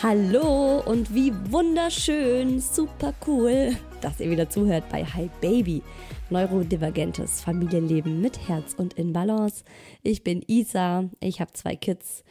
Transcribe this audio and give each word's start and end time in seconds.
Hallo 0.00 0.80
und 0.86 1.12
wie 1.12 1.32
wunderschön, 1.50 2.60
super 2.60 3.12
cool, 3.26 3.76
dass 4.00 4.20
ihr 4.20 4.30
wieder 4.30 4.48
zuhört 4.48 4.88
bei 4.90 5.04
Hi 5.04 5.28
Baby. 5.40 5.82
Neurodivergentes 6.30 7.40
Familienleben 7.40 8.20
mit 8.20 8.48
Herz 8.48 8.74
und 8.74 8.94
in 8.94 9.12
Balance. 9.12 9.64
Ich 10.04 10.22
bin 10.22 10.44
Isa, 10.46 11.10
ich 11.18 11.40
habe 11.40 11.52
zwei 11.52 11.74
Kids. 11.74 12.22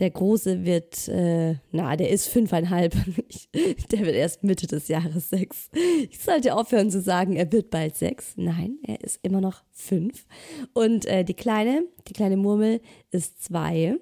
Der 0.00 0.10
Große 0.10 0.64
wird, 0.64 1.06
äh, 1.06 1.54
na, 1.70 1.94
der 1.94 2.10
ist 2.10 2.26
fünfeinhalb. 2.26 2.92
der 3.92 4.00
wird 4.00 4.16
erst 4.16 4.42
Mitte 4.42 4.66
des 4.66 4.88
Jahres 4.88 5.30
sechs. 5.30 5.70
Ich 6.10 6.18
sollte 6.18 6.56
aufhören 6.56 6.90
zu 6.90 7.00
sagen, 7.00 7.36
er 7.36 7.52
wird 7.52 7.70
bald 7.70 7.94
sechs. 7.94 8.32
Nein, 8.34 8.78
er 8.82 9.00
ist 9.00 9.20
immer 9.22 9.40
noch 9.40 9.62
fünf. 9.70 10.26
Und 10.74 11.06
äh, 11.06 11.24
die 11.24 11.34
Kleine, 11.34 11.84
die 12.08 12.14
kleine 12.14 12.36
Murmel 12.36 12.80
ist 13.12 13.44
zwei. 13.44 13.96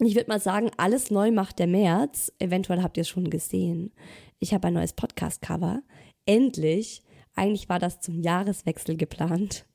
Ich 0.00 0.16
würde 0.16 0.28
mal 0.28 0.40
sagen, 0.40 0.70
alles 0.76 1.10
neu 1.10 1.30
macht 1.30 1.58
der 1.58 1.66
März. 1.66 2.32
Eventuell 2.38 2.82
habt 2.82 2.96
ihr 2.96 3.02
es 3.02 3.08
schon 3.08 3.30
gesehen. 3.30 3.92
Ich 4.40 4.52
habe 4.52 4.68
ein 4.68 4.74
neues 4.74 4.92
Podcast-Cover. 4.92 5.82
Endlich. 6.26 7.02
Eigentlich 7.36 7.68
war 7.68 7.78
das 7.78 8.00
zum 8.00 8.20
Jahreswechsel 8.20 8.96
geplant. 8.96 9.66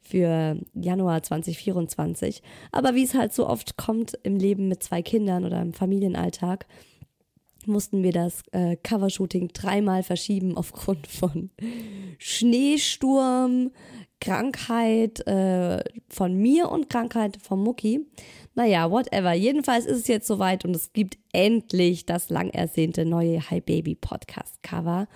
Für 0.00 0.56
Januar 0.74 1.22
2024. 1.22 2.42
Aber 2.70 2.94
wie 2.94 3.02
es 3.02 3.14
halt 3.14 3.32
so 3.32 3.48
oft 3.48 3.76
kommt 3.76 4.16
im 4.22 4.36
Leben 4.36 4.68
mit 4.68 4.82
zwei 4.84 5.02
Kindern 5.02 5.44
oder 5.44 5.60
im 5.60 5.72
Familienalltag, 5.72 6.66
mussten 7.66 8.02
wir 8.02 8.12
das 8.12 8.42
äh, 8.52 8.76
Covershooting 8.76 9.48
dreimal 9.48 10.02
verschieben 10.02 10.56
aufgrund 10.56 11.06
von 11.06 11.50
Schneesturm, 12.18 13.70
Krankheit 14.20 15.26
äh, 15.26 15.82
von 16.08 16.36
mir 16.36 16.70
und 16.70 16.90
Krankheit 16.90 17.38
von 17.42 17.60
Mucki. 17.62 18.06
Naja, 18.54 18.90
whatever. 18.90 19.32
Jedenfalls 19.32 19.86
ist 19.86 20.00
es 20.00 20.08
jetzt 20.08 20.26
soweit 20.26 20.64
und 20.64 20.74
es 20.76 20.92
gibt 20.92 21.18
endlich 21.32 22.06
das 22.06 22.30
lang 22.30 22.50
ersehnte 22.50 23.04
neue 23.04 23.50
Hi 23.50 23.60
Baby 23.60 23.94
Podcast 23.94 24.62
Cover. 24.62 25.08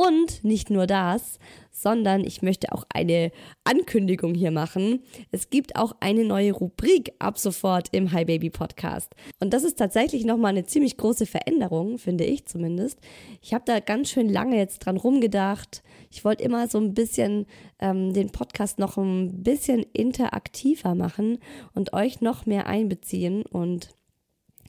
Und 0.00 0.42
nicht 0.44 0.70
nur 0.70 0.86
das, 0.86 1.38
sondern 1.70 2.24
ich 2.24 2.40
möchte 2.40 2.72
auch 2.72 2.84
eine 2.88 3.30
Ankündigung 3.64 4.34
hier 4.34 4.50
machen. 4.50 5.02
Es 5.30 5.50
gibt 5.50 5.76
auch 5.76 5.94
eine 6.00 6.24
neue 6.24 6.52
Rubrik 6.52 7.12
ab 7.18 7.38
sofort 7.38 7.88
im 7.92 8.10
Hi 8.10 8.24
Baby 8.24 8.48
Podcast. 8.48 9.14
Und 9.40 9.52
das 9.52 9.62
ist 9.62 9.76
tatsächlich 9.78 10.24
nochmal 10.24 10.52
eine 10.52 10.64
ziemlich 10.64 10.96
große 10.96 11.26
Veränderung, 11.26 11.98
finde 11.98 12.24
ich 12.24 12.46
zumindest. 12.46 12.98
Ich 13.42 13.52
habe 13.52 13.64
da 13.66 13.78
ganz 13.80 14.08
schön 14.08 14.30
lange 14.30 14.56
jetzt 14.56 14.78
dran 14.78 14.96
rumgedacht. 14.96 15.82
Ich 16.10 16.24
wollte 16.24 16.44
immer 16.44 16.66
so 16.66 16.78
ein 16.78 16.94
bisschen 16.94 17.44
ähm, 17.78 18.14
den 18.14 18.30
Podcast 18.30 18.78
noch 18.78 18.96
ein 18.96 19.42
bisschen 19.42 19.84
interaktiver 19.92 20.94
machen 20.94 21.40
und 21.74 21.92
euch 21.92 22.22
noch 22.22 22.46
mehr 22.46 22.66
einbeziehen 22.66 23.42
und 23.42 23.90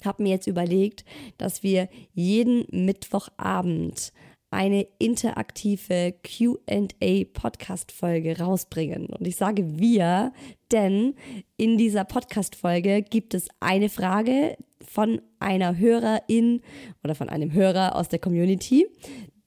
habe 0.03 0.23
mir 0.23 0.29
jetzt 0.29 0.47
überlegt, 0.47 1.05
dass 1.37 1.63
wir 1.63 1.87
jeden 2.11 2.65
Mittwochabend 2.71 4.11
eine 4.51 4.85
interaktive 4.99 6.13
QA 6.23 7.23
Podcast 7.33 7.91
Folge 7.91 8.37
rausbringen. 8.37 9.07
Und 9.07 9.25
ich 9.25 9.37
sage 9.37 9.79
wir, 9.79 10.33
denn 10.71 11.15
in 11.57 11.77
dieser 11.77 12.03
Podcast 12.03 12.55
Folge 12.55 13.01
gibt 13.01 13.33
es 13.33 13.47
eine 13.61 13.89
Frage 13.89 14.57
von 14.81 15.21
einer 15.39 15.77
Hörerin 15.77 16.61
oder 17.03 17.15
von 17.15 17.29
einem 17.29 17.53
Hörer 17.53 17.95
aus 17.95 18.09
der 18.09 18.19
Community, 18.19 18.87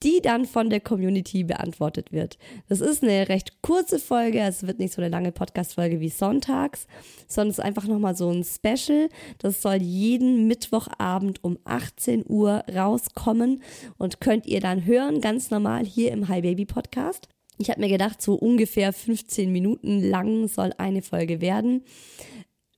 die 0.03 0.21
dann 0.22 0.44
von 0.44 0.71
der 0.71 0.81
Community 0.81 1.44
beantwortet 1.44 2.12
wird. 2.12 2.38
Das 2.69 2.81
ist 2.81 3.03
eine 3.03 3.28
recht 3.28 3.62
kurze 3.62 3.99
Folge, 3.99 4.41
es 4.41 4.66
wird 4.66 4.78
nicht 4.78 4.94
so 4.94 5.00
eine 5.00 5.10
lange 5.10 5.32
Podcast-Folge 5.32 6.00
wie 6.00 6.09
sonntags, 6.09 6.87
sondern 7.28 7.50
es 7.50 7.59
ist 7.59 7.65
einfach 7.65 7.87
nochmal 7.87 8.16
so 8.16 8.31
ein 8.31 8.44
Special. 8.44 9.09
Das 9.38 9.62
soll 9.62 9.76
jeden 9.76 10.46
Mittwochabend 10.46 11.43
um 11.43 11.58
18 11.64 12.25
Uhr 12.29 12.64
rauskommen 12.75 13.62
und 13.99 14.20
könnt 14.20 14.46
ihr 14.46 14.61
dann 14.61 14.85
hören, 14.85 15.20
ganz 15.20 15.50
normal 15.50 15.85
hier 15.85 16.12
im 16.12 16.29
Hi 16.29 16.43
Baby 16.43 16.64
Podcast. 16.64 17.29
Ich 17.58 17.70
habe 17.70 17.81
mir 17.81 17.88
gedacht, 17.88 18.20
so 18.20 18.35
ungefähr 18.35 18.93
15 18.93 19.52
Minuten 19.52 20.02
lang 20.02 20.49
soll 20.49 20.73
eine 20.76 21.02
Folge 21.02 21.40
werden. 21.40 21.85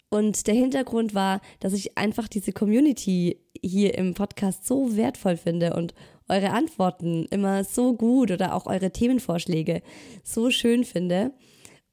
Und 0.08 0.46
der 0.46 0.54
Hintergrund 0.54 1.14
war, 1.14 1.40
dass 1.60 1.72
ich 1.72 1.98
einfach 1.98 2.28
diese 2.28 2.52
Community 2.52 3.40
hier 3.60 3.96
im 3.98 4.14
Podcast 4.14 4.66
so 4.66 4.96
wertvoll 4.96 5.36
finde 5.36 5.74
und 5.74 5.94
eure 6.28 6.50
Antworten 6.50 7.26
immer 7.30 7.64
so 7.64 7.94
gut 7.94 8.30
oder 8.30 8.54
auch 8.54 8.66
eure 8.66 8.90
Themenvorschläge 8.90 9.82
so 10.22 10.50
schön 10.50 10.84
finde. 10.84 11.32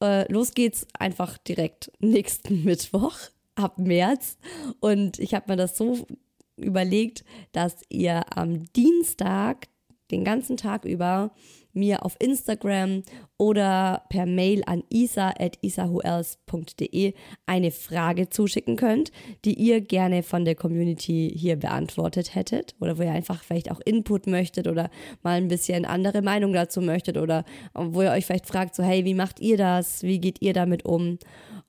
Äh, 0.02 0.32
los 0.32 0.54
geht's 0.54 0.88
einfach 0.98 1.38
direkt 1.38 1.92
nächsten 2.00 2.64
Mittwoch 2.66 3.18
ab 3.56 3.78
März. 3.78 4.38
Und 4.80 5.20
ich 5.20 5.34
habe 5.34 5.52
mir 5.52 5.58
das 5.58 5.78
so 5.78 6.06
überlegt, 6.56 7.24
dass 7.52 7.78
ihr 7.90 8.24
am 8.36 8.66
Dienstag 8.74 9.68
den 10.12 10.24
ganzen 10.24 10.58
Tag 10.58 10.86
über 10.86 11.32
mir 11.74 12.06
auf 12.06 12.16
Instagram 12.20 13.02
oder 13.38 14.04
per 14.10 14.26
Mail 14.26 14.64
an 14.66 14.84
isa.isahuels.de 14.90 17.14
eine 17.46 17.70
Frage 17.72 18.30
zuschicken 18.30 18.76
könnt, 18.76 19.12
die 19.46 19.54
ihr 19.56 19.80
gerne 19.82 20.24
von 20.24 20.46
der 20.46 20.56
Community 20.56 21.32
hier 21.36 21.58
beantwortet 21.58 22.34
hättet 22.36 22.76
oder 22.80 22.98
wo 22.98 23.04
ihr 23.04 23.12
einfach 23.12 23.44
vielleicht 23.44 23.70
auch 23.72 23.82
Input 23.84 24.26
möchtet 24.28 24.68
oder 24.68 24.90
mal 25.24 25.38
ein 25.38 25.50
bisschen 25.50 25.86
andere 25.86 26.22
Meinung 26.22 26.54
dazu 26.54 26.82
möchtet 26.82 27.18
oder 27.18 27.44
wo 27.74 28.02
ihr 28.02 28.12
euch 28.12 28.26
vielleicht 28.26 28.48
fragt, 28.48 28.76
so 28.76 28.84
hey, 28.84 29.04
wie 29.06 29.16
macht 29.16 29.40
ihr 29.40 29.56
das? 29.58 30.04
Wie 30.04 30.20
geht 30.20 30.42
ihr 30.42 30.54
damit 30.54 30.86
um? 30.86 31.18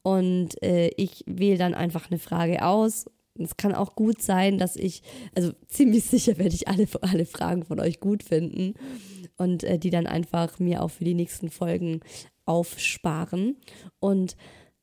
Und 0.02 0.62
äh, 0.62 0.90
ich 0.96 1.24
wähle 1.26 1.58
dann 1.58 1.74
einfach 1.74 2.10
eine 2.10 2.18
Frage 2.18 2.64
aus 2.64 3.06
es 3.36 3.56
kann 3.56 3.74
auch 3.74 3.96
gut 3.96 4.22
sein, 4.22 4.58
dass 4.58 4.76
ich, 4.76 5.02
also 5.34 5.50
ziemlich 5.66 6.04
sicher 6.04 6.38
werde 6.38 6.54
ich 6.54 6.68
alle, 6.68 6.86
alle 7.00 7.26
Fragen 7.26 7.64
von 7.64 7.80
euch 7.80 7.98
gut 8.00 8.22
finden 8.22 8.74
und 9.36 9.64
äh, 9.64 9.78
die 9.78 9.90
dann 9.90 10.06
einfach 10.06 10.58
mir 10.58 10.82
auch 10.82 10.90
für 10.90 11.04
die 11.04 11.14
nächsten 11.14 11.50
Folgen 11.50 12.00
aufsparen. 12.44 13.56
Und 14.00 14.36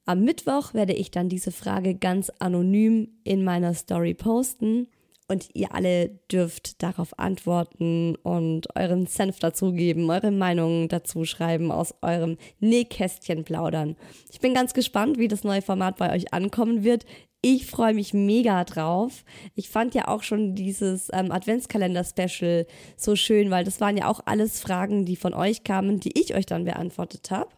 am 0.06 0.24
Mittwoch 0.24 0.74
werde 0.74 0.94
ich 0.94 1.12
dann 1.12 1.30
diese 1.30 1.52
Frage 1.52 1.96
ganz 1.96 2.32
anonym 2.40 3.10
in 3.24 3.44
meiner 3.44 3.74
Story 3.74 4.14
posten 4.14 4.88
und 5.32 5.48
ihr 5.54 5.74
alle 5.74 6.10
dürft 6.30 6.84
darauf 6.84 7.18
antworten 7.18 8.18
und 8.18 8.76
euren 8.76 9.08
Senf 9.08 9.40
dazugeben, 9.40 10.10
eure 10.10 10.32
Meinung 10.32 10.90
dazu 10.90 11.24
schreiben, 11.24 11.72
aus 11.72 11.96
eurem 12.02 12.38
Nähkästchen 12.60 13.46
plaudern. 13.46 13.96
Ich 14.30 14.42
bin 14.42 14.54
ganz 14.54 14.74
gespannt, 14.74 15.18
wie 15.18 15.30
das 15.30 15.46
neue 15.46 15.62
Format 15.62 15.96
bei 15.96 16.14
euch 16.14 16.34
ankommen 16.34 16.84
wird. 16.84 17.06
Ich 17.44 17.66
freue 17.66 17.96
mich 17.96 18.14
mega 18.14 18.64
drauf. 18.64 19.26
Ich 19.56 19.70
fand 19.70 19.96
ja 19.96 20.08
auch 20.08 20.22
schon 20.22 20.54
dieses 20.54 21.10
ähm, 21.12 21.32
Adventskalender-Special 21.32 22.68
so 22.98 23.16
schön, 23.16 23.50
weil 23.50 23.64
das 23.64 23.82
waren 23.82 23.98
ja 23.98 24.08
auch 24.08 24.20
alles 24.26 24.60
Fragen, 24.60 25.06
die 25.06 25.16
von 25.16 25.34
euch 25.34 25.64
kamen, 25.64 26.00
die 26.00 26.20
ich 26.20 26.36
euch 26.36 26.46
dann 26.46 26.66
beantwortet 26.66 27.32
habe. 27.32 27.50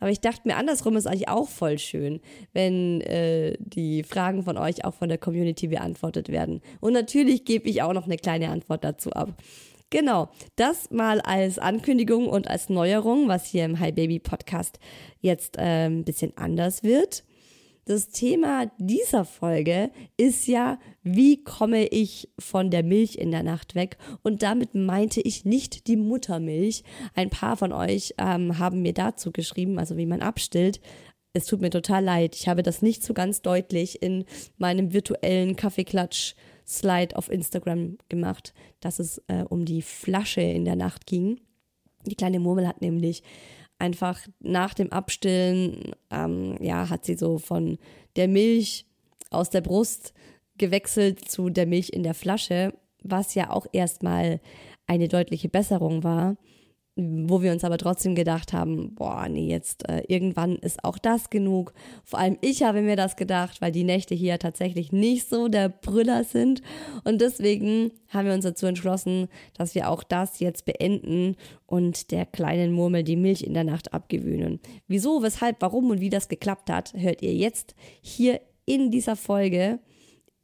Aber 0.00 0.10
ich 0.10 0.20
dachte 0.20 0.48
mir, 0.48 0.56
andersrum 0.56 0.96
ist 0.96 1.06
eigentlich 1.06 1.28
auch 1.28 1.48
voll 1.48 1.78
schön, 1.78 2.20
wenn 2.54 3.02
äh, 3.02 3.56
die 3.60 4.02
Fragen 4.02 4.42
von 4.42 4.58
euch 4.58 4.84
auch 4.84 4.94
von 4.94 5.08
der 5.08 5.18
Community 5.18 5.68
beantwortet 5.68 6.30
werden. 6.30 6.60
Und 6.80 6.94
natürlich 6.94 7.44
gebe 7.44 7.68
ich 7.68 7.82
auch 7.82 7.92
noch 7.92 8.06
eine 8.06 8.16
kleine 8.16 8.48
Antwort 8.48 8.82
dazu 8.82 9.12
ab. 9.12 9.34
Genau, 9.90 10.28
das 10.56 10.90
mal 10.90 11.20
als 11.20 11.58
Ankündigung 11.58 12.28
und 12.28 12.48
als 12.48 12.68
Neuerung, 12.68 13.28
was 13.28 13.44
hier 13.44 13.64
im 13.64 13.78
Hi 13.78 13.92
Baby 13.92 14.18
Podcast 14.18 14.80
jetzt 15.20 15.56
äh, 15.56 15.86
ein 15.86 16.04
bisschen 16.04 16.36
anders 16.36 16.82
wird. 16.82 17.22
Das 17.90 18.08
Thema 18.08 18.70
dieser 18.78 19.24
Folge 19.24 19.90
ist 20.16 20.46
ja, 20.46 20.78
wie 21.02 21.42
komme 21.42 21.88
ich 21.88 22.28
von 22.38 22.70
der 22.70 22.84
Milch 22.84 23.16
in 23.16 23.32
der 23.32 23.42
Nacht 23.42 23.74
weg? 23.74 23.98
Und 24.22 24.44
damit 24.44 24.76
meinte 24.76 25.20
ich 25.20 25.44
nicht 25.44 25.88
die 25.88 25.96
Muttermilch. 25.96 26.84
Ein 27.16 27.30
paar 27.30 27.56
von 27.56 27.72
euch 27.72 28.14
ähm, 28.16 28.60
haben 28.60 28.82
mir 28.82 28.94
dazu 28.94 29.32
geschrieben, 29.32 29.76
also 29.80 29.96
wie 29.96 30.06
man 30.06 30.22
abstillt. 30.22 30.80
Es 31.32 31.46
tut 31.46 31.60
mir 31.60 31.70
total 31.70 32.04
leid. 32.04 32.36
Ich 32.36 32.46
habe 32.46 32.62
das 32.62 32.80
nicht 32.80 33.02
so 33.02 33.12
ganz 33.12 33.42
deutlich 33.42 34.00
in 34.00 34.24
meinem 34.56 34.92
virtuellen 34.92 35.56
Kaffeeklatsch-Slide 35.56 37.16
auf 37.16 37.28
Instagram 37.28 37.98
gemacht, 38.08 38.54
dass 38.78 39.00
es 39.00 39.20
äh, 39.26 39.42
um 39.48 39.64
die 39.64 39.82
Flasche 39.82 40.42
in 40.42 40.64
der 40.64 40.76
Nacht 40.76 41.08
ging. 41.08 41.40
Die 42.06 42.14
kleine 42.14 42.38
Murmel 42.38 42.68
hat 42.68 42.82
nämlich 42.82 43.24
einfach 43.80 44.20
nach 44.40 44.74
dem 44.74 44.92
Abstillen, 44.92 45.92
ähm, 46.10 46.56
ja, 46.60 46.88
hat 46.88 47.04
sie 47.04 47.16
so 47.16 47.38
von 47.38 47.78
der 48.16 48.28
Milch 48.28 48.86
aus 49.30 49.50
der 49.50 49.60
Brust 49.60 50.12
gewechselt 50.58 51.28
zu 51.28 51.50
der 51.50 51.66
Milch 51.66 51.90
in 51.90 52.02
der 52.02 52.14
Flasche, 52.14 52.74
was 53.02 53.34
ja 53.34 53.50
auch 53.50 53.66
erstmal 53.72 54.40
eine 54.86 55.08
deutliche 55.08 55.48
Besserung 55.48 56.04
war 56.04 56.36
wo 57.00 57.42
wir 57.42 57.52
uns 57.52 57.64
aber 57.64 57.78
trotzdem 57.78 58.14
gedacht 58.14 58.52
haben, 58.52 58.94
boah, 58.94 59.28
nee, 59.28 59.48
jetzt 59.48 59.88
äh, 59.88 60.02
irgendwann 60.08 60.56
ist 60.56 60.84
auch 60.84 60.98
das 60.98 61.30
genug. 61.30 61.72
Vor 62.04 62.18
allem 62.18 62.38
ich 62.40 62.62
habe 62.62 62.82
mir 62.82 62.96
das 62.96 63.16
gedacht, 63.16 63.60
weil 63.60 63.72
die 63.72 63.84
Nächte 63.84 64.14
hier 64.14 64.38
tatsächlich 64.38 64.92
nicht 64.92 65.28
so 65.28 65.48
der 65.48 65.68
Brüller 65.68 66.24
sind 66.24 66.62
und 67.04 67.20
deswegen 67.20 67.92
haben 68.08 68.26
wir 68.26 68.34
uns 68.34 68.44
dazu 68.44 68.66
entschlossen, 68.66 69.28
dass 69.56 69.74
wir 69.74 69.88
auch 69.88 70.02
das 70.02 70.40
jetzt 70.40 70.64
beenden 70.64 71.36
und 71.66 72.10
der 72.10 72.26
kleinen 72.26 72.72
Murmel 72.72 73.04
die 73.04 73.16
Milch 73.16 73.42
in 73.42 73.54
der 73.54 73.64
Nacht 73.64 73.92
abgewöhnen. 73.92 74.60
Wieso, 74.88 75.22
weshalb, 75.22 75.56
warum 75.60 75.90
und 75.90 76.00
wie 76.00 76.10
das 76.10 76.28
geklappt 76.28 76.70
hat, 76.70 76.92
hört 76.94 77.22
ihr 77.22 77.34
jetzt 77.34 77.74
hier 78.00 78.40
in 78.66 78.90
dieser 78.90 79.16
Folge. 79.16 79.78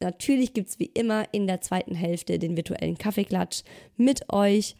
Natürlich 0.00 0.52
gibt 0.52 0.68
es 0.68 0.78
wie 0.78 0.90
immer 0.92 1.24
in 1.32 1.46
der 1.46 1.60
zweiten 1.60 1.94
Hälfte 1.94 2.38
den 2.38 2.56
virtuellen 2.56 2.98
Kaffeeklatsch 2.98 3.62
mit 3.96 4.32
euch 4.32 4.76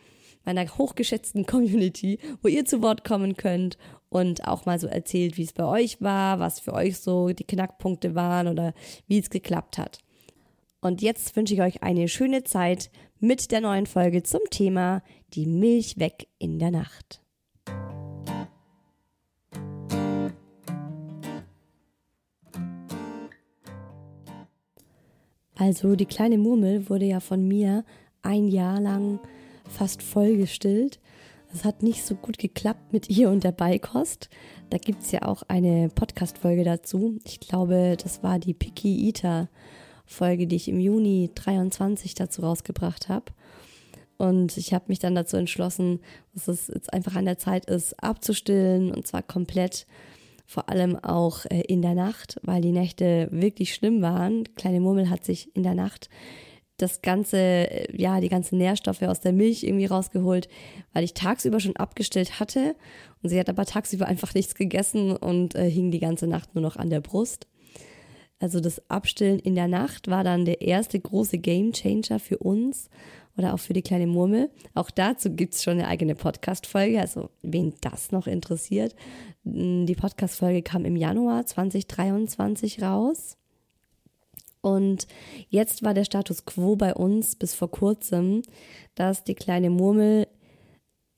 meiner 0.46 0.66
hochgeschätzten 0.78 1.44
Community, 1.44 2.18
wo 2.40 2.48
ihr 2.48 2.64
zu 2.64 2.80
Wort 2.80 3.04
kommen 3.04 3.36
könnt 3.36 3.76
und 4.08 4.46
auch 4.48 4.64
mal 4.64 4.78
so 4.78 4.86
erzählt, 4.86 5.36
wie 5.36 5.42
es 5.42 5.52
bei 5.52 5.64
euch 5.64 6.00
war, 6.00 6.38
was 6.38 6.60
für 6.60 6.72
euch 6.72 6.98
so 6.98 7.28
die 7.30 7.44
Knackpunkte 7.44 8.14
waren 8.14 8.48
oder 8.48 8.72
wie 9.06 9.18
es 9.18 9.28
geklappt 9.28 9.76
hat. 9.76 9.98
Und 10.80 11.02
jetzt 11.02 11.36
wünsche 11.36 11.52
ich 11.52 11.62
euch 11.62 11.82
eine 11.82 12.08
schöne 12.08 12.44
Zeit 12.44 12.90
mit 13.18 13.50
der 13.50 13.60
neuen 13.60 13.86
Folge 13.86 14.22
zum 14.22 14.40
Thema 14.50 15.02
Die 15.34 15.46
Milch 15.46 15.98
weg 15.98 16.28
in 16.38 16.58
der 16.58 16.70
Nacht. 16.70 17.20
Also 25.58 25.96
die 25.96 26.06
kleine 26.06 26.36
Murmel 26.36 26.88
wurde 26.88 27.06
ja 27.06 27.20
von 27.20 27.48
mir 27.48 27.84
ein 28.22 28.46
Jahr 28.46 28.78
lang 28.78 29.20
fast 29.68 30.02
voll 30.02 30.36
gestillt. 30.36 31.00
Es 31.52 31.64
hat 31.64 31.82
nicht 31.82 32.04
so 32.04 32.14
gut 32.14 32.38
geklappt 32.38 32.92
mit 32.92 33.08
ihr 33.08 33.30
und 33.30 33.44
der 33.44 33.52
Beikost. 33.52 34.28
Da 34.70 34.78
gibt 34.78 35.02
es 35.02 35.12
ja 35.12 35.22
auch 35.22 35.42
eine 35.48 35.88
Podcast-Folge 35.88 36.64
dazu. 36.64 37.18
Ich 37.24 37.40
glaube, 37.40 37.96
das 38.02 38.22
war 38.22 38.38
die 38.38 38.54
Picky 38.54 39.06
Eater 39.08 39.48
Folge, 40.04 40.46
die 40.46 40.56
ich 40.56 40.68
im 40.68 40.80
Juni 40.80 41.30
23 41.34 42.14
dazu 42.14 42.42
rausgebracht 42.42 43.08
habe. 43.08 43.32
Und 44.18 44.56
ich 44.56 44.72
habe 44.72 44.86
mich 44.88 44.98
dann 44.98 45.14
dazu 45.14 45.36
entschlossen, 45.36 46.00
dass 46.32 46.48
es 46.48 46.68
jetzt 46.68 46.92
einfach 46.92 47.16
an 47.16 47.26
der 47.26 47.38
Zeit 47.38 47.66
ist, 47.66 48.02
abzustillen 48.02 48.92
und 48.92 49.06
zwar 49.06 49.22
komplett, 49.22 49.86
vor 50.46 50.68
allem 50.68 50.96
auch 50.96 51.44
äh, 51.46 51.62
in 51.62 51.82
der 51.82 51.94
Nacht, 51.94 52.38
weil 52.42 52.62
die 52.62 52.72
Nächte 52.72 53.28
wirklich 53.30 53.74
schlimm 53.74 54.00
waren. 54.00 54.44
Kleine 54.54 54.80
Murmel 54.80 55.10
hat 55.10 55.24
sich 55.24 55.54
in 55.54 55.64
der 55.64 55.74
Nacht 55.74 56.08
das 56.76 57.02
ganze, 57.02 57.38
äh, 57.38 57.96
ja, 57.96 58.20
die 58.20 58.28
ganzen 58.28 58.58
Nährstoffe 58.58 59.02
aus 59.02 59.20
der 59.20 59.32
Milch 59.32 59.64
irgendwie 59.64 59.86
rausgeholt, 59.86 60.48
weil 60.92 61.04
ich 61.04 61.14
tagsüber 61.14 61.60
schon 61.60 61.76
abgestellt 61.76 62.38
hatte 62.40 62.76
und 63.22 63.30
sie 63.30 63.38
hat 63.38 63.48
aber 63.48 63.64
tagsüber 63.64 64.06
einfach 64.06 64.34
nichts 64.34 64.54
gegessen 64.54 65.16
und 65.16 65.54
äh, 65.54 65.70
hing 65.70 65.90
die 65.90 66.00
ganze 66.00 66.26
Nacht 66.26 66.54
nur 66.54 66.62
noch 66.62 66.76
an 66.76 66.90
der 66.90 67.00
Brust. 67.00 67.46
Also 68.38 68.60
das 68.60 68.90
Abstillen 68.90 69.38
in 69.38 69.54
der 69.54 69.68
Nacht 69.68 70.08
war 70.08 70.22
dann 70.22 70.44
der 70.44 70.60
erste 70.60 71.00
große 71.00 71.38
Game 71.38 71.72
Changer 71.72 72.18
für 72.18 72.38
uns 72.38 72.90
oder 73.38 73.54
auch 73.54 73.58
für 73.58 73.72
die 73.72 73.82
kleine 73.82 74.06
Murmel. 74.06 74.50
Auch 74.74 74.90
dazu 74.90 75.30
gibt 75.30 75.54
es 75.54 75.62
schon 75.62 75.74
eine 75.74 75.88
eigene 75.88 76.14
Podcast-Folge, 76.14 77.00
also 77.00 77.30
wen 77.42 77.74
das 77.80 78.12
noch 78.12 78.26
interessiert. 78.26 78.94
Die 79.44 79.94
Podcast-Folge 79.94 80.62
kam 80.62 80.84
im 80.84 80.96
Januar 80.96 81.46
2023 81.46 82.82
raus. 82.82 83.38
Und 84.60 85.06
jetzt 85.48 85.82
war 85.82 85.94
der 85.94 86.04
Status 86.04 86.44
quo 86.44 86.76
bei 86.76 86.94
uns 86.94 87.36
bis 87.36 87.54
vor 87.54 87.70
kurzem, 87.70 88.42
dass 88.94 89.24
die 89.24 89.34
kleine 89.34 89.70
Murmel 89.70 90.26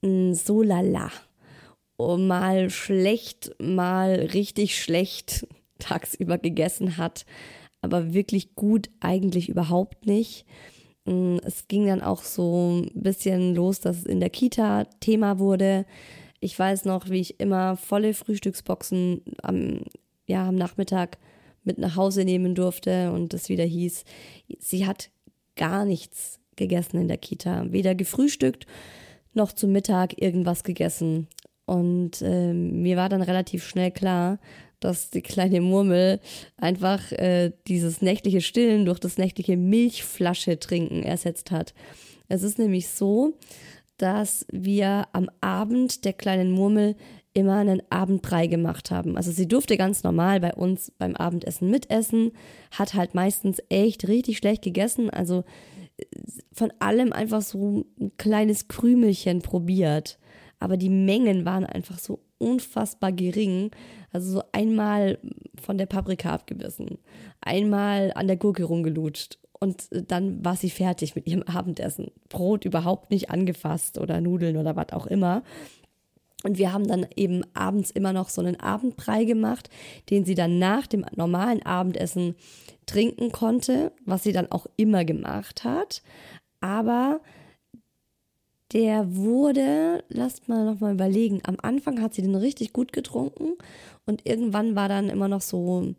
hm, 0.03 0.33
so 0.33 0.61
lala, 0.61 1.11
mal 1.97 2.69
schlecht, 2.69 3.55
mal 3.59 4.13
richtig 4.33 4.81
schlecht 4.81 5.47
tagsüber 5.79 6.37
gegessen 6.37 6.97
hat, 6.97 7.25
aber 7.81 8.13
wirklich 8.13 8.55
gut 8.55 8.89
eigentlich 8.99 9.49
überhaupt 9.49 10.05
nicht. 10.05 10.45
Hm, 11.05 11.39
es 11.43 11.67
ging 11.67 11.87
dann 11.87 12.01
auch 12.01 12.23
so 12.23 12.81
ein 12.81 12.91
bisschen 12.93 13.55
los, 13.55 13.79
dass 13.79 13.97
es 13.97 14.05
in 14.05 14.19
der 14.19 14.29
Kita 14.29 14.85
Thema 14.99 15.39
wurde. 15.39 15.85
Ich 16.39 16.57
weiß 16.57 16.85
noch, 16.85 17.09
wie 17.09 17.19
ich 17.19 17.39
immer 17.39 17.75
volle 17.75 18.13
Frühstücksboxen 18.13 19.21
am, 19.41 19.81
ja, 20.27 20.47
am 20.47 20.55
Nachmittag 20.55 21.17
mit 21.63 21.77
nach 21.77 21.95
Hause 21.95 22.25
nehmen 22.25 22.55
durfte 22.55 23.11
und 23.11 23.33
es 23.33 23.49
wieder 23.49 23.65
hieß, 23.65 24.03
sie 24.59 24.85
hat 24.85 25.09
gar 25.55 25.85
nichts 25.85 26.39
gegessen 26.55 26.97
in 26.97 27.07
der 27.07 27.17
Kita, 27.17 27.65
weder 27.71 27.95
gefrühstückt 27.95 28.65
noch 29.33 29.51
zum 29.51 29.71
Mittag 29.71 30.21
irgendwas 30.21 30.63
gegessen. 30.63 31.27
Und 31.65 32.21
äh, 32.21 32.53
mir 32.53 32.97
war 32.97 33.09
dann 33.09 33.21
relativ 33.21 33.63
schnell 33.65 33.91
klar, 33.91 34.39
dass 34.79 35.09
die 35.09 35.21
kleine 35.21 35.61
Murmel 35.61 36.19
einfach 36.57 37.11
äh, 37.11 37.51
dieses 37.67 38.01
nächtliche 38.01 38.41
Stillen 38.41 38.85
durch 38.85 38.99
das 38.99 39.17
nächtliche 39.17 39.57
Milchflasche 39.57 40.59
trinken 40.59 41.03
ersetzt 41.03 41.51
hat. 41.51 41.73
Es 42.27 42.43
ist 42.43 42.59
nämlich 42.59 42.87
so, 42.87 43.37
dass 43.97 44.45
wir 44.51 45.07
am 45.11 45.29
Abend 45.41 46.05
der 46.05 46.13
kleinen 46.13 46.51
Murmel 46.51 46.95
immer 47.33 47.57
einen 47.57 47.81
Abendbrei 47.89 48.47
gemacht 48.47 48.91
haben. 48.91 49.17
Also 49.17 49.31
sie 49.31 49.47
durfte 49.47 49.77
ganz 49.77 50.03
normal 50.03 50.39
bei 50.39 50.53
uns 50.53 50.91
beim 50.97 51.15
Abendessen 51.15 51.69
mitessen, 51.69 52.31
hat 52.71 52.93
halt 52.93 53.13
meistens 53.13 53.61
echt 53.69 54.07
richtig 54.07 54.37
schlecht 54.37 54.63
gegessen, 54.63 55.09
also 55.09 55.43
äh, 55.97 56.05
von 56.53 56.73
allem 56.79 57.13
einfach 57.13 57.41
so 57.41 57.85
ein 57.99 58.11
kleines 58.17 58.67
Krümelchen 58.67 59.41
probiert. 59.41 60.17
aber 60.61 60.75
die 60.75 60.89
Mengen 60.89 61.45
waren 61.45 61.65
einfach 61.65 61.99
so 61.99 62.19
unfassbar 62.37 63.11
gering. 63.11 63.71
Also 64.11 64.31
so 64.31 64.43
einmal 64.51 65.19
von 65.61 65.77
der 65.77 65.85
Paprika 65.85 66.33
abgebissen, 66.33 66.97
einmal 67.41 68.11
an 68.15 68.27
der 68.27 68.37
Gurke 68.37 68.63
rumgelutscht 68.63 69.37
und 69.59 69.89
dann 69.91 70.43
war 70.43 70.55
sie 70.55 70.69
fertig 70.69 71.15
mit 71.15 71.27
ihrem 71.27 71.43
Abendessen. 71.43 72.11
Brot 72.29 72.65
überhaupt 72.65 73.11
nicht 73.11 73.29
angefasst 73.29 73.97
oder 73.97 74.21
Nudeln 74.21 74.57
oder 74.57 74.75
was 74.75 74.93
auch 74.93 75.05
immer. 75.05 75.43
Und 76.43 76.57
wir 76.57 76.71
haben 76.71 76.87
dann 76.87 77.05
eben 77.15 77.43
abends 77.53 77.91
immer 77.91 78.13
noch 78.13 78.29
so 78.29 78.41
einen 78.41 78.59
Abendbrei 78.59 79.25
gemacht, 79.25 79.69
den 80.09 80.23
sie 80.25 80.35
dann 80.35 80.57
nach 80.57 80.87
dem 80.87 81.05
normalen 81.15 81.63
Abendessen 81.63 82.35
trinken 82.85 83.31
konnte, 83.31 83.91
was 84.05 84.23
sie 84.23 84.31
dann 84.31 84.51
auch 84.51 84.65
immer 84.77 85.03
gemacht 85.05 85.63
hat. 85.63 86.01
Aber 86.61 87.19
der 88.71 89.15
wurde, 89.15 90.03
lasst 90.09 90.47
mal 90.47 90.65
nochmal 90.65 90.93
überlegen, 90.93 91.41
am 91.43 91.57
Anfang 91.61 92.01
hat 92.01 92.13
sie 92.13 92.21
den 92.21 92.35
richtig 92.35 92.71
gut 92.71 92.93
getrunken 92.93 93.53
und 94.05 94.25
irgendwann 94.25 94.75
war 94.75 94.87
dann 94.87 95.09
immer 95.09 95.27
noch 95.27 95.41
so, 95.41 95.95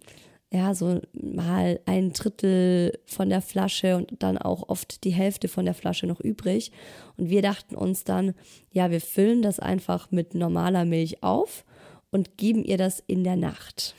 ja, 0.53 0.75
so 0.75 1.01
mal 1.13 1.79
ein 1.87 2.13
Drittel 2.13 2.99
von 3.07 3.29
der 3.29 3.41
Flasche 3.41 3.97
und 3.97 4.11
dann 4.19 4.37
auch 4.37 4.69
oft 4.69 5.05
die 5.05 5.13
Hälfte 5.13 5.47
von 5.47 5.65
der 5.65 5.75
Flasche 5.75 6.07
noch 6.07 6.21
übrig. 6.21 6.73
Und 7.17 7.31
wir 7.31 7.41
dachten 7.41 7.77
uns 7.77 8.03
dann, 8.03 8.35
ja, 8.73 8.91
wir 8.91 9.01
füllen 9.01 9.43
das 9.43 9.61
einfach 9.61 10.11
mit 10.11 10.35
normaler 10.35 10.85
Milch 10.85 11.23
auf 11.23 11.65
und 12.11 12.37
geben 12.37 12.65
ihr 12.65 12.79
das 12.79 13.01
in 13.07 13.23
der 13.23 13.37
Nacht. 13.37 13.95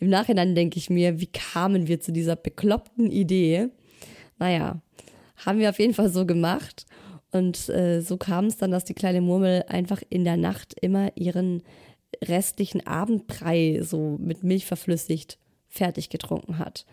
Im 0.00 0.08
Nachhinein 0.08 0.54
denke 0.54 0.78
ich 0.78 0.88
mir, 0.88 1.20
wie 1.20 1.26
kamen 1.26 1.86
wir 1.86 2.00
zu 2.00 2.10
dieser 2.10 2.36
bekloppten 2.36 3.10
Idee? 3.10 3.68
Naja, 4.38 4.80
haben 5.44 5.58
wir 5.58 5.68
auf 5.68 5.78
jeden 5.78 5.94
Fall 5.94 6.08
so 6.08 6.24
gemacht. 6.24 6.86
Und 7.30 7.68
äh, 7.68 8.00
so 8.00 8.16
kam 8.16 8.46
es 8.46 8.56
dann, 8.56 8.70
dass 8.70 8.84
die 8.84 8.94
kleine 8.94 9.20
Murmel 9.20 9.64
einfach 9.68 10.02
in 10.08 10.24
der 10.24 10.36
Nacht 10.36 10.74
immer 10.80 11.16
ihren 11.16 11.62
restlichen 12.22 12.86
Abendbrei 12.86 13.80
so 13.82 14.16
mit 14.18 14.42
Milch 14.42 14.66
verflüssigt 14.66 15.38
fertig 15.68 16.08
getrunken 16.08 16.58
hat. 16.58 16.86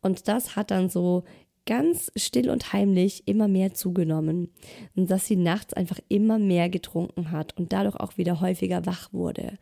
Und 0.00 0.26
das 0.26 0.56
hat 0.56 0.70
dann 0.70 0.88
so 0.88 1.24
ganz 1.66 2.10
still 2.16 2.50
und 2.50 2.72
heimlich 2.72 3.28
immer 3.28 3.46
mehr 3.46 3.74
zugenommen. 3.74 4.48
Dass 4.94 5.26
sie 5.26 5.36
nachts 5.36 5.74
einfach 5.74 6.00
immer 6.08 6.38
mehr 6.38 6.68
getrunken 6.68 7.30
hat 7.30 7.56
und 7.58 7.72
dadurch 7.72 7.96
auch 7.96 8.16
wieder 8.16 8.40
häufiger 8.40 8.86
wach 8.86 9.12
wurde. 9.12 9.58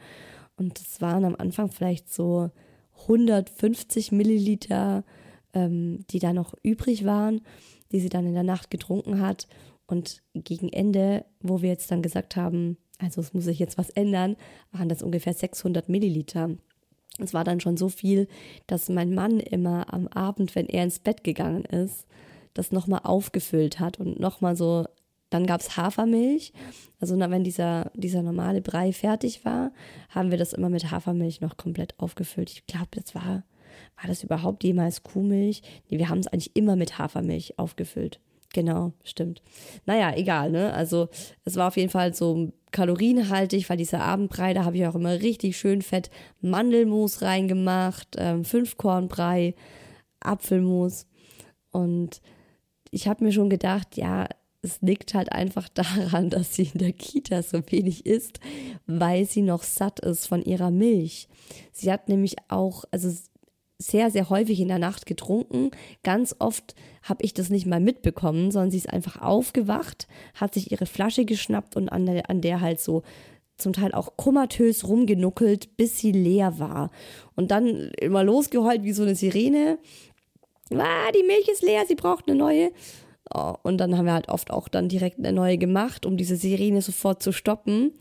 Und 0.57 0.81
es 0.81 1.01
waren 1.01 1.25
am 1.25 1.37
Anfang 1.37 1.71
vielleicht 1.71 2.13
so 2.13 2.51
150 3.03 4.13
Milliliter, 4.13 5.05
ähm, 5.53 6.05
die 6.11 6.19
da 6.19 6.33
noch 6.33 6.55
übrig 6.63 7.05
waren, 7.05 7.41
die 7.93 8.01
sie 8.01 8.09
dann 8.09 8.27
in 8.27 8.35
der 8.35 8.43
Nacht 8.43 8.71
getrunken 8.71 9.21
hat. 9.21 9.49
Und 9.87 10.23
gegen 10.35 10.69
Ende, 10.69 11.25
wo 11.41 11.63
wir 11.63 11.71
jetzt 11.71 11.91
dann 11.91 12.03
gesagt 12.03 12.37
haben, 12.37 12.77
also 13.01 13.21
es 13.21 13.35
muss 13.35 13.45
sich 13.45 13.59
jetzt 13.59 13.79
was 13.79 13.91
ändern, 13.91 14.37
waren 14.73 14.89
das 14.89 15.03
ungefähr 15.03 15.33
600 15.33 15.89
Milliliter. 15.89 16.51
Es 17.19 17.35
war 17.35 17.45
dann 17.45 17.61
schon 17.61 17.77
so 17.77 17.89
viel, 17.89 18.29
dass 18.67 18.89
mein 18.89 19.15
Mann 19.15 19.41
immer 19.41 19.93
am 19.93 20.09
Abend, 20.09 20.55
wenn 20.55 20.67
er 20.67 20.85
ins 20.85 20.99
Bett 20.99 21.25
gegangen 21.25 21.65
ist, 21.65 22.07
das 22.55 22.73
nochmal 22.73 23.01
aufgefüllt 23.05 23.79
hat 23.79 24.01
und 24.01 24.19
nochmal 24.19 24.57
so 24.57 24.87
dann 25.31 25.47
gab 25.47 25.61
es 25.61 25.77
Hafermilch. 25.77 26.53
Also 27.01 27.19
wenn 27.19 27.45
dieser, 27.45 27.91
dieser 27.95 28.23
normale 28.23 28.61
Brei 28.61 28.93
fertig 28.93 29.45
war, 29.45 29.73
haben 30.11 30.31
wir 30.33 30.39
das 30.39 30.53
immer 30.53 30.69
mit 30.69 30.91
Hafermilch 30.91 31.41
noch 31.41 31.57
komplett 31.57 31.99
aufgefüllt. 31.99 32.51
Ich 32.51 32.67
glaube, 32.67 32.89
das 32.91 33.15
war, 33.15 33.45
war 33.97 34.09
das 34.09 34.25
überhaupt 34.25 34.65
jemals 34.65 35.05
Kuhmilch? 35.05 35.63
Nee, 35.89 35.99
wir 35.99 36.09
haben 36.09 36.19
es 36.19 36.27
eigentlich 36.27 36.57
immer 36.57 36.75
mit 36.75 36.99
Hafermilch 36.99 37.59
aufgefüllt. 37.59 38.21
Genau, 38.53 38.93
stimmt. 39.05 39.43
Naja, 39.87 40.13
egal, 40.17 40.51
ne? 40.51 40.73
Also 40.73 41.09
es 41.45 41.57
war 41.57 41.69
auf 41.69 41.77
jeden 41.77 41.91
Fall 41.91 42.15
so 42.15 42.53
kalorienhaltig, 42.73 43.69
weil 43.71 43.77
dieser 43.77 44.01
Abendbrei, 44.01 44.55
da 44.55 44.65
habe 44.65 44.77
ich 44.77 44.87
auch 44.87 44.95
immer 44.97 45.21
richtig 45.21 45.57
schön 45.57 45.83
fett 45.83 46.11
Mandelmus 46.41 47.23
reingemacht, 47.23 48.17
ähm, 48.19 48.45
Fünfkornbrei, 48.45 49.55
Apfelmus. 50.21 51.07
Und 51.71 52.21
ich 52.91 53.07
habe 53.07 53.25
mir 53.25 53.33
schon 53.33 53.51
gedacht, 53.51 53.97
ja, 53.97 54.27
es 54.63 54.81
liegt 54.83 55.15
halt 55.15 55.33
einfach 55.33 55.69
daran, 55.75 56.31
dass 56.31 56.55
sie 56.55 56.71
in 56.73 56.81
der 56.81 56.93
Kita 56.93 57.43
so 57.43 57.63
wenig 57.69 58.05
isst, 58.05 58.41
weil 58.87 59.27
sie 59.27 59.43
noch 59.43 59.63
satt 59.63 60.01
ist 60.01 60.27
von 60.27 60.43
ihrer 60.43 60.73
Milch. 60.73 61.29
Sie 61.73 61.91
hat 61.91 62.09
nämlich 62.09 62.37
auch, 62.49 62.85
also 62.91 63.11
sehr, 63.81 64.11
sehr 64.11 64.29
häufig 64.29 64.61
in 64.61 64.69
der 64.69 64.79
Nacht 64.79 65.07
getrunken. 65.07 65.71
Ganz 66.03 66.37
oft 66.39 66.75
habe 67.03 67.25
ich 67.25 67.33
das 67.33 67.49
nicht 67.49 67.67
mal 67.67 67.81
mitbekommen, 67.81 68.51
sondern 68.51 68.71
sie 68.71 68.77
ist 68.77 68.93
einfach 68.93 69.21
aufgewacht, 69.23 70.07
hat 70.35 70.55
sich 70.55 70.71
ihre 70.71 70.87
Flasche 70.87 71.25
geschnappt 71.25 71.77
und 71.77 71.89
an 71.89 72.07
der, 72.07 72.29
an 72.29 72.43
der 72.43 72.61
halt 72.61 72.81
so 72.81 73.03
zum 73.57 73.73
Teil 73.73 73.93
auch 73.93 74.17
komatös 74.17 74.87
rumgenuckelt, 74.87 75.77
bis 75.77 75.99
sie 75.99 76.13
leer 76.13 76.59
war. 76.59 76.91
Und 77.37 77.51
dann 77.51 77.91
immer 78.01 78.23
losgeheult 78.23 78.85
wie 78.85 78.93
so 78.93 79.03
eine 79.03 79.15
Sirene. 79.15 79.79
Ah, 80.73 81.11
die 81.13 81.27
Milch 81.27 81.49
ist 81.49 81.63
leer, 81.63 81.85
sie 81.87 81.95
braucht 81.95 82.29
eine 82.29 82.37
neue. 82.37 82.71
Oh, 83.33 83.55
und 83.63 83.79
dann 83.79 83.97
haben 83.97 84.07
wir 84.07 84.13
halt 84.13 84.29
oft 84.29 84.51
auch 84.51 84.69
dann 84.69 84.89
direkt 84.89 85.19
eine 85.19 85.33
neue 85.33 85.57
gemacht, 85.57 86.05
um 86.05 86.17
diese 86.17 86.37
Sirene 86.37 86.83
sofort 86.83 87.23
zu 87.23 87.33
stoppen. 87.33 87.93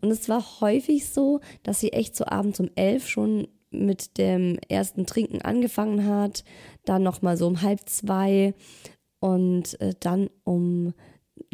Und 0.00 0.10
es 0.10 0.28
war 0.28 0.60
häufig 0.60 1.08
so, 1.08 1.40
dass 1.62 1.80
sie 1.80 1.92
echt 1.92 2.16
so 2.16 2.26
abends 2.26 2.58
um 2.60 2.70
elf 2.74 3.08
schon 3.08 3.48
mit 3.72 4.18
dem 4.18 4.58
ersten 4.68 5.06
Trinken 5.06 5.42
angefangen 5.42 6.06
hat, 6.06 6.44
dann 6.84 7.02
nochmal 7.02 7.36
so 7.36 7.46
um 7.46 7.62
halb 7.62 7.88
zwei 7.88 8.54
und 9.20 9.80
äh, 9.80 9.94
dann 10.00 10.30
um 10.44 10.94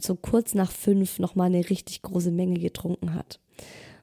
so 0.00 0.16
kurz 0.16 0.54
nach 0.54 0.70
fünf 0.70 1.18
nochmal 1.18 1.46
eine 1.46 1.68
richtig 1.70 2.02
große 2.02 2.30
Menge 2.30 2.58
getrunken 2.58 3.14
hat. 3.14 3.40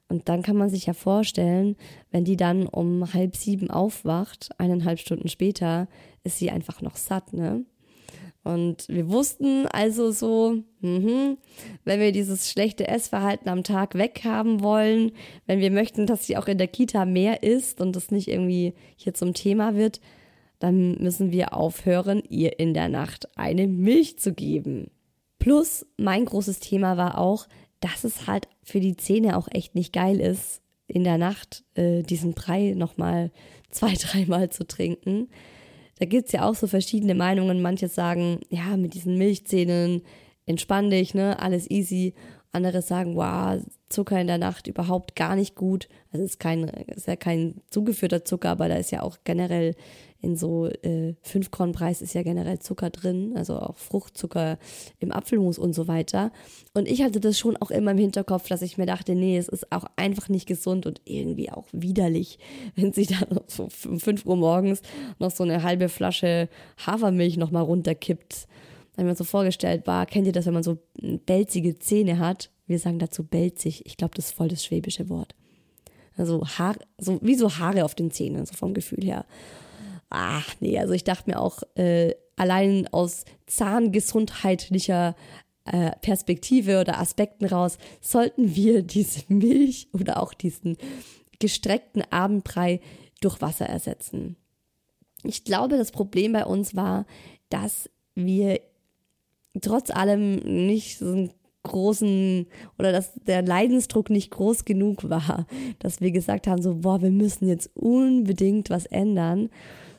Und 0.08 0.28
dann 0.28 0.42
kann 0.42 0.56
man 0.56 0.70
sich 0.70 0.86
ja 0.86 0.92
vorstellen, 0.92 1.76
wenn 2.10 2.24
die 2.24 2.36
dann 2.36 2.66
um 2.66 3.12
halb 3.12 3.36
sieben 3.36 3.70
aufwacht, 3.70 4.50
eineinhalb 4.58 5.00
Stunden 5.00 5.28
später, 5.28 5.88
ist 6.22 6.38
sie 6.38 6.50
einfach 6.50 6.80
noch 6.80 6.96
satt, 6.96 7.32
ne? 7.32 7.64
Und 8.46 8.88
wir 8.88 9.08
wussten 9.08 9.66
also 9.66 10.12
so, 10.12 10.62
mh, 10.80 11.36
wenn 11.84 11.98
wir 11.98 12.12
dieses 12.12 12.48
schlechte 12.48 12.86
Essverhalten 12.86 13.48
am 13.48 13.64
Tag 13.64 13.96
weghaben 13.96 14.62
wollen, 14.62 15.10
wenn 15.46 15.58
wir 15.58 15.72
möchten, 15.72 16.06
dass 16.06 16.28
sie 16.28 16.36
auch 16.36 16.46
in 16.46 16.56
der 16.56 16.68
Kita 16.68 17.06
mehr 17.06 17.42
isst 17.42 17.80
und 17.80 17.96
das 17.96 18.12
nicht 18.12 18.28
irgendwie 18.28 18.74
hier 18.94 19.14
zum 19.14 19.34
Thema 19.34 19.74
wird, 19.74 20.00
dann 20.60 20.92
müssen 21.02 21.32
wir 21.32 21.54
aufhören, 21.54 22.22
ihr 22.28 22.60
in 22.60 22.72
der 22.72 22.88
Nacht 22.88 23.36
eine 23.36 23.66
Milch 23.66 24.20
zu 24.20 24.32
geben. 24.32 24.92
Plus, 25.40 25.84
mein 25.96 26.24
großes 26.24 26.60
Thema 26.60 26.96
war 26.96 27.18
auch, 27.18 27.48
dass 27.80 28.04
es 28.04 28.28
halt 28.28 28.46
für 28.62 28.78
die 28.78 28.96
Zähne 28.96 29.38
auch 29.38 29.48
echt 29.50 29.74
nicht 29.74 29.92
geil 29.92 30.20
ist, 30.20 30.62
in 30.86 31.02
der 31.02 31.18
Nacht 31.18 31.64
äh, 31.74 32.04
diesen 32.04 32.34
Brei 32.34 32.74
nochmal 32.76 33.32
zwei, 33.70 33.94
dreimal 33.98 34.50
zu 34.50 34.64
trinken 34.68 35.30
da 35.98 36.06
gibt 36.06 36.26
es 36.26 36.32
ja 36.32 36.48
auch 36.48 36.54
so 36.54 36.66
verschiedene 36.66 37.14
Meinungen. 37.14 37.62
Manche 37.62 37.88
sagen, 37.88 38.40
ja, 38.50 38.76
mit 38.76 38.94
diesen 38.94 39.16
Milchzähnen 39.16 40.02
entspann 40.44 40.90
dich, 40.90 41.14
ne, 41.14 41.38
alles 41.40 41.70
easy. 41.70 42.14
Andere 42.52 42.82
sagen, 42.82 43.16
wow, 43.16 43.60
Zucker 43.88 44.20
in 44.20 44.26
der 44.26 44.38
Nacht 44.38 44.66
überhaupt 44.66 45.16
gar 45.16 45.36
nicht 45.36 45.54
gut. 45.54 45.88
Also 46.12 46.24
ist 46.24 46.40
kein, 46.40 46.64
ist 46.64 47.06
ja 47.06 47.16
kein 47.16 47.60
zugeführter 47.70 48.24
Zucker, 48.24 48.50
aber 48.50 48.68
da 48.68 48.76
ist 48.76 48.90
ja 48.90 49.02
auch 49.02 49.18
generell 49.24 49.74
in 50.20 50.36
so 50.36 50.66
äh, 50.66 51.14
Fünfkornpreis 51.22 52.02
ist 52.02 52.14
ja 52.14 52.22
generell 52.22 52.58
Zucker 52.58 52.90
drin, 52.90 53.34
also 53.36 53.58
auch 53.58 53.76
Fruchtzucker 53.76 54.58
im 54.98 55.12
Apfelmus 55.12 55.58
und 55.58 55.74
so 55.74 55.88
weiter. 55.88 56.32
Und 56.74 56.88
ich 56.88 57.02
hatte 57.02 57.20
das 57.20 57.38
schon 57.38 57.56
auch 57.56 57.70
immer 57.70 57.92
im 57.92 57.98
Hinterkopf, 57.98 58.48
dass 58.48 58.62
ich 58.62 58.78
mir 58.78 58.86
dachte, 58.86 59.14
nee, 59.14 59.36
es 59.36 59.48
ist 59.48 59.70
auch 59.72 59.84
einfach 59.96 60.28
nicht 60.28 60.46
gesund 60.46 60.86
und 60.86 61.00
irgendwie 61.04 61.50
auch 61.50 61.66
widerlich, 61.72 62.38
wenn 62.74 62.92
sie 62.92 63.06
dann 63.06 63.40
so 63.46 63.68
um 63.84 64.00
5 64.00 64.26
Uhr 64.26 64.36
morgens 64.36 64.82
noch 65.18 65.30
so 65.30 65.44
eine 65.44 65.62
halbe 65.62 65.88
Flasche 65.88 66.48
Hafermilch 66.78 67.36
nochmal 67.36 67.62
runterkippt. 67.62 68.46
Da 68.94 69.02
ich 69.02 69.08
mir 69.08 69.14
so 69.14 69.24
vorgestellt, 69.24 69.86
war, 69.86 70.06
kennt 70.06 70.26
ihr 70.26 70.32
das, 70.32 70.46
wenn 70.46 70.54
man 70.54 70.62
so 70.62 70.78
belzige 71.26 71.78
Zähne 71.78 72.18
hat? 72.18 72.50
Wir 72.66 72.78
sagen 72.78 72.98
dazu 72.98 73.22
belzig. 73.24 73.84
Ich 73.84 73.96
glaube, 73.96 74.14
das 74.14 74.26
ist 74.26 74.32
voll 74.32 74.48
das 74.48 74.64
schwäbische 74.64 75.08
Wort. 75.10 75.34
Also 76.16 76.46
Haar, 76.46 76.76
so 76.96 77.18
wie 77.20 77.34
so 77.34 77.58
Haare 77.58 77.84
auf 77.84 77.94
den 77.94 78.10
Zähnen, 78.10 78.46
so 78.46 78.54
vom 78.54 78.72
Gefühl 78.72 79.04
her 79.04 79.26
ach 80.10 80.54
nee, 80.60 80.78
also 80.78 80.92
ich 80.92 81.04
dachte 81.04 81.30
mir 81.30 81.40
auch, 81.40 81.62
äh, 81.74 82.14
allein 82.36 82.86
aus 82.92 83.24
zahngesundheitlicher 83.46 85.16
äh, 85.64 85.90
Perspektive 86.00 86.80
oder 86.80 87.00
Aspekten 87.00 87.46
raus, 87.46 87.78
sollten 88.00 88.54
wir 88.54 88.82
diese 88.84 89.22
Milch 89.28 89.88
oder 89.92 90.22
auch 90.22 90.34
diesen 90.34 90.76
gestreckten 91.38 92.02
Abendbrei 92.10 92.80
durch 93.20 93.40
Wasser 93.40 93.66
ersetzen. 93.66 94.36
Ich 95.24 95.44
glaube, 95.44 95.76
das 95.76 95.90
Problem 95.90 96.32
bei 96.32 96.44
uns 96.44 96.76
war, 96.76 97.06
dass 97.48 97.90
wir 98.14 98.60
trotz 99.60 99.90
allem 99.90 100.36
nicht 100.36 100.98
so 100.98 101.06
einen 101.06 101.32
großen 101.62 102.46
oder 102.78 102.92
dass 102.92 103.12
der 103.14 103.42
Leidensdruck 103.42 104.08
nicht 104.08 104.30
groß 104.30 104.64
genug 104.64 105.10
war, 105.10 105.46
dass 105.80 106.00
wir 106.00 106.12
gesagt 106.12 106.46
haben, 106.46 106.62
so, 106.62 106.76
boah, 106.76 107.02
wir 107.02 107.10
müssen 107.10 107.48
jetzt 107.48 107.70
unbedingt 107.74 108.70
was 108.70 108.86
ändern 108.86 109.50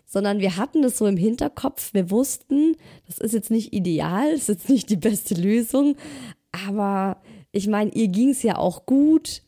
sondern 0.08 0.40
wir 0.40 0.58
hatten 0.58 0.82
das 0.82 0.98
so 0.98 1.06
im 1.06 1.18
Hinterkopf. 1.18 1.94
Wir 1.94 2.10
wussten, 2.10 2.76
das 3.06 3.20
ist 3.20 3.34
jetzt 3.34 3.52
nicht 3.52 3.74
ideal, 3.74 4.32
das 4.32 4.42
ist 4.42 4.48
jetzt 4.48 4.70
nicht 4.70 4.90
die 4.90 4.98
beste 4.98 5.36
Lösung, 5.36 5.96
aber 6.52 7.22
Ich 7.52 7.68
meine, 7.68 7.92
ihr 7.92 8.08
ging 8.10 8.30
es 8.30 8.44
ja 8.44 8.58
auch 8.58 8.86
gut. 8.86 9.42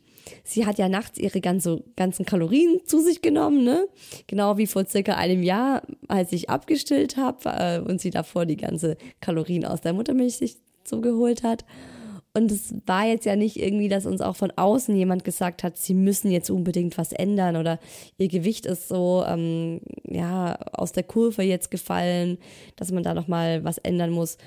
Sie 0.44 0.66
hat 0.66 0.78
ja 0.78 0.90
nachts 0.90 1.20
ihre 1.20 1.42
ganze, 1.42 1.84
ganzen 1.96 2.26
Kalorien 2.26 2.80
zu 2.86 3.00
sich 3.02 3.22
genommen, 3.22 3.64
ne? 3.64 3.88
Genau 4.28 4.58
wie 4.58 4.68
vor 4.68 4.86
circa 4.86 5.16
einem 5.16 5.44
Jahr, 5.44 5.84
als 6.08 6.32
ich 6.32 6.50
abgestillt 6.50 7.18
habe 7.18 7.50
äh, 7.50 7.80
und 7.80 8.02
sie 8.02 8.10
davor 8.10 8.46
die 8.46 8.58
ganze 8.58 8.98
Kalorien 9.22 9.66
aus 9.66 9.82
der 9.82 9.94
Muttermilch 9.94 10.38
sich 10.38 10.58
so 10.84 11.02
geholt 11.02 11.44
hat. 11.44 11.66
Und 12.34 12.52
es 12.52 12.76
war 12.86 13.08
jetzt 13.08 13.26
ja 13.26 13.36
nicht 13.36 13.58
irgendwie, 13.58 13.90
dass 13.90 14.06
uns 14.06 14.22
auch 14.22 14.36
von 14.36 14.52
außen 14.56 14.96
jemand 14.96 15.24
gesagt 15.24 15.64
hat, 15.64 15.78
sie 15.78 15.96
müssen 15.96 16.32
jetzt 16.32 16.52
unbedingt 16.52 16.98
was 16.98 17.12
ändern 17.12 17.56
oder 17.56 17.80
ihr 18.18 18.28
Gewicht 18.28 18.68
ist 18.68 18.88
so 18.88 19.24
ähm, 19.28 19.82
ja 20.04 20.56
aus 20.74 20.92
der 20.92 21.04
Kurve 21.04 21.42
jetzt 21.42 21.72
gefallen, 21.72 22.38
dass 22.76 22.92
man 22.92 23.04
da 23.04 23.16
noch 23.16 23.28
mal 23.28 23.64
was 23.64 23.80
ändern 23.80 24.12
muss. 24.12 24.38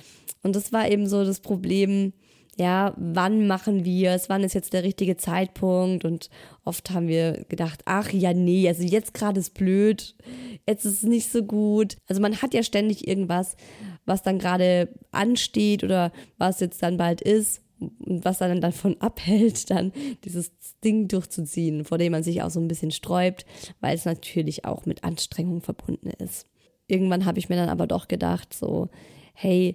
Und 0.45 0.55
das 0.55 0.73
war 0.73 0.89
eben 0.89 1.09
so 1.09 1.25
das 1.25 1.41
Problem. 1.41 2.13
Ja, 2.59 2.95
wann 2.99 3.47
machen 3.47 3.87
wir 3.87 4.11
es? 4.11 4.29
Wann 4.29 4.45
ist 4.45 4.55
jetzt 4.55 4.75
der 4.75 4.85
richtige 4.85 5.17
Zeitpunkt? 5.17 6.05
Und 6.05 6.29
oft 6.65 6.91
haben 6.91 7.09
wir 7.09 7.45
gedacht, 7.49 7.81
ach 7.87 8.13
ja, 8.13 8.35
nee, 8.35 8.69
also 8.69 8.83
jetzt 8.83 9.15
gerade 9.15 9.41
ist 9.41 9.55
blöd, 9.55 10.15
jetzt 10.69 10.85
ist 10.85 10.99
es 10.99 11.03
nicht 11.03 11.33
so 11.33 11.43
gut. 11.43 11.97
Also 12.09 12.21
man 12.21 12.43
hat 12.43 12.53
ja 12.53 12.63
ständig 12.63 13.09
irgendwas, 13.09 13.57
was 14.05 14.23
dann 14.23 14.39
gerade 14.39 14.91
ansteht 15.13 15.83
oder 15.83 16.13
was 16.37 16.61
jetzt 16.61 16.83
dann 16.83 16.99
bald 16.99 17.23
ist 17.23 17.62
was 17.99 18.39
dann 18.39 18.61
davon 18.61 18.97
abhält, 19.01 19.71
dann 19.71 19.93
dieses 20.25 20.53
Ding 20.85 21.09
durchzuziehen, 21.09 21.85
vor 21.85 21.99
dem 21.99 22.13
man 22.13 22.23
sich 22.23 22.43
auch 22.43 22.51
so 22.51 22.61
ein 22.61 22.69
bisschen 22.69 22.91
sträubt, 22.91 23.47
weil 23.81 23.95
es 23.95 24.05
natürlich 24.05 24.65
auch 24.65 24.87
mit 24.87 25.05
Anstrengung 25.05 25.61
verbunden 25.61 26.11
ist. 26.19 26.47
Irgendwann 26.87 27.25
habe 27.25 27.39
ich 27.39 27.49
mir 27.49 27.57
dann 27.57 27.69
aber 27.69 27.87
doch 27.87 28.09
gedacht, 28.09 28.53
so, 28.55 28.89
hey, 29.35 29.73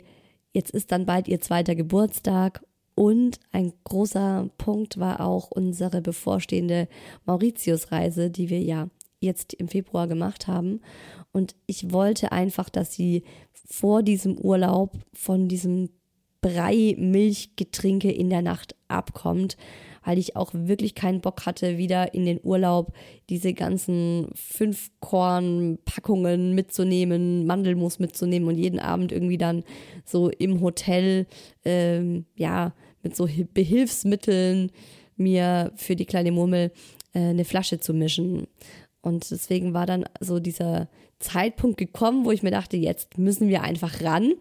jetzt 0.54 0.72
ist 0.72 0.92
dann 0.92 1.06
bald 1.06 1.28
ihr 1.28 1.42
zweiter 1.42 1.76
Geburtstag 1.76 2.64
und 2.96 3.40
ein 3.52 3.74
großer 3.84 4.50
Punkt 4.58 5.00
war 5.00 5.22
auch 5.22 5.52
unsere 5.52 6.02
bevorstehende 6.02 6.88
Mauritius-Reise, 7.26 8.32
die 8.32 8.50
wir 8.50 8.62
ja 8.62 8.88
jetzt 9.20 9.54
im 9.54 9.68
Februar 9.68 10.08
gemacht 10.08 10.48
haben. 10.48 10.82
Und 11.32 11.56
ich 11.68 11.92
wollte 11.92 12.32
einfach, 12.32 12.70
dass 12.70 12.94
sie 12.94 13.24
vor 13.54 14.02
diesem 14.02 14.38
Urlaub 14.38 14.98
von 15.14 15.48
diesem 15.48 15.90
Brei-Milchgetränke 16.42 18.12
in 18.12 18.30
der 18.30 18.42
Nacht 18.42 18.76
abkommt, 18.88 19.58
weil 20.04 20.18
ich 20.18 20.36
auch 20.36 20.52
wirklich 20.54 20.96
keinen 20.96 21.22
Bock 21.22 21.46
hatte, 21.46 21.78
wieder 21.78 22.14
in 22.14 22.26
den 22.26 22.40
Urlaub 22.42 22.94
diese 23.30 23.54
ganzen 23.54 24.30
fünf 24.34 24.90
Korn-Packungen 25.00 26.56
mitzunehmen, 26.56 27.46
Mandelmus 27.46 28.00
mitzunehmen 28.00 28.48
und 28.48 28.56
jeden 28.58 28.80
Abend 28.80 29.12
irgendwie 29.12 29.38
dann 29.38 29.64
so 30.06 30.30
im 30.30 30.62
Hotel, 30.62 31.28
ähm, 31.66 32.26
ja, 32.36 32.74
mit 33.04 33.16
so 33.16 33.28
Behilfsmitteln 33.54 34.72
mir 35.18 35.72
für 35.76 35.96
die 35.96 36.06
kleine 36.06 36.32
Murmel 36.32 36.72
äh, 37.14 37.20
eine 37.20 37.46
Flasche 37.46 37.80
zu 37.80 37.94
mischen. 37.94 38.48
Und 39.02 39.30
deswegen 39.30 39.74
war 39.74 39.86
dann 39.86 40.06
so 40.20 40.40
dieser 40.40 40.90
Zeitpunkt 41.20 41.78
gekommen, 41.78 42.26
wo 42.26 42.32
ich 42.32 42.44
mir 42.44 42.52
dachte, 42.52 42.78
jetzt 42.78 43.18
müssen 43.18 43.48
wir 43.50 43.64
einfach 43.64 44.02
ran. 44.02 44.34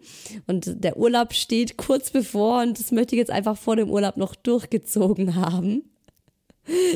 Und 0.45 0.83
der 0.83 0.97
Urlaub 0.97 1.33
steht 1.33 1.77
kurz 1.77 2.11
bevor 2.11 2.61
und 2.61 2.79
das 2.79 2.91
möchte 2.91 3.15
ich 3.15 3.19
jetzt 3.19 3.31
einfach 3.31 3.57
vor 3.57 3.75
dem 3.75 3.89
Urlaub 3.89 4.17
noch 4.17 4.35
durchgezogen 4.35 5.35
haben. 5.35 5.83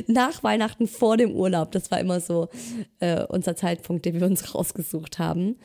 Nach 0.07 0.43
Weihnachten 0.43 0.87
vor 0.87 1.17
dem 1.17 1.31
Urlaub, 1.31 1.71
das 1.71 1.91
war 1.91 1.99
immer 1.99 2.19
so 2.19 2.49
äh, 2.99 3.23
unser 3.25 3.55
Zeitpunkt, 3.55 4.05
den 4.05 4.19
wir 4.19 4.27
uns 4.27 4.53
rausgesucht 4.53 5.17
haben. 5.17 5.55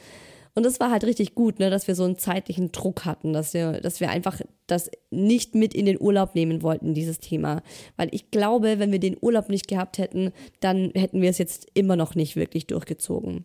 Und 0.56 0.64
das 0.64 0.80
war 0.80 0.90
halt 0.90 1.04
richtig 1.04 1.34
gut, 1.34 1.58
ne, 1.58 1.68
dass 1.68 1.86
wir 1.86 1.94
so 1.94 2.04
einen 2.04 2.16
zeitlichen 2.16 2.72
Druck 2.72 3.04
hatten, 3.04 3.34
dass 3.34 3.52
wir, 3.52 3.72
dass 3.82 4.00
wir 4.00 4.08
einfach 4.08 4.40
das 4.66 4.90
nicht 5.10 5.54
mit 5.54 5.74
in 5.74 5.84
den 5.84 6.00
Urlaub 6.00 6.34
nehmen 6.34 6.62
wollten, 6.62 6.94
dieses 6.94 7.18
Thema. 7.18 7.62
Weil 7.98 8.08
ich 8.12 8.30
glaube, 8.30 8.78
wenn 8.78 8.90
wir 8.90 8.98
den 8.98 9.18
Urlaub 9.20 9.50
nicht 9.50 9.68
gehabt 9.68 9.98
hätten, 9.98 10.32
dann 10.60 10.92
hätten 10.94 11.20
wir 11.20 11.28
es 11.28 11.36
jetzt 11.36 11.66
immer 11.74 11.94
noch 11.94 12.14
nicht 12.14 12.36
wirklich 12.36 12.66
durchgezogen. 12.66 13.44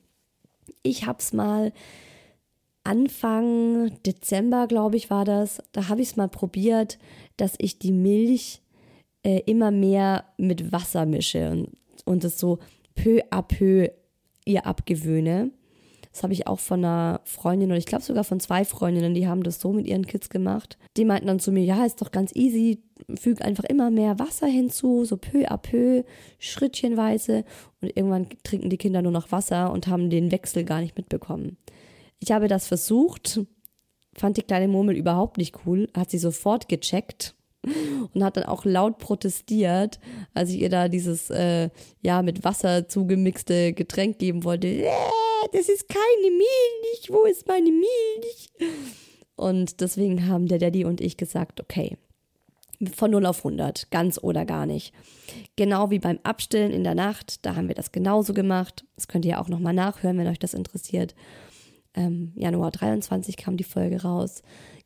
Ich 0.83 1.05
hab's 1.05 1.33
mal 1.33 1.71
Anfang 2.83 3.91
Dezember, 4.05 4.67
glaube 4.67 4.97
ich, 4.97 5.09
war 5.09 5.25
das. 5.25 5.61
Da 5.71 5.87
habe 5.87 6.01
ich 6.01 6.09
es 6.09 6.15
mal 6.15 6.29
probiert, 6.29 6.97
dass 7.37 7.53
ich 7.59 7.77
die 7.77 7.91
Milch 7.91 8.61
äh, 9.23 9.41
immer 9.45 9.71
mehr 9.71 10.25
mit 10.37 10.71
Wasser 10.71 11.05
mische 11.05 11.51
und, 11.51 11.69
und 12.05 12.23
es 12.23 12.39
so 12.39 12.59
peu 12.95 13.21
à 13.29 13.43
peu 13.43 13.89
ihr 14.45 14.65
abgewöhne. 14.65 15.51
Das 16.11 16.23
habe 16.23 16.33
ich 16.33 16.47
auch 16.47 16.59
von 16.59 16.83
einer 16.83 17.21
Freundin 17.23 17.71
und 17.71 17.77
ich 17.77 17.85
glaube 17.85 18.03
sogar 18.03 18.23
von 18.23 18.39
zwei 18.39 18.65
Freundinnen, 18.65 19.13
die 19.13 19.27
haben 19.27 19.43
das 19.43 19.61
so 19.61 19.71
mit 19.71 19.87
ihren 19.87 20.05
Kids 20.05 20.29
gemacht. 20.29 20.77
Die 20.97 21.05
meinten 21.05 21.27
dann 21.27 21.39
zu 21.39 21.51
mir, 21.51 21.63
ja, 21.63 21.85
ist 21.85 22.01
doch 22.01 22.11
ganz 22.11 22.35
easy, 22.35 22.83
füg 23.15 23.41
einfach 23.41 23.63
immer 23.63 23.89
mehr 23.91 24.19
Wasser 24.19 24.47
hinzu, 24.47 25.05
so 25.05 25.15
peu 25.15 25.49
à 25.49 25.57
peu, 25.57 26.03
schrittchenweise 26.37 27.45
und 27.79 27.95
irgendwann 27.95 28.27
trinken 28.43 28.69
die 28.69 28.77
Kinder 28.77 29.01
nur 29.01 29.13
noch 29.13 29.31
Wasser 29.31 29.71
und 29.71 29.87
haben 29.87 30.09
den 30.09 30.31
Wechsel 30.31 30.65
gar 30.65 30.81
nicht 30.81 30.97
mitbekommen. 30.97 31.57
Ich 32.19 32.31
habe 32.31 32.49
das 32.49 32.67
versucht, 32.67 33.39
fand 34.13 34.35
die 34.35 34.43
kleine 34.43 34.67
Murmel 34.67 34.97
überhaupt 34.97 35.37
nicht 35.37 35.65
cool, 35.65 35.87
hat 35.95 36.11
sie 36.11 36.17
sofort 36.17 36.67
gecheckt 36.67 37.35
und 38.13 38.23
hat 38.23 38.35
dann 38.35 38.43
auch 38.43 38.65
laut 38.65 38.97
protestiert, 38.97 39.99
als 40.33 40.49
ich 40.49 40.59
ihr 40.59 40.69
da 40.69 40.89
dieses 40.89 41.29
äh, 41.29 41.69
ja 42.01 42.21
mit 42.21 42.43
Wasser 42.43 42.89
zugemixte 42.89 43.71
Getränk 43.71 44.19
geben 44.19 44.43
wollte. 44.43 44.83
Das 45.51 45.69
ist 45.69 45.87
keine 45.89 46.31
Milch, 46.31 47.09
wo 47.09 47.25
ist 47.25 47.47
meine 47.47 47.71
Milch? 47.71 48.49
Und 49.35 49.81
deswegen 49.81 50.27
haben 50.27 50.47
der 50.47 50.59
Daddy 50.59 50.85
und 50.85 51.01
ich 51.01 51.17
gesagt, 51.17 51.61
okay, 51.61 51.97
von 52.95 53.11
0 53.11 53.25
auf 53.25 53.39
100, 53.39 53.91
ganz 53.91 54.19
oder 54.21 54.45
gar 54.45 54.65
nicht. 54.65 54.93
Genau 55.55 55.89
wie 55.89 55.99
beim 55.99 56.19
Abstillen 56.23 56.71
in 56.71 56.83
der 56.83 56.95
Nacht, 56.95 57.45
da 57.45 57.55
haben 57.55 57.67
wir 57.67 57.75
das 57.75 57.91
genauso 57.91 58.33
gemacht. 58.33 58.85
Das 58.95 59.07
könnt 59.07 59.25
ihr 59.25 59.39
auch 59.39 59.49
nochmal 59.49 59.73
nachhören, 59.73 60.17
wenn 60.17 60.27
euch 60.27 60.39
das 60.39 60.53
interessiert. 60.53 61.15
Ähm, 61.93 62.31
Januar 62.35 62.71
23 62.71 63.37
kam 63.37 63.57
die 63.57 63.63
Folge 63.63 64.01
raus. 64.01 64.41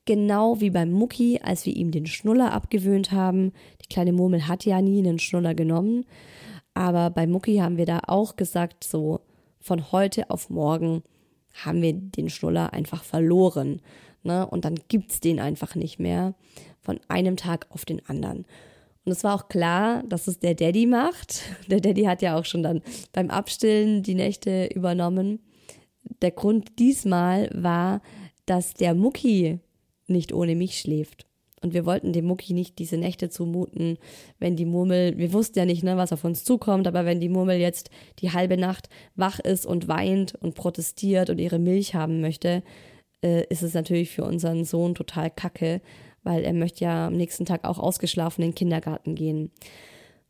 Genau 0.05 0.59
wie 0.61 0.69
beim 0.69 0.91
Mucki, 0.91 1.39
als 1.41 1.65
wir 1.65 1.75
ihm 1.75 1.91
den 1.91 2.05
Schnuller 2.05 2.51
abgewöhnt 2.51 3.11
haben. 3.11 3.53
Die 3.81 3.87
kleine 3.87 4.13
Murmel 4.13 4.47
hat 4.47 4.65
ja 4.65 4.81
nie 4.81 4.99
einen 4.99 5.19
Schnuller 5.19 5.55
genommen. 5.55 6.05
Aber 6.73 7.09
bei 7.09 7.25
Mucki 7.25 7.57
haben 7.57 7.77
wir 7.77 7.85
da 7.85 8.01
auch 8.07 8.35
gesagt, 8.35 8.83
so 8.83 9.21
von 9.65 9.91
heute 9.91 10.29
auf 10.29 10.51
morgen 10.51 11.01
haben 11.65 11.81
wir 11.81 11.93
den 11.93 12.29
Schnuller 12.29 12.71
einfach 12.71 13.03
verloren. 13.03 13.81
Ne? 14.21 14.45
Und 14.45 14.63
dann 14.63 14.75
gibt 14.89 15.11
es 15.11 15.19
den 15.21 15.39
einfach 15.39 15.73
nicht 15.73 15.97
mehr 15.97 16.35
von 16.81 16.99
einem 17.07 17.35
Tag 17.35 17.65
auf 17.71 17.83
den 17.83 18.05
anderen. 18.07 18.45
Und 19.05 19.11
es 19.11 19.23
war 19.23 19.33
auch 19.33 19.47
klar, 19.47 20.03
dass 20.03 20.27
es 20.27 20.37
der 20.37 20.53
Daddy 20.53 20.85
macht. 20.85 21.41
Der 21.67 21.79
Daddy 21.79 22.03
hat 22.03 22.21
ja 22.21 22.37
auch 22.37 22.45
schon 22.45 22.61
dann 22.61 22.83
beim 23.11 23.31
Abstillen 23.31 24.03
die 24.03 24.13
Nächte 24.13 24.67
übernommen. 24.67 25.39
Der 26.21 26.31
Grund 26.31 26.77
diesmal 26.77 27.49
war, 27.51 28.01
dass 28.45 28.75
der 28.75 28.93
Mucki 28.93 29.59
nicht 30.05 30.31
ohne 30.31 30.55
mich 30.55 30.79
schläft. 30.79 31.25
Und 31.61 31.73
wir 31.73 31.85
wollten 31.85 32.13
dem 32.13 32.25
Mucki 32.25 32.53
nicht 32.53 32.79
diese 32.79 32.97
Nächte 32.97 33.29
zumuten, 33.29 33.97
wenn 34.39 34.55
die 34.55 34.65
Murmel, 34.65 35.17
wir 35.17 35.33
wussten 35.33 35.59
ja 35.59 35.65
nicht, 35.65 35.83
ne, 35.83 35.97
was 35.97 36.13
auf 36.13 36.23
uns 36.23 36.43
zukommt, 36.43 36.85
aber 36.87 37.05
wenn 37.05 37.19
die 37.19 37.29
Murmel 37.29 37.57
jetzt 37.57 37.89
die 38.19 38.31
halbe 38.31 38.57
Nacht 38.57 38.89
wach 39.15 39.39
ist 39.39 39.65
und 39.65 39.87
weint 39.87 40.35
und 40.35 40.55
protestiert 40.55 41.29
und 41.29 41.39
ihre 41.39 41.59
Milch 41.59 41.95
haben 41.95 42.21
möchte, 42.21 42.61
äh, 43.23 43.45
ist 43.49 43.63
es 43.63 43.73
natürlich 43.73 44.11
für 44.11 44.25
unseren 44.25 44.65
Sohn 44.65 44.95
total 44.95 45.31
kacke, 45.31 45.81
weil 46.23 46.43
er 46.43 46.53
möchte 46.53 46.83
ja 46.83 47.07
am 47.07 47.15
nächsten 47.15 47.45
Tag 47.45 47.63
auch 47.63 47.79
ausgeschlafen 47.79 48.43
in 48.43 48.49
den 48.49 48.55
Kindergarten 48.55 49.15
gehen. 49.15 49.51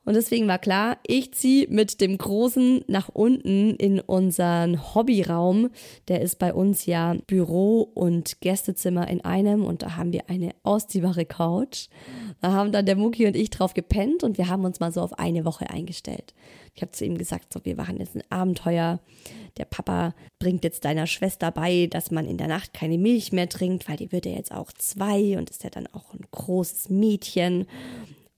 Und 0.06 0.15
deswegen 0.15 0.48
war 0.48 0.60
klar, 0.60 1.00
ich 1.06 1.34
ziehe 1.34 1.68
mit 1.68 2.00
dem 2.00 2.18
Großen 2.18 2.86
nach 2.88 3.10
unten 3.10 3.76
in 3.76 4.00
unseren 4.00 4.94
Hobbyraum. 4.94 5.72
Der 6.08 6.22
ist 6.22 6.38
bei 6.38 6.54
uns 6.54 6.86
ja 6.86 7.15
Büro 7.26 7.82
und 7.82 8.39
Gästezimmer 8.39 9.08
in 9.08 9.26
einem 9.26 9.65
und 9.65 9.82
da 9.82 9.98
haben 9.98 10.13
wir 10.13 10.30
eine 10.30 10.52
ausziehbare 10.62 11.26
Couch. 11.26 11.88
Da 12.39 12.52
haben 12.52 12.72
dann 12.72 12.86
der 12.86 12.96
Muki 12.96 13.26
und 13.26 13.36
ich 13.36 13.50
drauf 13.50 13.74
gepennt 13.74 14.24
und 14.24 14.38
wir 14.38 14.48
haben 14.48 14.63
uns 14.63 14.80
mal 14.80 14.91
so 14.91 15.02
auf 15.02 15.18
eine 15.18 15.44
Woche 15.44 15.70
eingestellt. 15.72 16.36
Ich 16.76 16.82
habe 16.82 16.91
zu 16.91 17.06
ihm 17.06 17.18
gesagt, 17.18 17.54
so, 17.54 17.63
wir 17.63 17.76
machen 17.76 17.98
jetzt 17.98 18.15
ein 18.15 18.24
Abenteuer. 18.30 19.00
Der 19.58 19.65
Papa 19.65 20.13
bringt 20.39 20.63
jetzt 20.63 20.86
deiner 20.86 21.08
Schwester 21.08 21.50
bei, 21.50 21.88
dass 21.88 22.12
man 22.12 22.28
in 22.28 22.38
der 22.38 22.48
Nacht 22.50 22.74
keine 22.74 22.98
Milch 22.98 23.32
mehr 23.32 23.50
trinkt, 23.50 23.89
weil 23.89 23.98
die 23.98 24.12
wird 24.12 24.26
ja 24.26 24.34
jetzt 24.34 24.52
auch 24.52 24.72
zwei 24.74 25.38
und 25.38 25.50
ist 25.50 25.63
ja 25.63 25.70
dann 25.70 25.88
auch 25.88 26.13
ein 26.13 26.26
großes 26.30 26.89
Mädchen. 26.89 27.65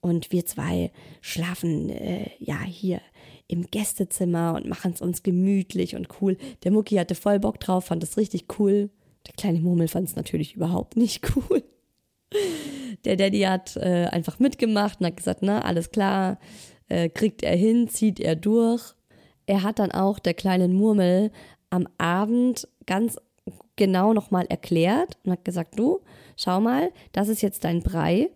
Und 0.00 0.30
wir 0.30 0.46
zwei 0.46 0.92
schlafen 1.20 1.90
äh, 1.90 2.30
ja 2.38 2.62
hier 2.62 3.00
im 3.48 3.66
Gästezimmer 3.66 4.54
und 4.54 4.68
machen 4.68 4.92
es 4.94 5.00
uns 5.00 5.22
gemütlich 5.22 5.96
und 5.96 6.08
cool. 6.20 6.36
Der 6.62 6.70
Mucki 6.70 6.96
hatte 6.96 7.14
voll 7.14 7.40
Bock 7.40 7.58
drauf, 7.58 7.86
fand 7.86 8.02
es 8.02 8.16
richtig 8.16 8.46
cool. 8.58 8.90
Der 9.26 9.34
kleine 9.34 9.60
Murmel 9.60 9.88
fand 9.88 10.08
es 10.08 10.16
natürlich 10.16 10.54
überhaupt 10.54 10.96
nicht 10.96 11.24
cool. 11.36 11.64
Der 13.04 13.16
Daddy 13.16 13.40
hat 13.40 13.76
äh, 13.76 14.08
einfach 14.10 14.38
mitgemacht 14.38 15.00
und 15.00 15.06
hat 15.06 15.16
gesagt, 15.16 15.40
na, 15.42 15.62
alles 15.62 15.90
klar, 15.90 16.38
äh, 16.88 17.08
kriegt 17.08 17.42
er 17.42 17.56
hin, 17.56 17.88
zieht 17.88 18.20
er 18.20 18.36
durch. 18.36 18.94
Er 19.46 19.62
hat 19.62 19.78
dann 19.78 19.92
auch 19.92 20.18
der 20.18 20.34
kleinen 20.34 20.74
Murmel 20.74 21.30
am 21.70 21.88
Abend 21.96 22.68
ganz 22.86 23.18
genau 23.76 24.12
nochmal 24.12 24.46
erklärt 24.48 25.16
und 25.24 25.32
hat 25.32 25.44
gesagt, 25.44 25.78
du, 25.78 26.00
schau 26.36 26.60
mal, 26.60 26.92
das 27.12 27.28
ist 27.28 27.40
jetzt 27.40 27.64
dein 27.64 27.82
Brei 27.82 28.30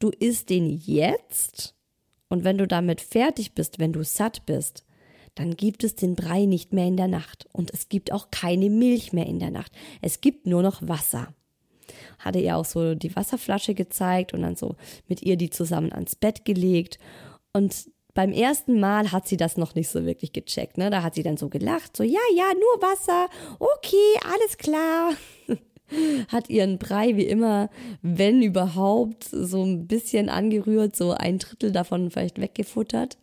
du 0.00 0.10
isst 0.10 0.50
den 0.50 0.68
jetzt 0.68 1.74
und 2.28 2.44
wenn 2.44 2.58
du 2.58 2.66
damit 2.66 3.00
fertig 3.00 3.54
bist, 3.54 3.78
wenn 3.78 3.92
du 3.92 4.02
satt 4.02 4.44
bist, 4.46 4.84
dann 5.36 5.56
gibt 5.56 5.84
es 5.84 5.94
den 5.94 6.16
Brei 6.16 6.44
nicht 6.44 6.72
mehr 6.72 6.86
in 6.86 6.96
der 6.96 7.08
Nacht 7.08 7.46
und 7.52 7.72
es 7.72 7.88
gibt 7.88 8.10
auch 8.10 8.30
keine 8.30 8.68
Milch 8.68 9.12
mehr 9.12 9.26
in 9.26 9.38
der 9.38 9.50
Nacht. 9.50 9.72
Es 10.02 10.20
gibt 10.20 10.46
nur 10.46 10.62
noch 10.62 10.86
Wasser. 10.86 11.28
Hatte 12.18 12.40
ihr 12.40 12.56
auch 12.56 12.64
so 12.64 12.94
die 12.94 13.14
Wasserflasche 13.14 13.74
gezeigt 13.74 14.34
und 14.34 14.42
dann 14.42 14.56
so 14.56 14.76
mit 15.06 15.22
ihr 15.22 15.36
die 15.36 15.50
zusammen 15.50 15.92
ans 15.92 16.16
Bett 16.16 16.44
gelegt 16.44 16.98
und 17.52 17.90
beim 18.12 18.32
ersten 18.32 18.80
Mal 18.80 19.12
hat 19.12 19.28
sie 19.28 19.36
das 19.36 19.56
noch 19.56 19.74
nicht 19.76 19.88
so 19.88 20.04
wirklich 20.04 20.32
gecheckt. 20.32 20.78
Ne? 20.78 20.90
Da 20.90 21.02
hat 21.02 21.14
sie 21.14 21.22
dann 21.22 21.36
so 21.36 21.48
gelacht, 21.48 21.96
so 21.96 22.02
ja, 22.02 22.18
ja, 22.34 22.52
nur 22.54 22.82
Wasser, 22.82 23.28
okay, 23.58 24.18
alles 24.24 24.58
klar. 24.58 25.14
hat 26.28 26.50
ihren 26.50 26.78
Brei 26.78 27.16
wie 27.16 27.26
immer, 27.26 27.70
wenn 28.02 28.42
überhaupt, 28.42 29.24
so 29.24 29.62
ein 29.62 29.86
bisschen 29.86 30.28
angerührt, 30.28 30.96
so 30.96 31.12
ein 31.12 31.38
Drittel 31.38 31.72
davon 31.72 32.10
vielleicht 32.10 32.40
weggefuttert. 32.40 33.18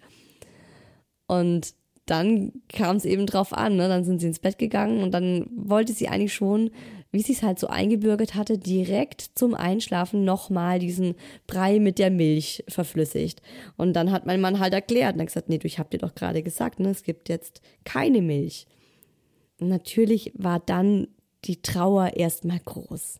Und 1.27 1.73
dann 2.05 2.53
kam 2.69 2.95
es 2.95 3.05
eben 3.05 3.25
drauf 3.25 3.53
an, 3.53 3.75
ne? 3.75 3.89
dann 3.89 4.05
sind 4.05 4.19
sie 4.19 4.27
ins 4.27 4.39
Bett 4.39 4.57
gegangen 4.57 5.03
und 5.03 5.11
dann 5.11 5.49
wollte 5.55 5.91
sie 5.91 6.07
eigentlich 6.07 6.33
schon, 6.33 6.71
wie 7.11 7.21
sie 7.21 7.33
es 7.33 7.43
halt 7.43 7.59
so 7.59 7.67
eingebürgert 7.67 8.35
hatte, 8.35 8.57
direkt 8.57 9.31
zum 9.35 9.53
Einschlafen 9.53 10.23
nochmal 10.23 10.79
diesen 10.79 11.15
Brei 11.47 11.79
mit 11.79 11.99
der 11.99 12.09
Milch 12.09 12.63
verflüssigt. 12.69 13.41
Und 13.75 13.93
dann 13.93 14.11
hat 14.11 14.25
mein 14.25 14.41
Mann 14.41 14.59
halt 14.59 14.73
erklärt 14.73 15.15
und 15.15 15.21
hat 15.21 15.27
gesagt, 15.27 15.49
nee, 15.49 15.57
du, 15.57 15.67
ich 15.67 15.79
hab 15.79 15.89
dir 15.89 15.97
doch 15.97 16.15
gerade 16.15 16.43
gesagt, 16.43 16.79
ne, 16.79 16.89
es 16.89 17.03
gibt 17.03 17.27
jetzt 17.27 17.61
keine 17.83 18.21
Milch. 18.21 18.67
Und 19.59 19.67
natürlich 19.69 20.31
war 20.35 20.59
dann 20.59 21.07
die 21.45 21.61
Trauer 21.61 22.15
erstmal 22.15 22.59
groß, 22.59 23.19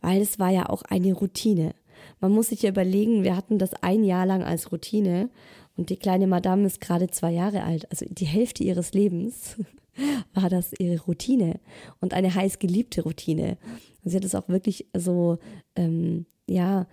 weil 0.00 0.20
es 0.20 0.38
war 0.38 0.50
ja 0.50 0.68
auch 0.68 0.82
eine 0.82 1.12
Routine. 1.12 1.74
Man 2.20 2.32
muss 2.32 2.48
sich 2.48 2.62
ja 2.62 2.70
überlegen, 2.70 3.24
wir 3.24 3.36
hatten 3.36 3.58
das 3.58 3.74
ein 3.74 4.04
Jahr 4.04 4.26
lang 4.26 4.42
als 4.42 4.72
Routine 4.72 5.30
und 5.76 5.90
die 5.90 5.96
kleine 5.96 6.26
Madame 6.26 6.66
ist 6.66 6.80
gerade 6.80 7.08
zwei 7.08 7.32
Jahre 7.32 7.64
alt, 7.64 7.90
also 7.90 8.06
die 8.08 8.26
Hälfte 8.26 8.64
ihres 8.64 8.92
Lebens 8.92 9.56
war 10.34 10.48
das 10.50 10.72
ihre 10.78 11.02
Routine 11.02 11.60
und 12.00 12.14
eine 12.14 12.34
heiß 12.34 12.58
geliebte 12.58 13.02
Routine. 13.02 13.58
Und 14.02 14.10
sie 14.10 14.16
hat 14.16 14.24
es 14.24 14.34
auch 14.34 14.48
wirklich 14.48 14.86
so, 14.96 15.38
ähm, 15.76 16.26
ja, 16.46 16.86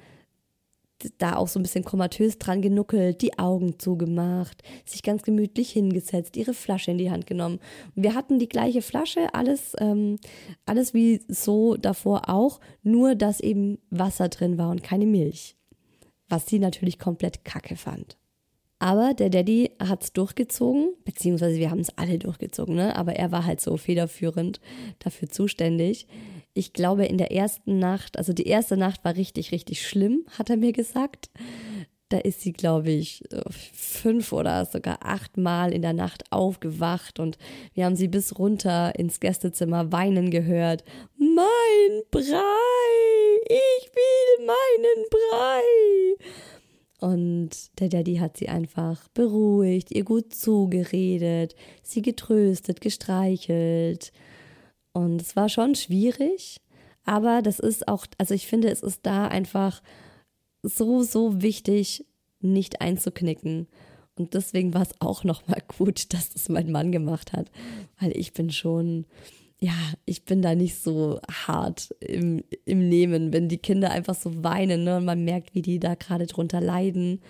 da 1.17 1.35
auch 1.35 1.47
so 1.47 1.59
ein 1.59 1.63
bisschen 1.63 1.83
komatös 1.83 2.37
dran 2.37 2.61
genuckelt, 2.61 3.21
die 3.21 3.37
Augen 3.37 3.79
zugemacht, 3.79 4.63
sich 4.85 5.03
ganz 5.03 5.23
gemütlich 5.23 5.71
hingesetzt, 5.71 6.37
ihre 6.37 6.53
Flasche 6.53 6.91
in 6.91 6.97
die 6.97 7.11
Hand 7.11 7.27
genommen. 7.27 7.59
Wir 7.95 8.15
hatten 8.15 8.39
die 8.39 8.49
gleiche 8.49 8.81
Flasche, 8.81 9.33
alles, 9.33 9.73
ähm, 9.79 10.17
alles 10.65 10.93
wie 10.93 11.21
so 11.27 11.75
davor 11.75 12.29
auch, 12.29 12.59
nur 12.83 13.15
dass 13.15 13.39
eben 13.39 13.77
Wasser 13.89 14.29
drin 14.29 14.57
war 14.57 14.69
und 14.69 14.83
keine 14.83 15.05
Milch. 15.05 15.55
Was 16.29 16.45
sie 16.47 16.59
natürlich 16.59 16.97
komplett 16.97 17.43
kacke 17.43 17.75
fand. 17.75 18.17
Aber 18.81 19.13
der 19.13 19.29
Daddy 19.29 19.75
hat 19.79 20.03
es 20.03 20.11
durchgezogen, 20.11 20.95
beziehungsweise 21.05 21.57
wir 21.59 21.69
haben 21.69 21.81
es 21.81 21.95
alle 21.99 22.17
durchgezogen, 22.17 22.73
ne? 22.73 22.95
aber 22.95 23.15
er 23.15 23.31
war 23.31 23.45
halt 23.45 23.61
so 23.61 23.77
federführend 23.77 24.59
dafür 24.97 25.29
zuständig. 25.29 26.07
Ich 26.53 26.73
glaube, 26.73 27.05
in 27.05 27.17
der 27.17 27.31
ersten 27.31 27.79
Nacht, 27.79 28.17
also 28.17 28.33
die 28.33 28.47
erste 28.47 28.75
Nacht 28.77 29.03
war 29.05 29.15
richtig, 29.15 29.51
richtig 29.51 29.87
schlimm, 29.87 30.25
hat 30.37 30.49
er 30.49 30.57
mir 30.57 30.73
gesagt. 30.73 31.29
Da 32.09 32.17
ist 32.17 32.41
sie, 32.41 32.51
glaube 32.51 32.91
ich, 32.91 33.23
fünf 33.71 34.33
oder 34.33 34.65
sogar 34.65 34.99
acht 35.01 35.37
Mal 35.37 35.71
in 35.71 35.81
der 35.81 35.93
Nacht 35.93 36.29
aufgewacht 36.29 37.21
und 37.21 37.37
wir 37.73 37.85
haben 37.85 37.95
sie 37.95 38.09
bis 38.09 38.37
runter 38.37 38.93
ins 38.99 39.21
Gästezimmer 39.21 39.93
weinen 39.93 40.29
gehört. 40.29 40.83
Mein 41.17 42.01
Brei! 42.11 42.21
Ich 43.47 43.91
will 43.93 44.45
meinen 44.45 45.05
Brei! 45.09 46.25
Und 46.99 47.79
der 47.79 47.87
Daddy 47.87 48.17
hat 48.17 48.35
sie 48.35 48.49
einfach 48.49 49.07
beruhigt, 49.13 49.91
ihr 49.91 50.03
gut 50.03 50.33
zugeredet, 50.33 51.55
sie 51.81 52.01
getröstet, 52.01 52.81
gestreichelt. 52.81 54.11
Und 54.93 55.21
es 55.21 55.35
war 55.35 55.49
schon 55.49 55.75
schwierig, 55.75 56.59
aber 57.05 57.41
das 57.41 57.59
ist 57.59 57.87
auch, 57.87 58.05
also 58.17 58.33
ich 58.33 58.47
finde, 58.47 58.69
es 58.69 58.81
ist 58.81 59.05
da 59.05 59.27
einfach 59.27 59.81
so, 60.63 61.01
so 61.01 61.41
wichtig, 61.41 62.05
nicht 62.41 62.81
einzuknicken. 62.81 63.67
Und 64.15 64.33
deswegen 64.33 64.73
war 64.73 64.81
es 64.81 64.93
auch 64.99 65.23
nochmal 65.23 65.61
gut, 65.77 66.13
dass 66.13 66.31
das 66.31 66.49
mein 66.49 66.71
Mann 66.71 66.91
gemacht 66.91 67.33
hat, 67.33 67.51
weil 67.99 68.15
ich 68.15 68.33
bin 68.33 68.51
schon, 68.51 69.05
ja, 69.59 69.73
ich 70.05 70.25
bin 70.25 70.41
da 70.41 70.55
nicht 70.55 70.81
so 70.81 71.19
hart 71.29 71.95
im, 71.99 72.43
im 72.65 72.89
Nehmen, 72.89 73.31
wenn 73.31 73.47
die 73.47 73.59
Kinder 73.59 73.91
einfach 73.91 74.15
so 74.15 74.43
weinen 74.43 74.83
ne, 74.83 74.97
und 74.97 75.05
man 75.05 75.23
merkt, 75.23 75.53
wie 75.55 75.61
die 75.61 75.79
da 75.79 75.95
gerade 75.95 76.25
drunter 76.27 76.61
leiden. 76.61 77.21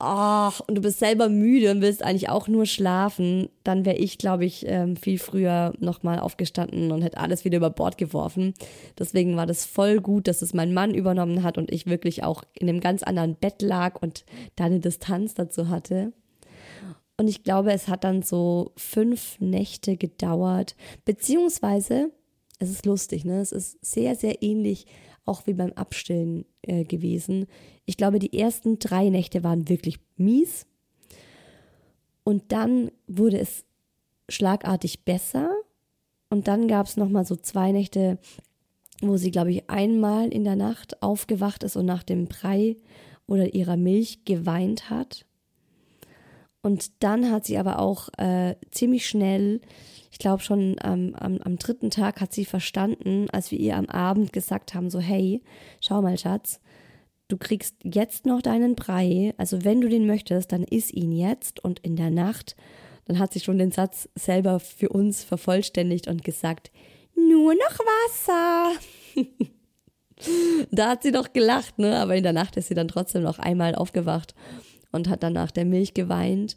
Ach, 0.00 0.60
und 0.60 0.76
du 0.76 0.80
bist 0.80 1.00
selber 1.00 1.28
müde 1.28 1.72
und 1.72 1.80
willst 1.80 2.04
eigentlich 2.04 2.28
auch 2.28 2.46
nur 2.46 2.66
schlafen, 2.66 3.48
dann 3.64 3.84
wäre 3.84 3.96
ich, 3.96 4.16
glaube 4.16 4.44
ich, 4.44 4.64
ähm, 4.68 4.94
viel 4.96 5.18
früher 5.18 5.72
nochmal 5.80 6.20
aufgestanden 6.20 6.92
und 6.92 7.02
hätte 7.02 7.18
alles 7.18 7.44
wieder 7.44 7.56
über 7.56 7.70
Bord 7.70 7.98
geworfen. 7.98 8.54
Deswegen 8.96 9.36
war 9.36 9.46
das 9.46 9.66
voll 9.66 10.00
gut, 10.00 10.28
dass 10.28 10.40
es 10.40 10.54
mein 10.54 10.72
Mann 10.72 10.94
übernommen 10.94 11.42
hat 11.42 11.58
und 11.58 11.72
ich 11.72 11.86
wirklich 11.86 12.22
auch 12.22 12.44
in 12.54 12.68
einem 12.68 12.78
ganz 12.78 13.02
anderen 13.02 13.34
Bett 13.34 13.60
lag 13.60 14.00
und 14.00 14.24
da 14.54 14.66
eine 14.66 14.78
Distanz 14.78 15.34
dazu 15.34 15.68
hatte. 15.68 16.12
Und 17.16 17.26
ich 17.26 17.42
glaube, 17.42 17.72
es 17.72 17.88
hat 17.88 18.04
dann 18.04 18.22
so 18.22 18.70
fünf 18.76 19.40
Nächte 19.40 19.96
gedauert, 19.96 20.76
beziehungsweise, 21.04 22.12
es 22.60 22.70
ist 22.70 22.86
lustig, 22.86 23.24
ne? 23.24 23.40
Es 23.40 23.50
ist 23.50 23.84
sehr, 23.84 24.14
sehr 24.14 24.44
ähnlich 24.44 24.86
auch 25.24 25.46
wie 25.48 25.54
beim 25.54 25.72
Abstillen 25.72 26.44
äh, 26.62 26.84
gewesen. 26.84 27.46
Ich 27.88 27.96
glaube, 27.96 28.18
die 28.18 28.38
ersten 28.38 28.78
drei 28.78 29.08
Nächte 29.08 29.42
waren 29.42 29.70
wirklich 29.70 29.98
mies. 30.18 30.66
Und 32.22 32.52
dann 32.52 32.90
wurde 33.06 33.38
es 33.38 33.64
schlagartig 34.28 35.06
besser. 35.06 35.48
Und 36.28 36.48
dann 36.48 36.68
gab 36.68 36.84
es 36.84 36.98
nochmal 36.98 37.24
so 37.24 37.34
zwei 37.34 37.72
Nächte, 37.72 38.18
wo 39.00 39.16
sie, 39.16 39.30
glaube 39.30 39.52
ich, 39.52 39.70
einmal 39.70 40.28
in 40.28 40.44
der 40.44 40.54
Nacht 40.54 41.02
aufgewacht 41.02 41.62
ist 41.62 41.76
und 41.76 41.86
nach 41.86 42.02
dem 42.02 42.26
Brei 42.26 42.76
oder 43.26 43.54
ihrer 43.54 43.78
Milch 43.78 44.26
geweint 44.26 44.90
hat. 44.90 45.24
Und 46.60 47.02
dann 47.02 47.30
hat 47.30 47.46
sie 47.46 47.56
aber 47.56 47.78
auch 47.78 48.10
äh, 48.18 48.56
ziemlich 48.70 49.08
schnell, 49.08 49.62
ich 50.10 50.18
glaube 50.18 50.42
schon 50.42 50.76
ähm, 50.84 51.14
am, 51.18 51.38
am 51.38 51.56
dritten 51.56 51.88
Tag 51.88 52.20
hat 52.20 52.34
sie 52.34 52.44
verstanden, 52.44 53.30
als 53.30 53.50
wir 53.50 53.58
ihr 53.58 53.78
am 53.78 53.86
Abend 53.86 54.34
gesagt 54.34 54.74
haben, 54.74 54.90
so 54.90 55.00
hey, 55.00 55.40
schau 55.80 56.02
mal 56.02 56.18
Schatz, 56.18 56.60
du 57.28 57.36
kriegst 57.36 57.76
jetzt 57.84 58.26
noch 58.26 58.42
deinen 58.42 58.74
Brei, 58.74 59.34
also 59.36 59.64
wenn 59.64 59.80
du 59.80 59.88
den 59.88 60.06
möchtest, 60.06 60.52
dann 60.52 60.64
iss 60.64 60.90
ihn 60.90 61.12
jetzt 61.12 61.62
und 61.62 61.78
in 61.80 61.96
der 61.96 62.10
Nacht. 62.10 62.56
Dann 63.04 63.18
hat 63.18 63.32
sie 63.32 63.40
schon 63.40 63.58
den 63.58 63.70
Satz 63.70 64.08
selber 64.14 64.60
für 64.60 64.88
uns 64.88 65.24
vervollständigt 65.24 66.08
und 66.08 66.24
gesagt, 66.24 66.70
nur 67.14 67.54
noch 67.54 67.78
Wasser. 67.78 68.72
da 70.70 70.90
hat 70.90 71.02
sie 71.02 71.12
doch 71.12 71.32
gelacht, 71.32 71.78
ne? 71.78 71.98
Aber 71.98 72.16
in 72.16 72.22
der 72.22 72.32
Nacht 72.32 72.56
ist 72.56 72.68
sie 72.68 72.74
dann 72.74 72.88
trotzdem 72.88 73.22
noch 73.22 73.38
einmal 73.38 73.74
aufgewacht 73.74 74.34
und 74.92 75.08
hat 75.08 75.22
dann 75.22 75.32
nach 75.32 75.50
der 75.50 75.64
Milch 75.64 75.94
geweint. 75.94 76.56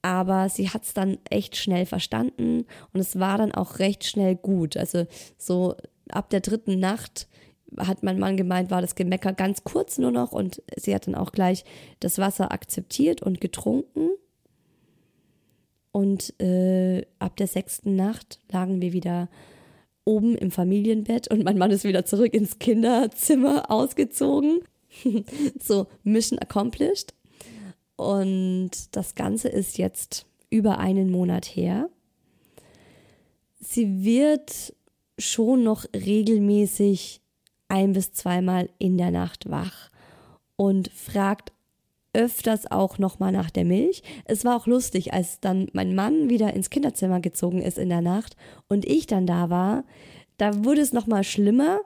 Aber 0.00 0.48
sie 0.48 0.70
hat 0.70 0.84
es 0.84 0.94
dann 0.94 1.18
echt 1.28 1.56
schnell 1.56 1.84
verstanden 1.84 2.64
und 2.92 3.00
es 3.00 3.18
war 3.18 3.36
dann 3.38 3.52
auch 3.52 3.78
recht 3.78 4.04
schnell 4.04 4.36
gut. 4.36 4.76
Also 4.76 5.06
so 5.36 5.74
ab 6.08 6.30
der 6.30 6.40
dritten 6.40 6.78
Nacht 6.78 7.28
hat 7.76 8.02
mein 8.02 8.18
Mann 8.18 8.36
gemeint, 8.36 8.70
war 8.70 8.80
das 8.80 8.94
Gemecker 8.94 9.32
ganz 9.32 9.64
kurz 9.64 9.98
nur 9.98 10.10
noch 10.10 10.32
und 10.32 10.62
sie 10.76 10.94
hat 10.94 11.06
dann 11.06 11.14
auch 11.14 11.32
gleich 11.32 11.64
das 12.00 12.18
Wasser 12.18 12.52
akzeptiert 12.52 13.22
und 13.22 13.40
getrunken. 13.40 14.10
Und 15.92 16.38
äh, 16.40 17.04
ab 17.18 17.36
der 17.36 17.46
sechsten 17.46 17.96
Nacht 17.96 18.40
lagen 18.50 18.80
wir 18.80 18.92
wieder 18.92 19.28
oben 20.04 20.36
im 20.36 20.50
Familienbett 20.50 21.28
und 21.28 21.44
mein 21.44 21.58
Mann 21.58 21.70
ist 21.70 21.84
wieder 21.84 22.04
zurück 22.04 22.32
ins 22.32 22.58
Kinderzimmer 22.58 23.70
ausgezogen. 23.70 24.60
so, 25.60 25.86
Mission 26.02 26.38
accomplished. 26.38 27.14
Und 27.96 28.70
das 28.92 29.14
Ganze 29.16 29.48
ist 29.48 29.76
jetzt 29.76 30.26
über 30.50 30.78
einen 30.78 31.10
Monat 31.10 31.44
her. 31.44 31.90
Sie 33.60 34.04
wird 34.04 34.72
schon 35.18 35.64
noch 35.64 35.84
regelmäßig 35.94 37.20
ein 37.68 37.92
bis 37.92 38.12
zweimal 38.12 38.70
in 38.78 38.98
der 38.98 39.10
Nacht 39.10 39.50
wach 39.50 39.90
und 40.56 40.90
fragt 40.92 41.52
öfters 42.12 42.70
auch 42.70 42.98
nochmal 42.98 43.32
nach 43.32 43.50
der 43.50 43.64
Milch. 43.64 44.02
Es 44.24 44.44
war 44.44 44.56
auch 44.56 44.66
lustig, 44.66 45.12
als 45.12 45.40
dann 45.40 45.68
mein 45.72 45.94
Mann 45.94 46.30
wieder 46.30 46.54
ins 46.54 46.70
Kinderzimmer 46.70 47.20
gezogen 47.20 47.62
ist 47.62 47.78
in 47.78 47.90
der 47.90 48.00
Nacht 48.00 48.36
und 48.68 48.86
ich 48.86 49.06
dann 49.06 49.26
da 49.26 49.50
war. 49.50 49.84
Da 50.36 50.64
wurde 50.64 50.80
es 50.80 50.92
nochmal 50.92 51.24
schlimmer, 51.24 51.80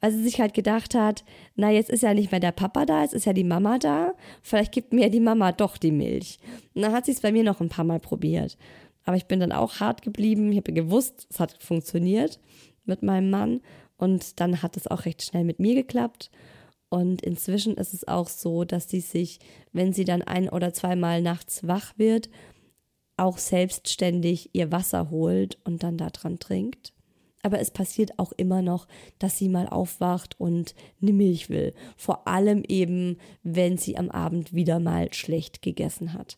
weil 0.00 0.12
sie 0.12 0.22
sich 0.22 0.40
halt 0.40 0.54
gedacht 0.54 0.94
hat, 0.94 1.24
na, 1.54 1.70
jetzt 1.70 1.90
ist 1.90 2.02
ja 2.02 2.14
nicht 2.14 2.30
mehr 2.32 2.40
der 2.40 2.52
Papa 2.52 2.86
da, 2.86 3.02
jetzt 3.02 3.14
ist 3.14 3.26
ja 3.26 3.32
die 3.32 3.44
Mama 3.44 3.78
da, 3.78 4.14
vielleicht 4.42 4.72
gibt 4.72 4.92
mir 4.92 5.10
die 5.10 5.20
Mama 5.20 5.52
doch 5.52 5.76
die 5.76 5.92
Milch. 5.92 6.38
Und 6.74 6.82
dann 6.82 6.92
hat 6.92 7.06
sie 7.06 7.12
es 7.12 7.20
bei 7.20 7.32
mir 7.32 7.44
noch 7.44 7.60
ein 7.60 7.68
paar 7.68 7.84
Mal 7.84 8.00
probiert. 8.00 8.56
Aber 9.04 9.16
ich 9.16 9.26
bin 9.26 9.40
dann 9.40 9.52
auch 9.52 9.80
hart 9.80 10.02
geblieben, 10.02 10.50
ich 10.50 10.58
habe 10.58 10.72
gewusst, 10.72 11.26
es 11.30 11.38
hat 11.38 11.62
funktioniert 11.62 12.40
mit 12.84 13.02
meinem 13.02 13.30
Mann 13.30 13.60
und 13.98 14.40
dann 14.40 14.62
hat 14.62 14.76
es 14.76 14.86
auch 14.86 15.04
recht 15.04 15.22
schnell 15.22 15.44
mit 15.44 15.58
mir 15.58 15.74
geklappt. 15.74 16.30
Und 16.88 17.20
inzwischen 17.20 17.74
ist 17.74 17.92
es 17.92 18.08
auch 18.08 18.28
so, 18.28 18.64
dass 18.64 18.88
sie 18.88 19.00
sich, 19.00 19.40
wenn 19.72 19.92
sie 19.92 20.04
dann 20.04 20.22
ein 20.22 20.48
oder 20.48 20.72
zweimal 20.72 21.20
nachts 21.20 21.66
wach 21.66 21.92
wird, 21.98 22.30
auch 23.18 23.36
selbstständig 23.36 24.50
ihr 24.54 24.72
Wasser 24.72 25.10
holt 25.10 25.58
und 25.64 25.82
dann 25.82 25.98
daran 25.98 26.38
trinkt. 26.38 26.94
Aber 27.42 27.60
es 27.60 27.70
passiert 27.70 28.18
auch 28.18 28.32
immer 28.32 28.62
noch, 28.62 28.88
dass 29.18 29.38
sie 29.38 29.48
mal 29.48 29.68
aufwacht 29.68 30.40
und 30.40 30.74
eine 31.02 31.12
Milch 31.12 31.50
will. 31.50 31.74
Vor 31.96 32.26
allem 32.26 32.64
eben, 32.66 33.18
wenn 33.42 33.76
sie 33.76 33.96
am 33.96 34.10
Abend 34.10 34.54
wieder 34.54 34.80
mal 34.80 35.12
schlecht 35.12 35.62
gegessen 35.62 36.14
hat. 36.14 36.36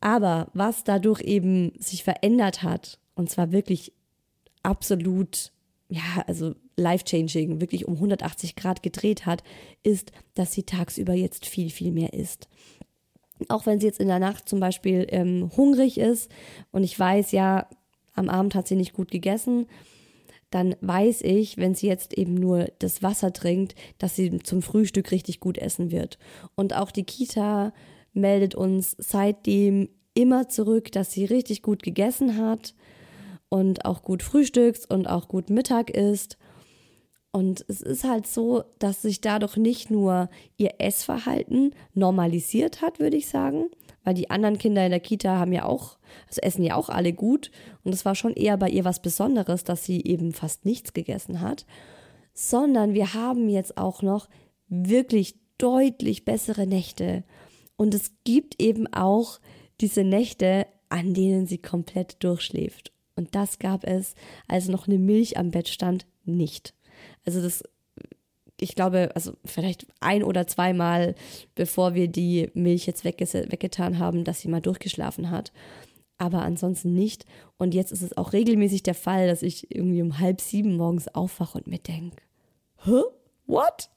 Aber 0.00 0.48
was 0.52 0.84
dadurch 0.84 1.22
eben 1.22 1.72
sich 1.78 2.04
verändert 2.04 2.62
hat, 2.62 2.98
und 3.14 3.30
zwar 3.30 3.52
wirklich 3.52 3.92
absolut, 4.62 5.52
ja, 5.88 6.24
also 6.26 6.54
life-changing, 6.76 7.60
wirklich 7.60 7.86
um 7.86 7.94
180 7.94 8.56
Grad 8.56 8.82
gedreht 8.82 9.26
hat, 9.26 9.42
ist, 9.82 10.12
dass 10.34 10.52
sie 10.52 10.64
tagsüber 10.64 11.14
jetzt 11.14 11.46
viel, 11.46 11.70
viel 11.70 11.92
mehr 11.92 12.12
isst. 12.12 12.48
Auch 13.48 13.66
wenn 13.66 13.80
sie 13.80 13.86
jetzt 13.86 14.00
in 14.00 14.08
der 14.08 14.18
Nacht 14.18 14.48
zum 14.48 14.60
Beispiel 14.60 15.06
ähm, 15.10 15.50
hungrig 15.56 15.98
ist 15.98 16.30
und 16.72 16.82
ich 16.82 16.98
weiß, 16.98 17.32
ja, 17.32 17.68
am 18.14 18.28
Abend 18.28 18.54
hat 18.54 18.66
sie 18.66 18.76
nicht 18.76 18.94
gut 18.94 19.10
gegessen, 19.10 19.66
dann 20.50 20.74
weiß 20.80 21.22
ich, 21.22 21.58
wenn 21.58 21.74
sie 21.74 21.86
jetzt 21.86 22.16
eben 22.16 22.34
nur 22.34 22.68
das 22.78 23.02
Wasser 23.02 23.32
trinkt, 23.32 23.74
dass 23.98 24.16
sie 24.16 24.38
zum 24.38 24.62
Frühstück 24.62 25.10
richtig 25.10 25.40
gut 25.40 25.58
essen 25.58 25.90
wird. 25.90 26.18
Und 26.54 26.74
auch 26.74 26.90
die 26.90 27.04
Kita 27.04 27.72
meldet 28.14 28.54
uns 28.54 28.96
seitdem 28.98 29.88
immer 30.14 30.48
zurück, 30.48 30.90
dass 30.92 31.12
sie 31.12 31.26
richtig 31.26 31.62
gut 31.62 31.82
gegessen 31.82 32.38
hat 32.38 32.74
und 33.56 33.86
auch 33.86 34.02
gut 34.02 34.22
frühstückst 34.22 34.90
und 34.90 35.08
auch 35.08 35.28
gut 35.28 35.48
Mittag 35.48 35.90
isst. 35.90 36.36
Und 37.32 37.64
es 37.68 37.80
ist 37.82 38.04
halt 38.04 38.26
so, 38.26 38.64
dass 38.78 39.02
sich 39.02 39.20
dadurch 39.20 39.56
nicht 39.56 39.90
nur 39.90 40.28
ihr 40.56 40.74
Essverhalten 40.78 41.74
normalisiert 41.94 42.82
hat, 42.82 42.98
würde 42.98 43.16
ich 43.16 43.28
sagen, 43.28 43.66
weil 44.04 44.14
die 44.14 44.30
anderen 44.30 44.58
Kinder 44.58 44.84
in 44.84 44.90
der 44.90 45.00
Kita 45.00 45.38
haben 45.38 45.52
ja 45.52 45.64
auch, 45.64 45.98
also 46.28 46.40
essen 46.42 46.62
ja 46.64 46.76
auch 46.76 46.88
alle 46.88 47.12
gut. 47.12 47.50
Und 47.82 47.92
es 47.94 48.04
war 48.04 48.14
schon 48.14 48.32
eher 48.32 48.56
bei 48.56 48.68
ihr 48.68 48.84
was 48.84 49.02
Besonderes, 49.02 49.64
dass 49.64 49.84
sie 49.84 50.02
eben 50.04 50.32
fast 50.32 50.64
nichts 50.64 50.92
gegessen 50.92 51.40
hat, 51.40 51.66
sondern 52.32 52.94
wir 52.94 53.14
haben 53.14 53.48
jetzt 53.48 53.76
auch 53.76 54.02
noch 54.02 54.28
wirklich 54.68 55.36
deutlich 55.58 56.24
bessere 56.24 56.66
Nächte. 56.66 57.24
Und 57.76 57.94
es 57.94 58.12
gibt 58.24 58.62
eben 58.62 58.86
auch 58.92 59.40
diese 59.80 60.04
Nächte, 60.04 60.66
an 60.88 61.14
denen 61.14 61.46
sie 61.46 61.58
komplett 61.58 62.22
durchschläft. 62.22 62.95
Und 63.16 63.34
das 63.34 63.58
gab 63.58 63.84
es, 63.84 64.14
als 64.46 64.68
noch 64.68 64.86
eine 64.86 64.98
Milch 64.98 65.36
am 65.36 65.50
Bett 65.50 65.68
stand, 65.68 66.06
nicht. 66.24 66.74
Also 67.24 67.42
das, 67.42 67.64
ich 68.60 68.74
glaube, 68.74 69.10
also 69.14 69.32
vielleicht 69.44 69.86
ein 70.00 70.22
oder 70.22 70.46
zweimal, 70.46 71.14
bevor 71.54 71.94
wir 71.94 72.08
die 72.08 72.50
Milch 72.54 72.86
jetzt 72.86 73.04
weggetan 73.04 73.98
haben, 73.98 74.24
dass 74.24 74.40
sie 74.40 74.48
mal 74.48 74.60
durchgeschlafen 74.60 75.30
hat. 75.30 75.52
Aber 76.18 76.42
ansonsten 76.42 76.94
nicht. 76.94 77.26
Und 77.58 77.74
jetzt 77.74 77.92
ist 77.92 78.02
es 78.02 78.16
auch 78.16 78.32
regelmäßig 78.32 78.82
der 78.82 78.94
Fall, 78.94 79.26
dass 79.26 79.42
ich 79.42 79.74
irgendwie 79.74 80.02
um 80.02 80.18
halb 80.18 80.40
sieben 80.40 80.76
morgens 80.76 81.08
aufwache 81.08 81.58
und 81.58 81.66
mir 81.66 81.78
denke, 81.78 82.22
hä? 82.84 83.02
What? 83.46 83.90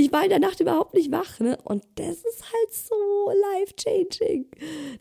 Ich 0.00 0.12
war 0.12 0.22
in 0.24 0.30
der 0.30 0.38
Nacht 0.38 0.60
überhaupt 0.60 0.94
nicht 0.94 1.12
wach, 1.12 1.40
ne? 1.40 1.58
Und 1.62 1.84
das 1.96 2.16
ist 2.16 2.42
halt 2.42 2.72
so 2.72 2.94
life-changing. 3.54 4.46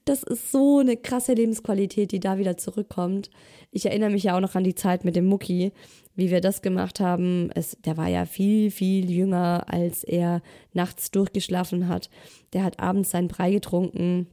Das 0.04 0.24
ist 0.24 0.52
so 0.52 0.80
eine 0.80 0.98
krasse 0.98 1.34
Lebensqualität, 1.34 2.12
die 2.12 2.20
da 2.20 2.38
wieder 2.38 2.58
zurückkommt. 2.58 3.30
Ich 3.72 3.86
erinnere 3.86 4.10
mich 4.10 4.24
ja 4.24 4.36
auch 4.36 4.42
noch 4.42 4.56
an 4.56 4.66
die 4.66 4.76
Zeit 4.76 5.06
mit 5.06 5.16
dem 5.16 5.26
Mucki, 5.26 5.72
wie 6.16 6.32
wir 6.32 6.42
das 6.42 6.62
gemacht 6.62 7.00
haben. 7.00 7.50
Es, 7.56 7.78
der 7.86 7.96
war 7.96 8.10
ja 8.10 8.26
viel, 8.26 8.72
viel 8.72 9.10
jünger, 9.10 9.64
als 9.68 10.04
er 10.04 10.42
nachts 10.74 11.12
durchgeschlafen 11.12 11.88
hat. 11.88 12.10
Der 12.52 12.64
hat 12.64 12.80
abends 12.80 13.12
seinen 13.12 13.30
Brei 13.30 13.52
getrunken, 13.52 14.28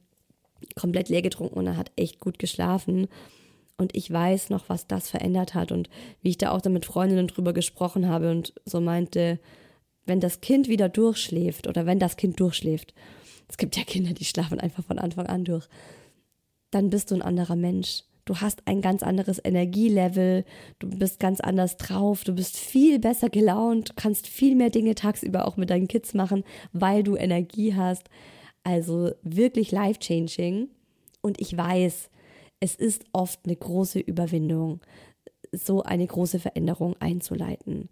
komplett 0.75 1.09
leer 1.11 1.23
getrunken 1.23 1.59
und 1.59 1.67
er 1.69 1.77
hat 1.77 1.93
echt 1.95 2.19
gut 2.19 2.41
geschlafen. 2.41 3.07
Und 3.79 3.95
ich 3.95 4.11
weiß 4.11 4.51
noch, 4.51 4.69
was 4.69 4.89
das 4.89 5.11
verändert 5.11 5.55
hat 5.55 5.71
und 5.71 5.91
wie 6.23 6.31
ich 6.31 6.39
da 6.39 6.51
auch 6.51 6.61
dann 6.61 6.73
mit 6.73 6.87
Freundinnen 6.87 7.29
drüber 7.29 7.53
gesprochen 7.53 8.09
habe 8.09 8.31
und 8.33 8.53
so 8.65 8.81
meinte, 8.81 9.39
wenn 10.07 10.21
das 10.21 10.41
Kind 10.41 10.69
wieder 10.69 10.89
durchschläft 10.89 11.67
oder 11.67 11.87
wenn 11.87 11.99
das 11.99 12.17
Kind 12.17 12.41
durchschläft, 12.41 12.95
es 13.49 13.57
gibt 13.57 13.77
ja 13.77 13.85
Kinder, 13.85 14.13
die 14.13 14.25
schlafen 14.25 14.61
einfach 14.61 14.85
von 14.85 14.99
Anfang 14.99 15.27
an 15.27 15.45
durch, 15.45 15.69
dann 16.71 16.91
bist 16.91 17.11
du 17.11 17.15
ein 17.15 17.23
anderer 17.23 17.57
Mensch. 17.57 18.03
Du 18.25 18.41
hast 18.41 18.67
ein 18.67 18.81
ganz 18.81 19.05
anderes 19.05 19.41
Energielevel, 19.43 20.45
du 20.81 20.91
bist 20.91 21.21
ganz 21.21 21.41
anders 21.41 21.77
drauf, 21.77 22.25
du 22.25 22.35
bist 22.35 22.57
viel 22.57 22.99
besser 22.99 23.31
gelaunt, 23.31 23.93
kannst 23.97 24.27
viel 24.27 24.57
mehr 24.57 24.71
Dinge 24.71 24.97
tagsüber 24.97 25.47
auch 25.47 25.57
mit 25.57 25.71
deinen 25.71 25.87
Kids 25.87 26.13
machen, 26.13 26.43
weil 26.73 27.05
du 27.05 27.15
Energie 27.15 27.75
hast. 27.75 28.11
Also 28.65 29.13
wirklich 29.23 29.71
life-changing. 29.71 30.69
Und 31.21 31.41
ich 31.41 31.57
weiß, 31.57 32.11
es 32.59 32.75
ist 32.75 33.05
oft 33.13 33.41
eine 33.45 33.55
große 33.55 34.01
Überwindung, 34.01 34.81
so 35.53 35.85
eine 35.85 36.07
große 36.07 36.41
Veränderung 36.41 36.97
einzuleiten. 36.99 37.89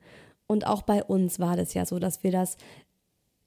Und 0.46 0.66
auch 0.66 0.82
bei 0.82 1.02
uns 1.02 1.38
war 1.38 1.56
das 1.56 1.74
ja 1.74 1.86
so, 1.86 1.98
dass 1.98 2.22
wir 2.22 2.32
das 2.32 2.56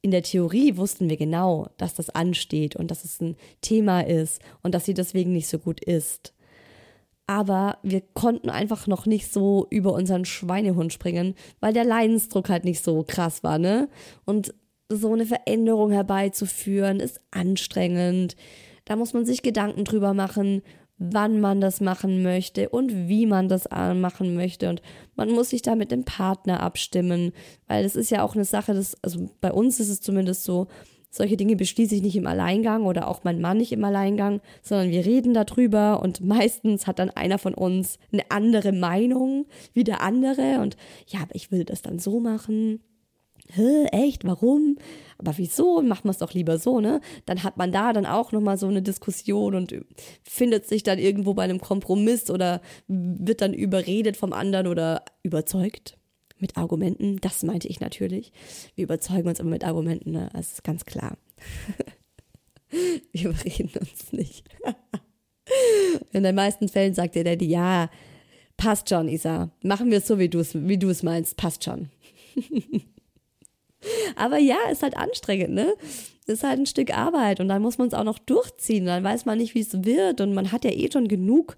in 0.01 0.11
der 0.11 0.23
Theorie 0.23 0.77
wussten 0.77 1.09
wir 1.09 1.17
genau, 1.17 1.69
dass 1.77 1.95
das 1.95 2.09
ansteht 2.09 2.75
und 2.75 2.91
dass 2.91 3.03
es 3.03 3.19
ein 3.19 3.35
Thema 3.61 4.01
ist 4.01 4.41
und 4.61 4.73
dass 4.73 4.85
sie 4.85 4.93
deswegen 4.93 5.33
nicht 5.33 5.47
so 5.47 5.59
gut 5.59 5.83
ist. 5.83 6.33
Aber 7.25 7.77
wir 7.83 8.01
konnten 8.13 8.49
einfach 8.49 8.87
noch 8.87 9.05
nicht 9.05 9.31
so 9.33 9.67
über 9.69 9.91
unseren 9.93 10.23
Schweinehund 10.23 10.93
springen, 10.93 11.35
weil 11.59 11.73
der 11.73 11.83
Leidensdruck 11.83 12.47
halt 12.47 12.63
nicht 12.63 12.83
so 12.83 13.03
krass 13.05 13.43
war, 13.43 13.59
ne? 13.59 13.89
Und 14.23 14.53
so 14.89 15.11
eine 15.11 15.25
Veränderung 15.25 15.91
herbeizuführen 15.91 17.01
ist 17.01 17.19
anstrengend. 17.31 18.37
Da 18.85 18.95
muss 18.95 19.13
man 19.13 19.25
sich 19.25 19.41
Gedanken 19.41 19.83
drüber 19.83 20.13
machen, 20.13 20.61
wann 20.99 21.39
man 21.39 21.61
das 21.61 21.79
machen 21.81 22.23
möchte 22.23 22.69
und 22.69 23.07
wie 23.07 23.25
man 23.25 23.49
das 23.49 23.69
machen 23.69 24.35
möchte. 24.35 24.69
Und 24.69 24.81
man 25.15 25.31
muss 25.31 25.51
sich 25.51 25.61
da 25.61 25.75
mit 25.75 25.91
dem 25.91 26.05
Partner 26.05 26.61
abstimmen, 26.61 27.33
weil 27.67 27.83
das 27.83 27.95
ist 27.95 28.09
ja 28.09 28.23
auch 28.23 28.35
eine 28.35 28.45
Sache, 28.45 28.73
das, 28.73 28.95
also 29.03 29.29
bei 29.41 29.51
uns 29.51 29.79
ist 29.79 29.89
es 29.89 30.01
zumindest 30.01 30.43
so, 30.43 30.67
solche 31.09 31.37
Dinge 31.37 31.55
beschließe 31.55 31.95
ich 31.95 32.01
nicht 32.01 32.15
im 32.15 32.27
Alleingang 32.27 32.85
oder 32.85 33.07
auch 33.07 33.23
mein 33.23 33.41
Mann 33.41 33.57
nicht 33.57 33.71
im 33.71 33.83
Alleingang, 33.83 34.41
sondern 34.61 34.91
wir 34.91 35.05
reden 35.05 35.33
darüber 35.33 36.01
und 36.01 36.21
meistens 36.25 36.87
hat 36.87 36.99
dann 36.99 37.09
einer 37.09 37.37
von 37.37 37.53
uns 37.53 37.97
eine 38.11 38.29
andere 38.29 38.71
Meinung 38.71 39.45
wie 39.73 39.83
der 39.83 40.01
andere 40.01 40.59
und 40.59 40.77
ja, 41.07 41.21
aber 41.21 41.35
ich 41.35 41.51
will 41.51 41.63
das 41.63 41.81
dann 41.81 41.99
so 41.99 42.19
machen 42.19 42.81
Hä, 43.49 43.85
echt, 43.91 44.25
warum? 44.25 44.77
Aber 45.17 45.37
wieso? 45.37 45.81
Machen 45.81 46.05
wir 46.05 46.11
es 46.11 46.17
doch 46.17 46.33
lieber 46.33 46.57
so, 46.57 46.79
ne? 46.79 47.01
Dann 47.25 47.43
hat 47.43 47.57
man 47.57 47.71
da 47.71 47.93
dann 47.93 48.05
auch 48.05 48.31
nochmal 48.31 48.57
so 48.57 48.67
eine 48.67 48.81
Diskussion 48.81 49.55
und 49.55 49.73
findet 50.23 50.67
sich 50.67 50.83
dann 50.83 50.99
irgendwo 50.99 51.33
bei 51.33 51.43
einem 51.43 51.61
Kompromiss 51.61 52.29
oder 52.29 52.61
wird 52.87 53.41
dann 53.41 53.53
überredet 53.53 54.17
vom 54.17 54.33
anderen 54.33 54.67
oder 54.67 55.03
überzeugt 55.23 55.97
mit 56.39 56.57
Argumenten. 56.57 57.17
Das 57.21 57.43
meinte 57.43 57.67
ich 57.67 57.79
natürlich. 57.79 58.31
Wir 58.75 58.83
überzeugen 58.83 59.27
uns 59.29 59.39
immer 59.39 59.51
mit 59.51 59.63
Argumenten, 59.63 60.11
ne? 60.11 60.29
Das 60.33 60.53
ist 60.53 60.63
ganz 60.63 60.85
klar. 60.85 61.17
wir 63.11 63.29
überreden 63.29 63.71
uns 63.79 64.11
nicht. 64.11 64.47
In 66.11 66.23
den 66.23 66.35
meisten 66.35 66.67
Fällen 66.67 66.93
sagt 66.93 67.15
der 67.15 67.23
Daddy, 67.23 67.45
ja, 67.45 67.89
passt 68.57 68.89
schon, 68.89 69.07
Isa. 69.07 69.51
Machen 69.63 69.89
wir 69.89 69.99
es 69.99 70.07
so, 70.07 70.19
wie 70.19 70.29
du 70.29 70.39
es 70.39 70.53
wie 70.53 71.05
meinst. 71.05 71.37
Passt 71.37 71.63
schon. 71.63 71.89
Aber 74.15 74.37
ja, 74.37 74.57
ist 74.71 74.83
halt 74.83 74.97
anstrengend, 74.97 75.53
ne? 75.53 75.73
Ist 76.25 76.43
halt 76.43 76.59
ein 76.59 76.65
Stück 76.65 76.95
Arbeit 76.95 77.39
und 77.39 77.47
dann 77.47 77.61
muss 77.61 77.77
man 77.77 77.87
es 77.87 77.93
auch 77.93 78.03
noch 78.03 78.19
durchziehen. 78.19 78.85
Dann 78.85 79.03
weiß 79.03 79.25
man 79.25 79.37
nicht, 79.37 79.55
wie 79.55 79.61
es 79.61 79.85
wird 79.85 80.19
und 80.21 80.33
man 80.33 80.51
hat 80.51 80.65
ja 80.65 80.71
eh 80.71 80.89
schon 80.91 81.07
genug 81.07 81.55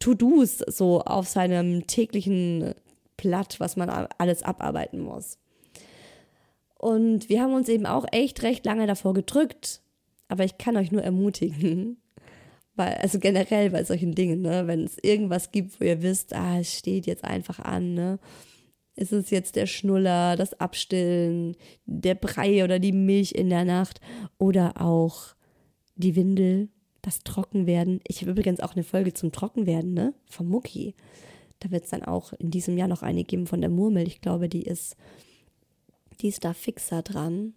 To-Dos 0.00 0.58
so 0.66 1.02
auf 1.02 1.28
seinem 1.28 1.86
täglichen 1.86 2.74
Blatt, 3.16 3.60
was 3.60 3.76
man 3.76 3.90
alles 4.18 4.42
abarbeiten 4.42 5.00
muss. 5.00 5.38
Und 6.78 7.28
wir 7.28 7.42
haben 7.42 7.54
uns 7.54 7.68
eben 7.68 7.86
auch 7.86 8.06
echt 8.12 8.42
recht 8.42 8.64
lange 8.64 8.86
davor 8.86 9.12
gedrückt. 9.12 9.82
Aber 10.28 10.44
ich 10.44 10.58
kann 10.58 10.76
euch 10.76 10.92
nur 10.92 11.02
ermutigen, 11.02 12.00
weil, 12.76 12.94
also 12.94 13.18
generell 13.18 13.70
bei 13.70 13.82
solchen 13.84 14.14
Dingen, 14.14 14.42
ne, 14.42 14.66
wenn 14.66 14.84
es 14.84 14.96
irgendwas 15.02 15.50
gibt, 15.50 15.80
wo 15.80 15.84
ihr 15.84 16.02
wisst, 16.02 16.34
ah, 16.34 16.60
es 16.60 16.78
steht 16.78 17.06
jetzt 17.06 17.24
einfach 17.24 17.58
an, 17.58 17.94
ne, 17.94 18.18
ist 18.98 19.12
es 19.12 19.30
jetzt 19.30 19.54
der 19.56 19.66
Schnuller, 19.66 20.36
das 20.36 20.58
Abstillen, 20.60 21.56
der 21.86 22.16
Brei 22.16 22.64
oder 22.64 22.78
die 22.78 22.92
Milch 22.92 23.32
in 23.32 23.48
der 23.48 23.64
Nacht 23.64 24.00
oder 24.38 24.80
auch 24.80 25.34
die 25.94 26.16
Windel, 26.16 26.68
das 27.02 27.20
Trockenwerden. 27.20 28.00
Ich 28.06 28.20
habe 28.20 28.32
übrigens 28.32 28.60
auch 28.60 28.74
eine 28.74 28.82
Folge 28.82 29.14
zum 29.14 29.30
Trockenwerden, 29.30 29.94
ne? 29.94 30.14
Vom 30.28 30.48
Mucki. 30.48 30.94
Da 31.60 31.70
wird 31.70 31.84
es 31.84 31.90
dann 31.90 32.02
auch 32.02 32.32
in 32.34 32.50
diesem 32.50 32.76
Jahr 32.76 32.88
noch 32.88 33.02
eine 33.02 33.22
geben 33.22 33.46
von 33.46 33.60
der 33.60 33.70
Murmel. 33.70 34.06
Ich 34.06 34.20
glaube, 34.20 34.48
die 34.48 34.62
ist, 34.62 34.96
die 36.20 36.28
ist 36.28 36.44
da 36.44 36.52
fixer 36.52 37.02
dran. 37.02 37.54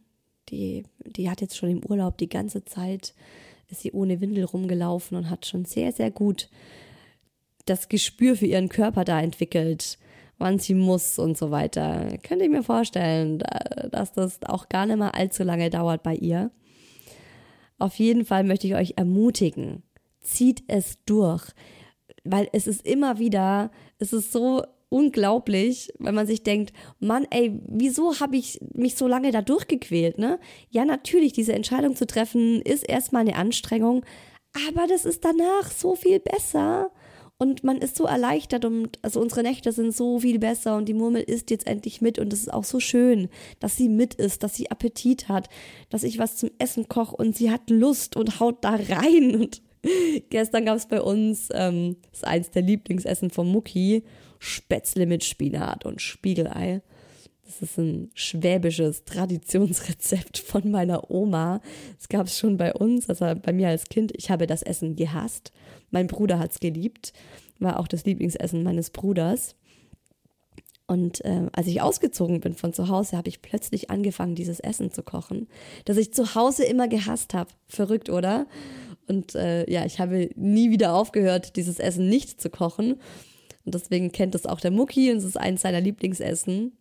Die, 0.49 0.83
die 1.05 1.29
hat 1.29 1.41
jetzt 1.41 1.57
schon 1.57 1.69
im 1.69 1.83
Urlaub 1.83 2.19
die 2.19 2.29
ganze 2.29 2.65
Zeit, 2.65 3.15
ist 3.67 3.81
sie 3.81 3.91
ohne 3.93 4.21
Windel 4.21 4.43
rumgelaufen 4.43 5.17
und 5.17 5.29
hat 5.29 5.47
schon 5.47 5.65
sehr, 5.65 5.91
sehr 5.91 6.11
gut 6.11 6.49
das 7.65 7.89
Gespür 7.89 8.35
für 8.35 8.47
ihren 8.47 8.69
Körper 8.69 9.05
da 9.05 9.21
entwickelt 9.21 9.97
wann 10.41 10.59
sie 10.59 10.73
muss 10.73 11.17
und 11.19 11.37
so 11.37 11.51
weiter. 11.51 12.17
Könnte 12.23 12.45
ich 12.45 12.51
mir 12.51 12.63
vorstellen, 12.63 13.39
dass 13.91 14.11
das 14.13 14.39
auch 14.43 14.69
gar 14.69 14.85
nicht 14.85 14.97
mal 14.97 15.11
allzu 15.11 15.43
lange 15.43 15.69
dauert 15.69 16.03
bei 16.03 16.15
ihr. 16.15 16.51
Auf 17.79 17.95
jeden 17.95 18.25
Fall 18.25 18.43
möchte 18.43 18.67
ich 18.67 18.75
euch 18.75 18.93
ermutigen, 18.97 19.83
zieht 20.19 20.63
es 20.67 20.99
durch, 21.05 21.49
weil 22.23 22.47
es 22.53 22.67
ist 22.67 22.85
immer 22.85 23.17
wieder, 23.17 23.71
es 23.97 24.13
ist 24.13 24.31
so 24.31 24.63
unglaublich, 24.89 25.91
wenn 25.99 26.13
man 26.13 26.27
sich 26.27 26.43
denkt, 26.43 26.73
Mann, 26.99 27.25
ey, 27.31 27.59
wieso 27.67 28.19
habe 28.19 28.35
ich 28.35 28.59
mich 28.73 28.95
so 28.95 29.07
lange 29.07 29.31
da 29.31 29.41
durchgequält, 29.41 30.17
ne? 30.17 30.37
Ja, 30.69 30.85
natürlich, 30.85 31.33
diese 31.33 31.53
Entscheidung 31.53 31.95
zu 31.95 32.05
treffen 32.05 32.61
ist 32.61 32.87
erstmal 32.87 33.21
eine 33.21 33.37
Anstrengung, 33.37 34.05
aber 34.67 34.85
das 34.87 35.05
ist 35.05 35.23
danach 35.23 35.71
so 35.71 35.95
viel 35.95 36.19
besser. 36.19 36.91
Und 37.41 37.63
man 37.63 37.79
ist 37.79 37.95
so 37.95 38.03
erleichtert 38.03 38.65
und 38.65 38.99
also 39.01 39.19
unsere 39.19 39.41
Nächte 39.41 39.71
sind 39.71 39.95
so 39.95 40.19
viel 40.19 40.37
besser 40.37 40.77
und 40.77 40.87
die 40.87 40.93
Murmel 40.93 41.23
isst 41.23 41.49
jetzt 41.49 41.65
endlich 41.65 41.99
mit 41.99 42.19
und 42.19 42.31
es 42.31 42.41
ist 42.41 42.53
auch 42.53 42.63
so 42.63 42.79
schön, 42.79 43.29
dass 43.59 43.75
sie 43.75 43.89
mit 43.89 44.13
ist, 44.13 44.43
dass 44.43 44.53
sie 44.53 44.69
Appetit 44.69 45.27
hat, 45.27 45.49
dass 45.89 46.03
ich 46.03 46.19
was 46.19 46.35
zum 46.35 46.51
Essen 46.59 46.87
koche 46.87 47.15
und 47.15 47.35
sie 47.35 47.49
hat 47.49 47.71
Lust 47.71 48.15
und 48.15 48.39
haut 48.39 48.63
da 48.63 48.75
rein. 48.89 49.35
Und 49.41 49.63
gestern 50.29 50.65
gab 50.65 50.77
es 50.77 50.85
bei 50.85 51.01
uns, 51.01 51.49
ähm, 51.51 51.95
das 52.11 52.19
ist 52.19 52.27
eins 52.27 52.51
der 52.51 52.61
Lieblingsessen 52.61 53.31
vom 53.31 53.51
Mucki, 53.51 54.03
Spätzle 54.37 55.07
mit 55.07 55.23
Spinat 55.23 55.83
und 55.83 55.99
Spiegelei. 55.99 56.83
Das 57.51 57.69
ist 57.69 57.77
ein 57.77 58.09
schwäbisches 58.13 59.03
Traditionsrezept 59.03 60.37
von 60.37 60.71
meiner 60.71 61.11
Oma. 61.11 61.61
Das 61.97 62.07
gab 62.07 62.27
es 62.27 62.39
schon 62.39 62.55
bei 62.55 62.73
uns, 62.73 63.09
also 63.09 63.33
bei 63.41 63.51
mir 63.51 63.67
als 63.67 63.89
Kind. 63.89 64.13
Ich 64.15 64.31
habe 64.31 64.47
das 64.47 64.61
Essen 64.61 64.95
gehasst. 64.95 65.51
Mein 65.89 66.07
Bruder 66.07 66.39
hat 66.39 66.51
es 66.51 66.61
geliebt. 66.61 67.11
War 67.59 67.79
auch 67.79 67.89
das 67.89 68.05
Lieblingsessen 68.05 68.63
meines 68.63 68.89
Bruders. 68.89 69.55
Und 70.87 71.25
äh, 71.25 71.47
als 71.51 71.67
ich 71.67 71.81
ausgezogen 71.81 72.39
bin 72.39 72.53
von 72.53 72.73
zu 72.73 72.87
Hause, 72.87 73.17
habe 73.17 73.27
ich 73.27 73.41
plötzlich 73.41 73.89
angefangen, 73.89 74.35
dieses 74.35 74.61
Essen 74.61 74.91
zu 74.91 75.03
kochen, 75.03 75.47
das 75.83 75.97
ich 75.97 76.13
zu 76.13 76.35
Hause 76.35 76.63
immer 76.63 76.87
gehasst 76.87 77.33
habe. 77.33 77.49
Verrückt, 77.67 78.09
oder? 78.09 78.47
Und 79.07 79.35
äh, 79.35 79.69
ja, 79.69 79.85
ich 79.85 79.99
habe 79.99 80.29
nie 80.35 80.71
wieder 80.71 80.93
aufgehört, 80.93 81.57
dieses 81.57 81.79
Essen 81.79 82.07
nicht 82.07 82.41
zu 82.41 82.49
kochen. 82.49 82.93
Und 83.65 83.75
deswegen 83.75 84.13
kennt 84.13 84.35
es 84.35 84.45
auch 84.45 84.61
der 84.61 84.71
Mucki 84.71 85.11
und 85.11 85.17
es 85.17 85.25
ist 85.25 85.37
eins 85.37 85.61
seiner 85.61 85.81
Lieblingsessen. 85.81 86.71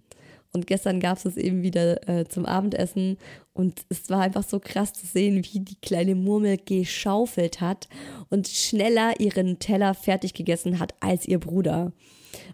Und 0.52 0.66
gestern 0.66 0.98
gab 0.98 1.18
es 1.18 1.24
es 1.24 1.36
eben 1.36 1.62
wieder 1.62 2.08
äh, 2.08 2.24
zum 2.26 2.44
Abendessen 2.44 3.18
und 3.52 3.82
es 3.88 4.10
war 4.10 4.20
einfach 4.20 4.42
so 4.42 4.58
krass 4.58 4.92
zu 4.92 5.06
sehen, 5.06 5.44
wie 5.44 5.60
die 5.60 5.80
kleine 5.80 6.16
Murmel 6.16 6.56
geschaufelt 6.56 7.60
hat 7.60 7.88
und 8.30 8.48
schneller 8.48 9.20
ihren 9.20 9.60
Teller 9.60 9.94
fertig 9.94 10.34
gegessen 10.34 10.80
hat 10.80 10.94
als 11.00 11.26
ihr 11.26 11.38
Bruder. 11.38 11.92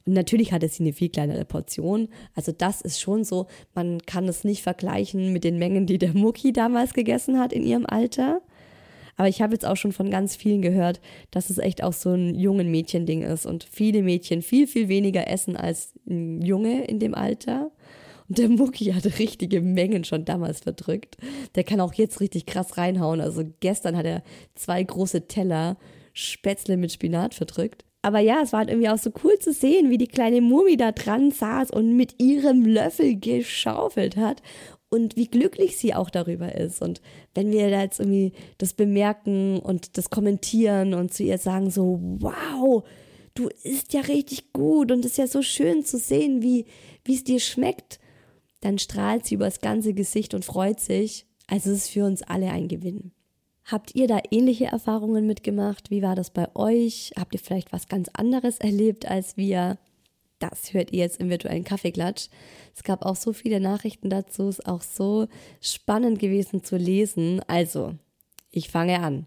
Und 0.05 0.13
natürlich 0.13 0.53
hatte 0.53 0.69
sie 0.69 0.83
eine 0.83 0.93
viel 0.93 1.09
kleinere 1.09 1.45
Portion. 1.45 2.09
Also 2.35 2.53
das 2.53 2.81
ist 2.81 3.01
schon 3.01 3.25
so, 3.25 3.47
man 3.75 4.01
kann 4.03 4.29
es 4.29 4.45
nicht 4.45 4.63
vergleichen 4.63 5.33
mit 5.33 5.45
den 5.45 5.59
Mengen, 5.59 5.87
die 5.87 5.99
der 5.99 6.13
Mucki 6.13 6.53
damals 6.53 6.93
gegessen 6.93 7.39
hat 7.39 7.53
in 7.53 7.65
ihrem 7.65 7.87
Alter. 7.87 8.43
Aber 9.17 9.29
ich 9.29 9.41
habe 9.41 9.55
jetzt 9.55 9.65
auch 9.65 9.77
schon 9.77 9.93
von 9.93 10.11
ganz 10.11 10.37
vielen 10.37 10.63
gehört, 10.63 11.01
dass 11.31 11.51
es 11.51 11.59
echt 11.59 11.83
auch 11.83 11.93
so 11.93 12.11
ein 12.11 12.35
jungen 12.35 12.71
Mädchending 12.71 13.23
ist 13.23 13.47
und 13.47 13.65
viele 13.65 14.03
Mädchen 14.03 14.43
viel, 14.43 14.67
viel 14.67 14.89
weniger 14.89 15.29
essen 15.29 15.57
als 15.57 15.95
ein 16.09 16.43
Junge 16.43 16.85
in 16.85 16.99
dem 16.99 17.15
Alter. 17.15 17.71
Und 18.29 18.39
der 18.39 18.49
Mucki 18.49 18.87
hatte 18.87 19.19
richtige 19.19 19.61
Mengen 19.61 20.05
schon 20.05 20.25
damals 20.25 20.61
verdrückt. 20.61 21.17
Der 21.55 21.65
kann 21.65 21.81
auch 21.81 21.95
jetzt 21.95 22.21
richtig 22.21 22.47
krass 22.47 22.77
reinhauen. 22.77 23.21
Also 23.21 23.45
gestern 23.61 23.97
hat 23.97 24.07
er 24.07 24.23
zwei 24.55 24.83
große 24.83 25.29
Teller 25.29 25.77
Spätzle 26.13 26.77
mit 26.77 26.93
Spinat 26.93 27.35
verdrückt. 27.35 27.85
Aber 28.03 28.21
ja, 28.21 28.41
es 28.43 28.53
war 28.53 28.61
halt 28.61 28.71
irgendwie 28.71 28.89
auch 28.89 28.99
so 28.99 29.11
cool 29.25 29.37
zu 29.41 29.53
sehen, 29.53 29.91
wie 29.91 29.99
die 29.99 30.07
kleine 30.07 30.41
Mumi 30.41 30.77
da 30.77 30.93
dran 30.93 31.33
saß 31.33 31.73
und 31.73 31.97
mit 31.97 32.21
ihrem 32.21 32.65
Löffel 32.65 33.19
geschaufelt 33.19 34.17
hat 34.17 34.43
und 34.89 35.17
wie 35.17 35.27
glücklich 35.27 35.77
sie 35.77 35.95
auch 35.95 36.11
darüber 36.11 36.55
ist. 36.55 36.81
Und 36.83 37.01
wenn 37.35 37.51
wir 37.51 37.71
da 37.71 37.83
jetzt 37.83 38.01
irgendwie 38.01 38.33
das 38.59 38.73
bemerken 38.73 39.59
und 39.59 39.99
das 39.99 40.11
kommentieren 40.11 40.95
und 40.95 41.13
zu 41.13 41.25
ihr 41.25 41.39
sagen 41.39 41.71
so, 41.71 41.99
wow, 42.21 42.85
du 43.35 43.49
isst 43.63 43.93
ja 43.93 44.01
richtig 44.01 44.53
gut 44.53 44.93
und 44.93 45.05
es 45.05 45.13
ist 45.13 45.19
ja 45.19 45.27
so 45.27 45.43
schön 45.43 45.85
zu 45.85 45.99
sehen, 45.99 46.43
wie 46.43 46.67
es 47.09 47.25
dir 47.25 47.41
schmeckt, 47.41 47.99
dann 48.61 48.79
strahlt 48.79 49.27
sie 49.27 49.35
übers 49.35 49.61
ganze 49.61 49.93
Gesicht 49.93 50.35
und 50.35 50.45
freut 50.45 50.81
sich. 50.81 51.27
Also 51.47 51.71
es 51.71 51.85
ist 51.85 51.91
für 51.91 52.05
uns 52.05 52.23
alle 52.23 52.51
ein 52.51 52.69
Gewinn. 52.69 53.13
Habt 53.65 53.95
ihr 53.97 54.07
da 54.07 54.21
ähnliche 54.31 54.67
Erfahrungen 54.67 55.27
mitgemacht? 55.27 55.91
Wie 55.91 56.03
war 56.03 56.15
das 56.15 56.31
bei 56.31 56.55
euch? 56.55 57.13
Habt 57.19 57.35
ihr 57.35 57.41
vielleicht 57.41 57.73
was 57.73 57.89
ganz 57.89 58.09
anderes 58.13 58.59
erlebt 58.59 59.07
als 59.11 59.37
wir? 59.37 59.79
Das 60.39 60.75
hört 60.75 60.93
ihr 60.93 60.99
jetzt 60.99 61.19
im 61.21 61.31
virtuellen 61.31 61.65
Kaffeeklatsch. 61.65 62.29
Es 62.75 62.83
gab 62.83 63.05
auch 63.05 63.17
so 63.17 63.33
viele 63.33 63.59
Nachrichten 63.59 64.11
dazu, 64.11 64.49
es 64.49 64.59
ist 64.59 64.67
auch 64.67 64.83
so 64.83 65.29
spannend 65.61 66.19
gewesen 66.19 66.63
zu 66.63 66.77
lesen. 66.77 67.41
Also, 67.47 67.95
ich 68.51 68.69
fange 68.69 69.01
an. 69.01 69.27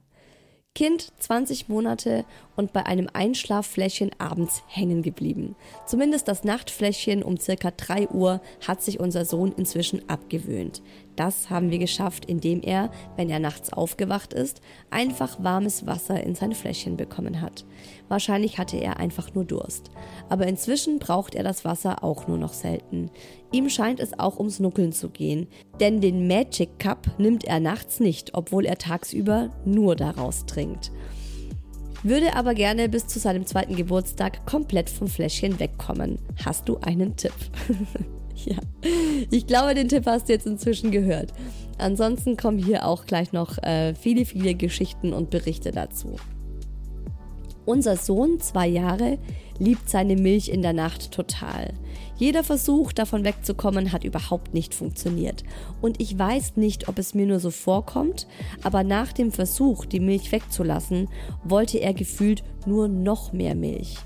Kind 0.76 1.12
20 1.19 1.67
Monate 1.67 2.26
und 2.56 2.74
bei 2.74 2.86
einem 2.86 3.10
Einschlaffläschchen 3.12 4.12
abends 4.19 4.63
hängen 4.67 5.02
geblieben. 5.02 5.56
Zumindest 5.88 6.28
das 6.28 6.43
Nachtfläschchen 6.43 7.24
um 7.24 7.38
circa 7.38 7.72
3 7.72 8.10
Uhr 8.10 8.39
hat 8.65 8.84
sich 8.84 9.00
unser 9.00 9.26
Sohn 9.26 9.52
inzwischen 9.58 10.08
abgewöhnt. 10.08 10.82
Das 11.19 11.49
haben 11.49 11.69
wir 11.69 11.79
geschafft, 11.79 12.23
indem 12.23 12.62
er, 12.62 12.89
wenn 13.17 13.29
er 13.29 13.39
nachts 13.39 13.73
aufgewacht 13.73 14.32
ist, 14.32 14.62
einfach 14.89 15.43
warmes 15.43 15.86
Wasser 15.86 16.23
in 16.23 16.34
sein 16.34 16.53
Fläschchen 16.53 16.95
bekommen 16.95 17.41
hat. 17.41 17.65
Wahrscheinlich 18.08 18.58
hatte 18.58 18.77
er 18.77 19.01
einfach 19.01 19.36
nur 19.36 19.43
Durst. 19.43 19.91
Aber 20.29 20.47
inzwischen 20.47 20.97
braucht 20.97 21.36
er 21.36 21.43
das 21.43 21.65
Wasser 21.65 22.05
auch 22.05 22.29
nur 22.29 22.38
noch 22.38 22.53
selten. 22.53 23.12
Ihm 23.51 23.67
scheint 23.69 23.99
es 23.99 24.17
auch 24.17 24.38
ums 24.38 24.62
Nuckeln 24.62 24.93
zu 24.93 25.10
gehen, 25.10 25.47
denn 25.82 25.99
den 25.99 26.25
Magic 26.25 26.79
Cup 26.79 27.19
nimmt 27.19 27.43
er 27.43 27.60
nachts 27.60 27.99
nicht, 27.99 28.34
obwohl 28.34 28.65
er 28.65 28.77
tagsüber 28.77 29.49
nur 29.65 29.97
daraus 29.97 30.45
trinkt. 30.45 30.89
Würde 32.01 32.34
aber 32.38 32.53
gerne 32.53 32.88
bis 32.88 33.08
zu 33.08 33.19
seinem 33.19 33.45
zweiten 33.45 33.75
Geburtstag 33.75 34.45
komplett 34.45 34.89
vom 34.89 35.10
Fläschchen 35.10 35.60
wegkommen. 35.60 36.17
Hast 36.45 36.69
du 36.69 36.77
einen 36.77 37.17
Tipp? 37.17 37.34
ja, 38.45 38.58
ich 39.32 39.47
glaube, 39.47 39.73
den 39.73 39.89
Tipp 39.89 40.06
hast 40.06 40.30
du 40.30 40.34
jetzt 40.34 40.47
inzwischen 40.47 40.91
gehört. 40.91 41.34
Ansonsten 41.78 42.36
kommen 42.38 42.58
hier 42.58 42.86
auch 42.86 43.06
gleich 43.06 43.32
noch 43.32 43.58
äh, 43.60 43.95
viele, 43.95 44.25
viele 44.25 44.54
Geschichten 44.54 45.13
und 45.13 45.30
Berichte 45.30 45.71
dazu. 45.71 46.17
Unser 47.65 47.97
Sohn, 47.97 48.39
zwei 48.39 48.67
Jahre, 48.67 49.19
liebt 49.60 49.89
seine 49.89 50.15
Milch 50.15 50.49
in 50.49 50.62
der 50.62 50.73
Nacht 50.73 51.12
total. 51.12 51.73
Jeder 52.17 52.43
Versuch, 52.43 52.91
davon 52.91 53.23
wegzukommen, 53.23 53.91
hat 53.91 54.04
überhaupt 54.04 54.54
nicht 54.54 54.73
funktioniert. 54.73 55.43
Und 55.82 56.02
ich 56.02 56.17
weiß 56.17 56.58
nicht, 56.58 56.89
ob 56.89 56.97
es 56.97 57.13
mir 57.13 57.25
nur 57.25 57.39
so 57.39 57.52
vorkommt, 57.52 58.28
aber 58.63 58.84
nach 58.84 59.13
dem 59.13 59.32
Versuch, 59.32 59.86
die 59.86 59.99
Milch 59.99 60.32
wegzulassen, 60.32 61.08
wollte 61.43 61.78
er 61.78 61.93
gefühlt 61.93 62.43
nur 62.65 62.88
noch 62.88 63.32
mehr 63.34 63.56
Milch. 63.56 63.97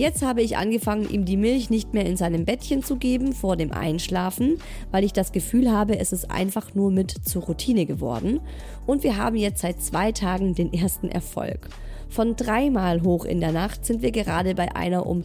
Jetzt 0.00 0.22
habe 0.22 0.40
ich 0.40 0.56
angefangen, 0.56 1.10
ihm 1.10 1.26
die 1.26 1.36
Milch 1.36 1.68
nicht 1.68 1.92
mehr 1.92 2.06
in 2.06 2.16
seinem 2.16 2.46
Bettchen 2.46 2.82
zu 2.82 2.96
geben 2.96 3.34
vor 3.34 3.58
dem 3.58 3.70
Einschlafen, 3.70 4.56
weil 4.90 5.04
ich 5.04 5.12
das 5.12 5.30
Gefühl 5.30 5.70
habe, 5.70 5.98
es 5.98 6.10
ist 6.14 6.30
einfach 6.30 6.74
nur 6.74 6.90
mit 6.90 7.10
zur 7.10 7.42
Routine 7.42 7.84
geworden. 7.84 8.40
Und 8.86 9.02
wir 9.02 9.18
haben 9.18 9.36
jetzt 9.36 9.60
seit 9.60 9.82
zwei 9.82 10.10
Tagen 10.10 10.54
den 10.54 10.72
ersten 10.72 11.10
Erfolg. 11.10 11.68
Von 12.08 12.34
dreimal 12.34 13.02
hoch 13.02 13.26
in 13.26 13.40
der 13.40 13.52
Nacht 13.52 13.84
sind 13.84 14.00
wir 14.00 14.10
gerade 14.10 14.54
bei 14.54 14.74
einer 14.74 15.04
um 15.04 15.22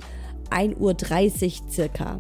1.30 0.50 0.76
Uhr 0.82 1.72
circa. 1.72 2.20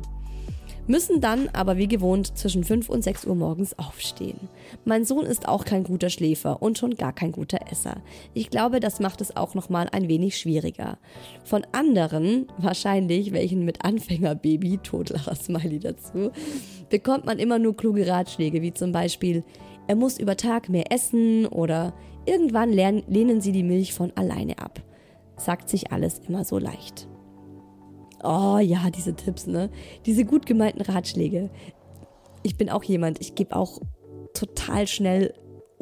Müssen 0.87 1.21
dann 1.21 1.49
aber 1.53 1.77
wie 1.77 1.87
gewohnt 1.87 2.37
zwischen 2.37 2.63
5 2.63 2.89
und 2.89 3.03
6 3.03 3.25
Uhr 3.25 3.35
morgens 3.35 3.77
aufstehen. 3.79 4.39
Mein 4.85 5.05
Sohn 5.05 5.25
ist 5.25 5.47
auch 5.47 5.65
kein 5.65 5.83
guter 5.83 6.09
Schläfer 6.09 6.61
und 6.61 6.77
schon 6.77 6.95
gar 6.95 7.13
kein 7.13 7.31
guter 7.31 7.59
Esser. 7.71 7.97
Ich 8.33 8.49
glaube, 8.49 8.79
das 8.79 8.99
macht 8.99 9.21
es 9.21 9.35
auch 9.35 9.55
nochmal 9.55 9.87
ein 9.91 10.07
wenig 10.07 10.37
schwieriger. 10.37 10.97
Von 11.43 11.65
anderen, 11.71 12.47
wahrscheinlich 12.57 13.33
welchen 13.33 13.65
mit 13.65 13.83
Anfängerbaby, 13.83 14.79
Totlacher-Smiley 14.83 15.79
dazu, 15.79 16.31
bekommt 16.89 17.25
man 17.25 17.39
immer 17.39 17.59
nur 17.59 17.75
kluge 17.75 18.07
Ratschläge, 18.07 18.61
wie 18.61 18.73
zum 18.73 18.91
Beispiel, 18.91 19.43
er 19.87 19.95
muss 19.95 20.19
über 20.19 20.35
Tag 20.35 20.69
mehr 20.69 20.91
essen 20.91 21.45
oder 21.45 21.93
Irgendwann 22.25 22.71
lehnen 22.71 23.41
sie 23.41 23.51
die 23.51 23.63
Milch 23.63 23.93
von 23.93 24.11
alleine 24.15 24.57
ab. 24.57 24.81
Sagt 25.37 25.69
sich 25.69 25.91
alles 25.91 26.19
immer 26.27 26.43
so 26.43 26.57
leicht. 26.57 27.07
Oh 28.25 28.57
ja, 28.57 28.89
diese 28.89 29.15
Tipps, 29.15 29.47
ne? 29.47 29.69
Diese 30.05 30.25
gut 30.25 30.45
gemeinten 30.45 30.81
Ratschläge. 30.81 31.49
Ich 32.43 32.57
bin 32.57 32.69
auch 32.69 32.83
jemand, 32.83 33.21
ich 33.21 33.35
gebe 33.35 33.55
auch 33.55 33.81
total 34.33 34.87
schnell 34.87 35.33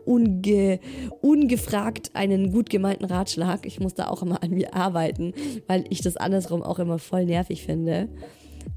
unge, 0.06 0.80
ungefragt 1.22 2.12
einen 2.14 2.52
gut 2.52 2.70
gemeinten 2.70 3.06
Ratschlag. 3.06 3.66
Ich 3.66 3.80
muss 3.80 3.94
da 3.94 4.08
auch 4.08 4.22
immer 4.22 4.44
an 4.44 4.52
mir 4.52 4.74
arbeiten, 4.74 5.34
weil 5.68 5.86
ich 5.90 6.02
das 6.02 6.18
andersrum 6.18 6.62
auch 6.62 6.80
immer 6.80 7.00
voll 7.00 7.26
nervig 7.26 7.64
finde. 7.64 8.10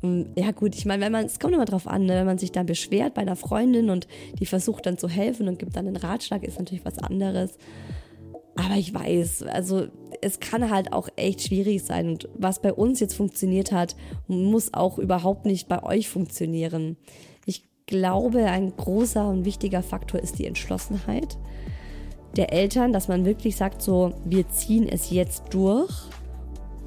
Ähm, 0.02 0.26
ja 0.36 0.50
gut, 0.50 0.74
ich 0.74 0.84
meine, 0.84 1.04
wenn 1.04 1.12
man, 1.12 1.26
es 1.26 1.38
kommt 1.38 1.54
immer 1.54 1.64
drauf 1.64 1.86
an, 1.86 2.06
ne? 2.06 2.14
wenn 2.14 2.26
man 2.26 2.38
sich 2.38 2.52
dann 2.52 2.66
beschwert 2.66 3.14
bei 3.14 3.22
einer 3.22 3.36
Freundin 3.36 3.90
und 3.90 4.06
die 4.38 4.46
versucht 4.46 4.86
dann 4.86 4.98
zu 4.98 5.08
helfen 5.08 5.48
und 5.48 5.58
gibt 5.58 5.76
dann 5.76 5.86
einen 5.86 5.96
Ratschlag, 5.96 6.44
ist 6.44 6.58
natürlich 6.58 6.84
was 6.84 6.98
anderes. 6.98 7.58
Aber 8.56 8.74
ich 8.76 8.94
weiß, 8.94 9.44
also 9.44 9.86
es 10.22 10.40
kann 10.40 10.70
halt 10.70 10.92
auch 10.92 11.08
echt 11.16 11.42
schwierig 11.42 11.84
sein. 11.84 12.08
Und 12.08 12.28
was 12.34 12.60
bei 12.60 12.72
uns 12.72 13.00
jetzt 13.00 13.14
funktioniert 13.14 13.70
hat, 13.70 13.96
muss 14.28 14.72
auch 14.72 14.98
überhaupt 14.98 15.44
nicht 15.44 15.68
bei 15.68 15.82
euch 15.82 16.08
funktionieren. 16.08 16.96
Ich 17.44 17.64
glaube, 17.86 18.46
ein 18.46 18.74
großer 18.76 19.28
und 19.28 19.44
wichtiger 19.44 19.82
Faktor 19.82 20.20
ist 20.20 20.38
die 20.38 20.46
Entschlossenheit 20.46 21.36
der 22.36 22.52
Eltern, 22.52 22.92
dass 22.92 23.08
man 23.08 23.24
wirklich 23.24 23.56
sagt, 23.56 23.82
so, 23.82 24.12
wir 24.24 24.48
ziehen 24.50 24.88
es 24.88 25.10
jetzt 25.10 25.44
durch. 25.50 25.92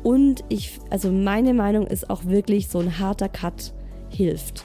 Und 0.04 0.44
ich, 0.50 0.80
also 0.90 1.12
meine 1.12 1.54
Meinung 1.54 1.88
ist 1.88 2.10
auch 2.10 2.26
wirklich, 2.26 2.68
so 2.68 2.80
ein 2.80 3.00
harter 3.00 3.30
Cut 3.30 3.74
hilft. 4.10 4.64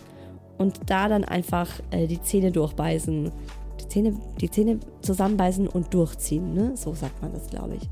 Und 0.59 0.78
da 0.86 1.09
dann 1.09 1.24
einfach 1.24 1.68
äh, 1.90 2.07
die 2.07 2.22
Zähne 2.22 2.52
durchbeißen, 2.52 3.32
die 3.81 3.89
Zähne, 3.89 4.14
die 4.41 4.51
Zähne 4.51 4.81
zusammenbeißen 5.03 5.68
und 5.68 5.93
durchziehen, 5.93 6.55
ne? 6.55 6.72
So 6.77 6.95
sagt 6.95 7.20
man 7.22 7.33
das, 7.33 7.49
glaube 7.49 7.77
ich. 7.77 7.89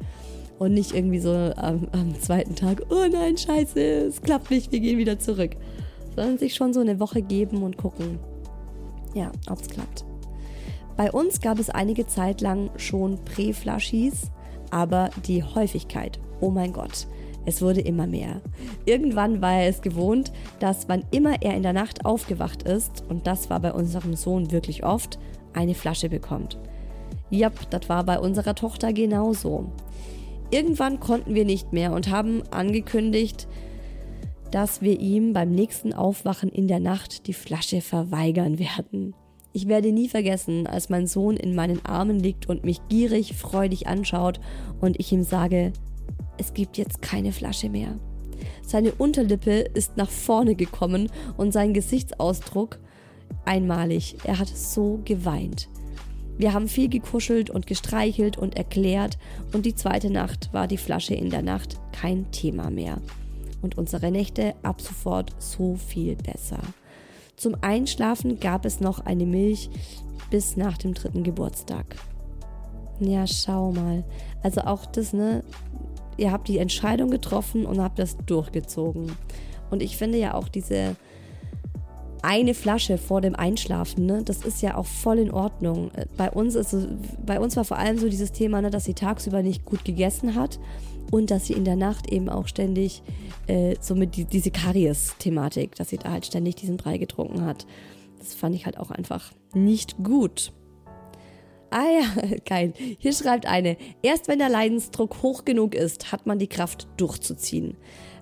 Und 0.58 0.74
nicht 0.74 0.94
irgendwie 0.94 1.18
so 1.18 1.30
am, 1.30 1.88
am 1.92 2.14
zweiten 2.20 2.54
Tag, 2.54 2.82
oh 2.90 3.06
nein, 3.10 3.36
scheiße, 3.36 3.80
es 3.80 4.22
klappt 4.22 4.50
nicht, 4.50 4.70
wir 4.70 4.80
gehen 4.80 4.98
wieder 4.98 5.18
zurück. 5.18 5.56
Sondern 6.14 6.38
sich 6.38 6.54
schon 6.54 6.72
so 6.72 6.80
eine 6.80 7.00
Woche 7.00 7.22
geben 7.22 7.62
und 7.62 7.76
gucken, 7.76 8.18
ja, 9.14 9.32
ob 9.50 9.60
es 9.60 9.68
klappt. 9.68 10.04
Bei 10.96 11.10
uns 11.10 11.40
gab 11.40 11.58
es 11.58 11.70
einige 11.70 12.06
Zeit 12.06 12.40
lang 12.40 12.70
schon 12.76 13.18
Prä-Flaschis, 13.24 14.30
aber 14.70 15.10
die 15.26 15.42
Häufigkeit, 15.42 16.20
oh 16.40 16.50
mein 16.50 16.72
Gott, 16.72 17.06
es 17.44 17.60
wurde 17.60 17.80
immer 17.80 18.06
mehr. 18.06 18.40
Irgendwann 18.84 19.42
war 19.42 19.54
er 19.54 19.68
es 19.68 19.82
gewohnt, 19.82 20.32
dass 20.60 20.88
wann 20.88 21.04
immer 21.10 21.42
er 21.42 21.56
in 21.56 21.62
der 21.62 21.72
Nacht 21.72 22.04
aufgewacht 22.04 22.62
ist, 22.62 23.04
und 23.08 23.26
das 23.26 23.50
war 23.50 23.60
bei 23.60 23.72
unserem 23.72 24.14
Sohn 24.14 24.52
wirklich 24.52 24.84
oft, 24.84 25.18
eine 25.54 25.74
Flasche 25.74 26.08
bekommt. 26.08 26.58
Jap, 27.30 27.70
das 27.70 27.88
war 27.88 28.04
bei 28.04 28.18
unserer 28.18 28.54
Tochter 28.54 28.92
genauso. 28.92 29.72
Irgendwann 30.50 31.00
konnten 31.00 31.34
wir 31.34 31.44
nicht 31.44 31.72
mehr 31.72 31.92
und 31.92 32.10
haben 32.10 32.42
angekündigt, 32.50 33.48
dass 34.50 34.82
wir 34.82 35.00
ihm 35.00 35.32
beim 35.32 35.50
nächsten 35.50 35.94
Aufwachen 35.94 36.50
in 36.50 36.68
der 36.68 36.78
Nacht 36.80 37.26
die 37.26 37.32
Flasche 37.32 37.80
verweigern 37.80 38.58
werden. 38.58 39.14
Ich 39.54 39.66
werde 39.66 39.92
nie 39.92 40.08
vergessen, 40.08 40.66
als 40.66 40.88
mein 40.88 41.06
Sohn 41.06 41.36
in 41.36 41.54
meinen 41.54 41.84
Armen 41.84 42.18
liegt 42.18 42.48
und 42.48 42.64
mich 42.64 42.80
gierig, 42.88 43.34
freudig 43.34 43.86
anschaut 43.86 44.40
und 44.80 44.98
ich 44.98 45.12
ihm 45.12 45.22
sage, 45.22 45.72
es 46.38 46.54
gibt 46.54 46.78
jetzt 46.78 47.02
keine 47.02 47.32
Flasche 47.32 47.68
mehr. 47.68 47.96
Seine 48.62 48.92
Unterlippe 48.92 49.60
ist 49.74 49.96
nach 49.96 50.10
vorne 50.10 50.54
gekommen 50.54 51.10
und 51.36 51.52
sein 51.52 51.74
Gesichtsausdruck 51.74 52.78
einmalig. 53.44 54.16
Er 54.24 54.38
hat 54.38 54.48
so 54.48 55.00
geweint. 55.04 55.68
Wir 56.38 56.54
haben 56.54 56.68
viel 56.68 56.88
gekuschelt 56.88 57.50
und 57.50 57.66
gestreichelt 57.66 58.38
und 58.38 58.56
erklärt 58.56 59.18
und 59.52 59.66
die 59.66 59.74
zweite 59.74 60.10
Nacht 60.10 60.52
war 60.52 60.66
die 60.66 60.78
Flasche 60.78 61.14
in 61.14 61.30
der 61.30 61.42
Nacht 61.42 61.78
kein 61.92 62.30
Thema 62.32 62.70
mehr. 62.70 62.98
Und 63.60 63.78
unsere 63.78 64.10
Nächte 64.10 64.54
ab 64.62 64.80
sofort 64.80 65.30
so 65.38 65.76
viel 65.76 66.16
besser. 66.16 66.58
Zum 67.36 67.56
Einschlafen 67.60 68.40
gab 68.40 68.64
es 68.64 68.80
noch 68.80 69.00
eine 69.00 69.26
Milch 69.26 69.70
bis 70.30 70.56
nach 70.56 70.78
dem 70.78 70.94
dritten 70.94 71.22
Geburtstag. 71.22 71.96
Ja, 72.98 73.26
schau 73.26 73.72
mal. 73.72 74.04
Also 74.42 74.62
auch 74.62 74.86
das, 74.86 75.12
ne? 75.12 75.44
Ihr 76.16 76.30
habt 76.30 76.48
die 76.48 76.58
Entscheidung 76.58 77.10
getroffen 77.10 77.66
und 77.66 77.80
habt 77.80 77.98
das 77.98 78.16
durchgezogen. 78.26 79.12
Und 79.70 79.82
ich 79.82 79.96
finde 79.96 80.18
ja 80.18 80.34
auch 80.34 80.48
diese 80.48 80.96
eine 82.22 82.54
Flasche 82.54 82.98
vor 82.98 83.20
dem 83.20 83.34
Einschlafen, 83.34 84.06
ne, 84.06 84.22
das 84.24 84.44
ist 84.44 84.62
ja 84.62 84.76
auch 84.76 84.86
voll 84.86 85.18
in 85.18 85.30
Ordnung. 85.30 85.90
Bei 86.16 86.30
uns 86.30 86.54
ist 86.54 86.74
bei 87.24 87.40
uns 87.40 87.56
war 87.56 87.64
vor 87.64 87.78
allem 87.78 87.98
so 87.98 88.08
dieses 88.08 88.32
Thema, 88.32 88.62
ne, 88.62 88.70
dass 88.70 88.84
sie 88.84 88.94
tagsüber 88.94 89.42
nicht 89.42 89.64
gut 89.64 89.84
gegessen 89.84 90.34
hat 90.34 90.58
und 91.10 91.30
dass 91.30 91.46
sie 91.46 91.52
in 91.52 91.64
der 91.64 91.76
Nacht 91.76 92.10
eben 92.10 92.28
auch 92.28 92.48
ständig 92.48 93.02
äh, 93.46 93.76
so 93.80 93.94
mit 93.94 94.16
die, 94.16 94.24
diese 94.24 94.50
Karies-Thematik, 94.50 95.74
dass 95.74 95.90
sie 95.90 95.98
da 95.98 96.10
halt 96.12 96.26
ständig 96.26 96.56
diesen 96.56 96.76
Brei 96.76 96.98
getrunken 96.98 97.44
hat. 97.44 97.66
Das 98.18 98.34
fand 98.34 98.54
ich 98.54 98.66
halt 98.66 98.78
auch 98.78 98.90
einfach 98.90 99.32
nicht 99.52 100.02
gut. 100.02 100.52
Ah 101.72 101.88
ja, 101.88 102.36
geil. 102.44 102.74
Hier 102.98 103.14
schreibt 103.14 103.46
eine, 103.46 103.78
erst 104.02 104.28
wenn 104.28 104.38
der 104.38 104.50
Leidensdruck 104.50 105.22
hoch 105.22 105.46
genug 105.46 105.74
ist, 105.74 106.12
hat 106.12 106.26
man 106.26 106.38
die 106.38 106.46
Kraft 106.46 106.86
durchzuziehen. 106.98 107.78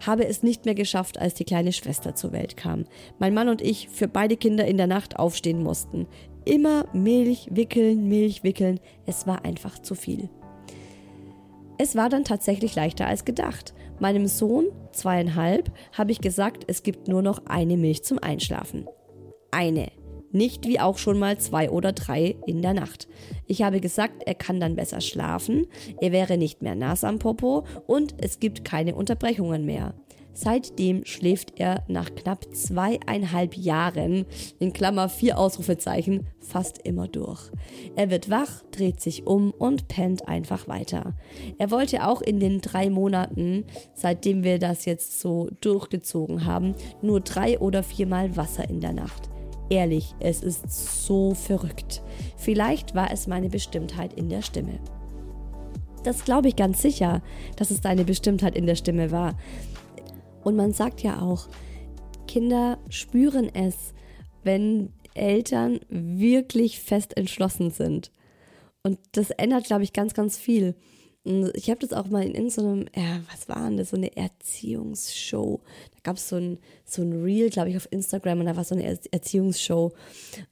Habe 0.06 0.24
es 0.24 0.44
nicht 0.44 0.66
mehr 0.66 0.76
geschafft, 0.76 1.18
als 1.18 1.34
die 1.34 1.44
kleine 1.44 1.72
Schwester 1.72 2.14
zur 2.14 2.30
Welt 2.30 2.56
kam. 2.56 2.84
Mein 3.18 3.34
Mann 3.34 3.48
und 3.48 3.60
ich 3.60 3.88
für 3.88 4.06
beide 4.06 4.36
Kinder 4.36 4.66
in 4.66 4.76
der 4.76 4.86
Nacht 4.86 5.18
aufstehen 5.18 5.64
mussten. 5.64 6.06
Immer 6.44 6.84
Milch 6.92 7.48
wickeln, 7.50 8.08
Milch 8.08 8.44
wickeln. 8.44 8.78
Es 9.04 9.26
war 9.26 9.44
einfach 9.44 9.80
zu 9.80 9.96
viel. 9.96 10.30
Es 11.76 11.96
war 11.96 12.08
dann 12.08 12.24
tatsächlich 12.24 12.76
leichter 12.76 13.08
als 13.08 13.24
gedacht. 13.24 13.74
Meinem 13.98 14.28
Sohn, 14.28 14.66
zweieinhalb, 14.92 15.72
habe 15.92 16.12
ich 16.12 16.20
gesagt, 16.20 16.64
es 16.68 16.84
gibt 16.84 17.08
nur 17.08 17.22
noch 17.22 17.46
eine 17.46 17.76
Milch 17.76 18.04
zum 18.04 18.20
Einschlafen. 18.20 18.86
Eine. 19.50 19.88
Nicht 20.32 20.66
wie 20.66 20.80
auch 20.80 20.98
schon 20.98 21.18
mal 21.18 21.38
zwei 21.38 21.70
oder 21.70 21.92
drei 21.92 22.36
in 22.46 22.62
der 22.62 22.74
Nacht. 22.74 23.08
Ich 23.46 23.62
habe 23.62 23.80
gesagt, 23.80 24.22
er 24.26 24.34
kann 24.34 24.60
dann 24.60 24.76
besser 24.76 25.00
schlafen, 25.00 25.66
er 26.00 26.12
wäre 26.12 26.38
nicht 26.38 26.62
mehr 26.62 26.74
nass 26.74 27.04
am 27.04 27.18
Popo 27.18 27.64
und 27.86 28.14
es 28.18 28.38
gibt 28.38 28.64
keine 28.64 28.94
Unterbrechungen 28.94 29.64
mehr. 29.64 29.94
Seitdem 30.32 31.04
schläft 31.04 31.58
er 31.58 31.84
nach 31.88 32.14
knapp 32.14 32.54
zweieinhalb 32.54 33.56
Jahren, 33.56 34.26
in 34.58 34.72
Klammer 34.72 35.08
vier 35.08 35.38
Ausrufezeichen, 35.38 36.26
fast 36.38 36.78
immer 36.78 37.08
durch. 37.08 37.50
Er 37.96 38.10
wird 38.10 38.30
wach, 38.30 38.62
dreht 38.70 39.00
sich 39.00 39.26
um 39.26 39.50
und 39.50 39.88
pennt 39.88 40.28
einfach 40.28 40.68
weiter. 40.68 41.14
Er 41.58 41.70
wollte 41.70 42.06
auch 42.06 42.22
in 42.22 42.38
den 42.40 42.60
drei 42.60 42.90
Monaten, 42.90 43.64
seitdem 43.94 44.44
wir 44.44 44.58
das 44.58 44.84
jetzt 44.84 45.20
so 45.20 45.50
durchgezogen 45.60 46.44
haben, 46.46 46.74
nur 47.02 47.20
drei 47.20 47.58
oder 47.58 47.82
viermal 47.82 48.36
Wasser 48.36 48.68
in 48.70 48.80
der 48.80 48.92
Nacht. 48.92 49.28
Ehrlich, 49.70 50.16
es 50.18 50.42
ist 50.42 51.06
so 51.06 51.32
verrückt. 51.32 52.02
Vielleicht 52.36 52.96
war 52.96 53.12
es 53.12 53.28
meine 53.28 53.48
Bestimmtheit 53.48 54.12
in 54.14 54.28
der 54.28 54.42
Stimme. 54.42 54.80
Das 56.02 56.24
glaube 56.24 56.48
ich 56.48 56.56
ganz 56.56 56.82
sicher, 56.82 57.22
dass 57.56 57.70
es 57.70 57.80
deine 57.80 58.04
Bestimmtheit 58.04 58.56
in 58.56 58.66
der 58.66 58.74
Stimme 58.74 59.12
war. 59.12 59.38
Und 60.42 60.56
man 60.56 60.72
sagt 60.72 61.02
ja 61.02 61.22
auch, 61.22 61.48
Kinder 62.26 62.78
spüren 62.88 63.48
es, 63.54 63.94
wenn 64.42 64.92
Eltern 65.14 65.78
wirklich 65.88 66.80
fest 66.80 67.16
entschlossen 67.16 67.70
sind. 67.70 68.10
Und 68.82 68.98
das 69.12 69.30
ändert, 69.30 69.64
glaube 69.64 69.84
ich, 69.84 69.92
ganz, 69.92 70.14
ganz 70.14 70.36
viel. 70.36 70.74
Ich 71.24 71.68
habe 71.68 71.80
das 71.80 71.92
auch 71.92 72.06
mal 72.08 72.22
in 72.24 72.34
irgendeinem, 72.34 72.86
ja, 72.96 73.20
was 73.30 73.48
war 73.48 73.68
denn 73.68 73.76
das, 73.76 73.90
so 73.90 73.96
eine 73.96 74.16
Erziehungsshow. 74.16 75.60
Da 75.92 75.98
gab 76.02 76.16
es 76.16 76.28
so 76.30 76.36
ein, 76.36 76.58
so 76.86 77.02
ein 77.02 77.22
Reel, 77.22 77.50
glaube 77.50 77.68
ich, 77.68 77.76
auf 77.76 77.88
Instagram 77.90 78.40
und 78.40 78.46
da 78.46 78.56
war 78.56 78.64
so 78.64 78.74
eine 78.74 78.98
Erziehungsshow. 79.10 79.92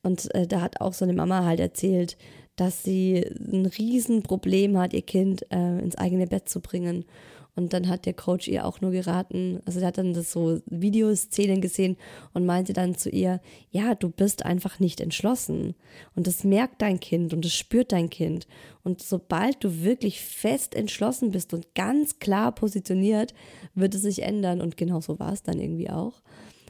Und 0.03 0.35
äh, 0.35 0.47
da 0.47 0.61
hat 0.61 0.83
auch 0.83 0.93
so 0.93 1.07
eine 1.07 1.14
Mama 1.14 1.45
halt 1.45 1.61
erzählt, 1.61 2.19
dass 2.57 2.83
sie 2.83 3.25
ein 3.25 3.66
Riesenproblem 3.66 4.77
hat, 4.77 4.93
ihr 4.93 5.03
Kind 5.03 5.47
äh, 5.51 5.79
ins 5.79 5.97
eigene 5.97 6.27
Bett 6.27 6.49
zu 6.49 6.61
bringen. 6.61 7.05
Und 7.59 7.73
dann 7.73 7.89
hat 7.89 8.07
der 8.07 8.15
Coach 8.15 8.47
ihr 8.47 8.65
auch 8.65 8.81
nur 8.81 8.93
geraten, 8.93 9.59
also 9.65 9.81
er 9.81 9.89
hat 9.89 9.99
dann 9.99 10.15
das 10.15 10.31
so 10.31 10.61
Videoszenen 10.67 11.61
gesehen 11.61 11.97
und 12.33 12.47
meinte 12.47 12.73
dann 12.73 12.95
zu 12.95 13.11
ihr, 13.11 13.41
ja, 13.73 13.97
du 13.97 14.11
bist 14.11 14.45
einfach 14.45 14.79
nicht 14.79 15.01
entschlossen. 15.01 15.75
Und 16.15 16.29
das 16.29 16.45
merkt 16.45 16.81
dein 16.83 17.01
Kind 17.01 17.35
und 17.35 17.45
das 17.45 17.53
spürt 17.53 17.91
dein 17.91 18.11
Kind. 18.11 18.47
Und 18.85 19.03
sobald 19.03 19.65
du 19.65 19.83
wirklich 19.83 20.21
fest 20.21 20.77
entschlossen 20.77 21.33
bist 21.33 21.53
und 21.53 21.75
ganz 21.75 22.21
klar 22.21 22.55
positioniert, 22.55 23.35
wird 23.75 23.93
es 23.97 24.03
sich 24.03 24.23
ändern. 24.23 24.61
Und 24.61 24.77
genau 24.77 25.01
so 25.01 25.19
war 25.19 25.33
es 25.33 25.43
dann 25.43 25.59
irgendwie 25.59 25.91
auch. 25.91 26.23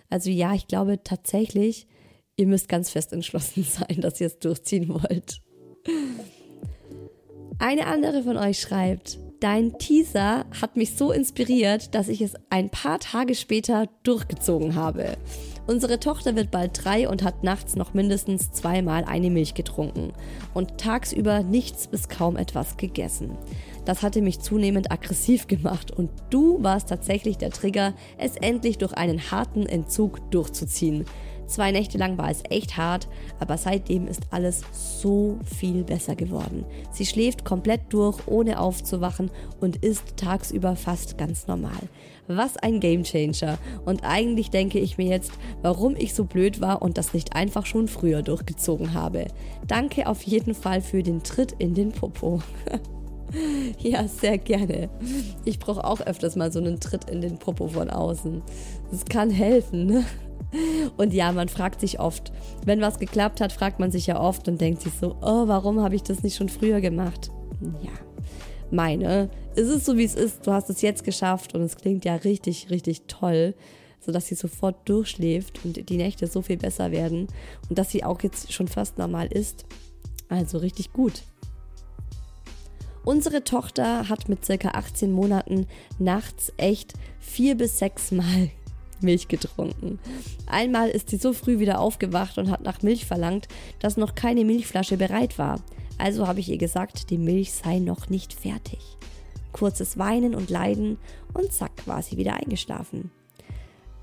Also 0.09 0.31
ja, 0.31 0.55
ich 0.55 0.69
glaube 0.69 1.03
tatsächlich, 1.05 1.87
ihr 2.37 2.47
müsst 2.47 2.71
ganz 2.71 2.89
fest 2.89 3.13
entschlossen 3.13 3.63
sein, 3.69 4.01
dass 4.01 4.23
ihr 4.23 4.29
es 4.29 4.39
durchziehen 4.39 4.89
wollt. 4.89 5.43
Eine 7.59 7.89
andere 7.89 8.23
von 8.23 8.39
euch 8.39 8.59
schreibt, 8.59 9.19
Dein 9.41 9.79
Teaser 9.79 10.47
hat 10.61 10.77
mich 10.77 10.97
so 10.97 11.13
inspiriert, 11.13 11.95
dass 11.95 12.09
ich 12.09 12.23
es 12.23 12.35
ein 12.51 12.71
paar 12.71 12.99
Tage 12.99 13.37
später 13.37 13.87
durchgezogen 14.03 14.75
habe. 14.75 15.17
Unsere 15.69 16.01
Tochter 16.01 16.35
wird 16.35 16.51
bald 16.51 16.85
drei 16.85 17.09
und 17.09 17.23
hat 17.23 17.45
nachts 17.45 17.77
noch 17.77 17.95
mindestens 17.95 18.51
zweimal 18.51 19.05
eine 19.05 19.31
Milch 19.31 19.55
getrunken 19.55 20.13
und 20.55 20.79
tagsüber 20.79 21.45
nichts 21.45 21.87
bis 21.87 22.09
kaum 22.09 22.37
etwas 22.37 22.79
gegessen. 22.79 23.39
Das 23.85 24.03
hatte 24.03 24.23
mich 24.23 24.41
zunehmend 24.41 24.91
aggressiv 24.91 25.47
gemacht 25.47 25.93
und 25.93 26.11
du 26.31 26.61
warst 26.61 26.89
tatsächlich 26.89 27.39
der 27.39 27.51
Trigger, 27.51 27.95
es 28.17 28.35
endlich 28.35 28.79
durch 28.79 28.95
einen 28.95 29.31
harten 29.31 29.67
Entzug 29.67 30.33
durchzuziehen. 30.33 31.05
Zwei 31.49 31.73
Nächte 31.73 31.97
lang 31.97 32.19
war 32.19 32.31
es 32.31 32.43
echt 32.51 32.77
hart, 32.77 33.09
aber 33.41 33.57
seitdem 33.57 34.07
ist 34.07 34.21
alles 34.31 34.61
so 34.73 35.39
viel 35.45 35.83
besser 35.83 36.15
geworden. 36.15 36.65
Sie 36.93 37.07
schläft 37.07 37.47
komplett 37.47 37.81
durch, 37.89 38.29
ohne 38.29 38.61
aufzuwachen 38.61 39.31
und 39.59 39.77
ist 39.77 40.19
tagsüber 40.19 40.77
fast 40.77 41.17
ganz 41.17 41.47
normal. 41.47 41.81
Was 42.27 42.59
ein 42.59 42.81
Gamechanger. 42.81 43.57
Und 43.87 44.05
eigentlich 44.05 44.51
denke 44.51 44.79
ich 44.79 44.99
mir 44.99 45.09
jetzt, 45.09 45.33
warum 45.63 45.97
ich 45.97 46.13
so 46.13 46.25
blöd 46.25 46.61
war 46.61 46.83
und 46.83 46.99
das 46.99 47.15
nicht 47.15 47.35
einfach 47.35 47.65
schon 47.65 47.89
früher 47.89 48.21
durchgezogen 48.23 48.93
habe. 48.93 49.29
Danke 49.67 50.07
auf 50.07 50.23
jeden 50.25 50.55
Fall 50.55 50.83
für 50.83 51.03
den 51.03 51.23
Tritt 51.23 51.53
in 51.59 51.75
den 51.75 51.93
Popo. 51.93 52.43
Ja, 53.79 54.09
sehr 54.09 54.39
gerne. 54.39 54.89
Ich 55.45 55.59
brauche 55.59 55.85
auch 55.85 56.01
öfters 56.01 56.35
mal 56.35 56.51
so 56.51 56.61
einen 56.61 56.81
Tritt 56.81 57.11
in 57.11 57.21
den 57.21 57.37
Popo 57.37 57.69
von 57.69 57.91
außen. 57.91 58.41
Das 58.91 59.05
kann 59.05 59.29
helfen. 59.29 59.85
Ne? 59.85 60.05
Und 60.97 61.13
ja, 61.13 61.33
man 61.33 61.49
fragt 61.49 61.81
sich 61.81 62.01
oft, 62.01 62.33
wenn 62.65 62.81
was 62.81 62.99
geklappt 62.99 63.41
hat, 63.41 63.53
fragt 63.53 63.81
man 63.81 63.91
sich 63.91 64.07
ja 64.07 64.21
oft 64.21 64.49
und 64.49 64.61
denkt 64.61 64.83
sich 64.83 64.95
so, 64.95 65.17
oh, 65.21 65.47
warum 65.47 65.81
habe 65.81 65.95
ich 65.95 66.03
das 66.03 66.23
nicht 66.23 66.37
schon 66.37 66.49
früher 66.49 66.81
gemacht? 66.81 67.31
Ja, 67.83 67.93
meine, 68.71 69.31
es 69.57 69.69
ist 69.69 69.85
so 69.85 69.97
wie 69.97 70.05
es 70.05 70.15
ist. 70.15 70.47
Du 70.47 70.53
hast 70.53 70.71
es 70.71 70.83
jetzt 70.83 71.05
geschafft 71.05 71.55
und 71.55 71.63
es 71.63 71.77
klingt 71.77 72.05
ja 72.05 72.15
richtig, 72.17 72.71
richtig 72.71 73.03
toll, 73.09 73.55
sodass 74.01 74.27
sie 74.27 74.35
sofort 74.35 74.89
durchschläft 74.89 75.65
und 75.65 75.89
die 75.89 75.97
Nächte 75.97 76.27
so 76.27 76.43
viel 76.43 76.57
besser 76.57 76.91
werden 76.93 77.27
und 77.69 77.79
dass 77.79 77.91
sie 77.91 78.05
auch 78.05 78.23
jetzt 78.23 78.53
schon 78.53 78.69
fast 78.69 78.99
normal 78.99 79.27
ist. 79.27 79.67
Also 80.29 80.59
richtig 80.59 80.93
gut. 80.93 81.23
Unsere 83.05 83.43
Tochter 83.43 84.09
hat 84.09 84.29
mit 84.29 84.45
circa 84.45 84.71
18 84.71 85.11
Monaten 85.11 85.67
nachts 85.99 86.53
echt 86.59 86.93
vier 87.19 87.57
bis 87.57 87.79
sechs 87.79 88.11
Mal 88.11 88.51
Milch 89.03 89.29
getrunken. 89.29 89.99
Einmal 90.47 90.89
ist 90.89 91.11
sie 91.11 91.17
so 91.17 91.33
früh 91.33 91.59
wieder 91.59 91.81
aufgewacht 91.81 92.39
und 92.39 92.51
hat 92.51 92.63
nach 92.63 92.83
Milch 92.83 93.07
verlangt, 93.07 93.49
dass 93.79 93.97
noch 93.97 94.15
keine 94.15 94.45
Milchflasche 94.45 94.97
bereit 94.97 95.39
war. 95.39 95.61
Also 95.99 96.27
habe 96.27 96.41
ich 96.41 96.49
ihr 96.49 96.59
gesagt, 96.59 97.11
die 97.11 97.19
Milch 97.19 97.53
sei 97.53 97.79
noch 97.79 98.09
nicht 98.09 98.33
fertig. 98.33 98.79
Kurzes 99.53 99.99
Weinen 99.99 100.35
und 100.35 100.51
Leiden 100.51 100.99
und 101.35 101.53
zack 101.53 101.73
war 101.87 102.03
sie 102.03 102.17
wieder 102.17 102.35
eingeschlafen. 102.35 103.11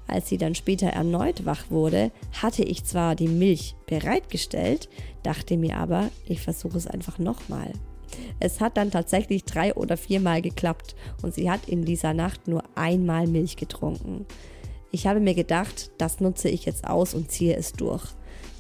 Als 0.08 0.30
sie 0.30 0.38
dann 0.38 0.54
später 0.54 0.88
erneut 0.88 1.46
wach 1.46 1.70
wurde, 1.70 2.12
hatte 2.42 2.64
ich 2.64 2.84
zwar 2.84 3.16
die 3.16 3.28
Milch 3.28 3.76
bereitgestellt, 3.88 4.90
dachte 5.24 5.58
mir 5.58 5.78
aber, 5.78 6.10
ich 6.28 6.42
versuche 6.42 6.78
es 6.78 6.88
einfach 6.88 7.18
nochmal. 7.18 7.72
Es 8.40 8.62
hat 8.62 8.78
dann 8.78 8.92
tatsächlich 8.92 9.46
drei 9.46 9.74
oder 9.74 9.98
viermal 9.98 10.42
geklappt 10.42 10.96
und 11.24 11.34
sie 11.34 11.50
hat 11.50 11.68
in 11.68 11.86
dieser 11.86 12.14
Nacht 12.14 12.48
nur 12.48 12.64
einmal 12.76 13.28
Milch 13.28 13.58
getrunken. 13.58 14.26
Ich 14.96 15.08
habe 15.08 15.20
mir 15.20 15.34
gedacht, 15.34 15.92
das 15.98 16.22
nutze 16.22 16.48
ich 16.48 16.64
jetzt 16.64 16.88
aus 16.88 17.14
und 17.14 17.30
ziehe 17.30 17.58
es 17.58 17.74
durch. 17.74 18.02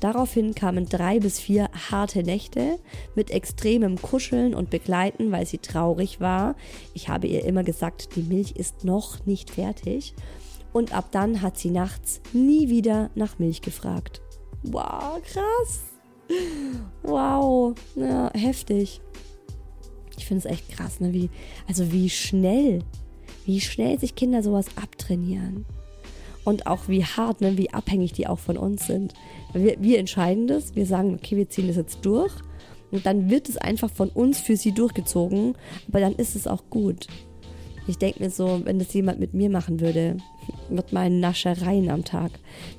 Daraufhin 0.02 0.54
kamen 0.54 0.86
drei 0.86 1.20
bis 1.20 1.40
vier 1.40 1.70
harte 1.90 2.24
Nächte 2.24 2.78
mit 3.16 3.32
extremem 3.32 4.02
Kuscheln 4.02 4.54
und 4.54 4.70
Begleiten, 4.70 5.32
weil 5.32 5.46
sie 5.46 5.60
traurig 5.60 6.20
war. 6.20 6.58
Ich 6.94 7.08
habe 7.08 7.28
ihr 7.28 7.46
immer 7.46 7.64
gesagt, 7.64 8.18
die 8.18 8.22
Milch 8.22 8.52
ist 8.58 8.84
noch 8.84 9.26
nicht 9.26 9.50
fertig. 9.50 10.14
Und 10.74 10.94
ab 10.94 11.06
dann 11.12 11.42
hat 11.42 11.58
sie 11.58 11.72
nachts 11.72 12.20
nie 12.34 12.68
wieder 12.68 13.12
nach 13.16 13.40
Milch 13.40 13.62
gefragt. 13.62 14.22
Wow, 14.64 15.22
krass. 15.24 15.84
Wow, 17.02 17.76
ja, 17.96 18.30
heftig. 18.34 19.00
Ich 20.18 20.26
finde 20.26 20.46
es 20.46 20.54
echt 20.54 20.68
krass, 20.68 21.00
ne? 21.00 21.14
Wie, 21.14 21.30
also 21.66 21.94
wie 21.94 22.10
schnell, 22.10 22.80
wie 23.46 23.62
schnell 23.62 23.98
sich 23.98 24.16
Kinder 24.16 24.44
sowas 24.44 24.66
abtrainieren 24.76 25.66
und 26.46 26.68
auch 26.68 26.88
wie 26.88 27.04
hart, 27.04 27.42
ne, 27.42 27.58
wie 27.58 27.72
abhängig 27.72 28.14
die 28.14 28.28
auch 28.28 28.40
von 28.40 28.58
uns 28.58 28.88
sind. 28.88 29.14
Wir, 29.54 29.76
wir 29.80 30.00
entscheiden 30.00 30.48
das, 30.48 30.76
wir 30.76 30.86
sagen, 30.86 31.16
okay, 31.16 31.36
wir 31.36 31.50
ziehen 31.50 31.68
das 31.68 31.76
jetzt 31.76 32.06
durch 32.06 32.34
und 32.92 33.06
dann 33.06 33.30
wird 33.30 33.50
es 33.50 33.58
einfach 33.58 33.90
von 33.90 34.10
uns 34.10 34.40
für 34.40 34.56
sie 34.56 34.72
durchgezogen, 34.72 35.56
aber 35.90 36.00
dann 36.00 36.16
ist 36.16 36.36
es 36.36 36.48
auch 36.48 36.64
gut. 36.70 37.08
Ich 37.88 37.98
denke 37.98 38.24
mir 38.24 38.30
so, 38.32 38.62
wenn 38.64 38.80
das 38.80 38.94
jemand 38.94 39.20
mit 39.20 39.34
mir 39.34 39.50
machen 39.50 39.80
würde, 39.80 40.18
mit 40.70 40.92
meinen 40.92 41.20
Naschereien 41.20 41.90
am 41.90 42.04
Tag, 42.04 42.32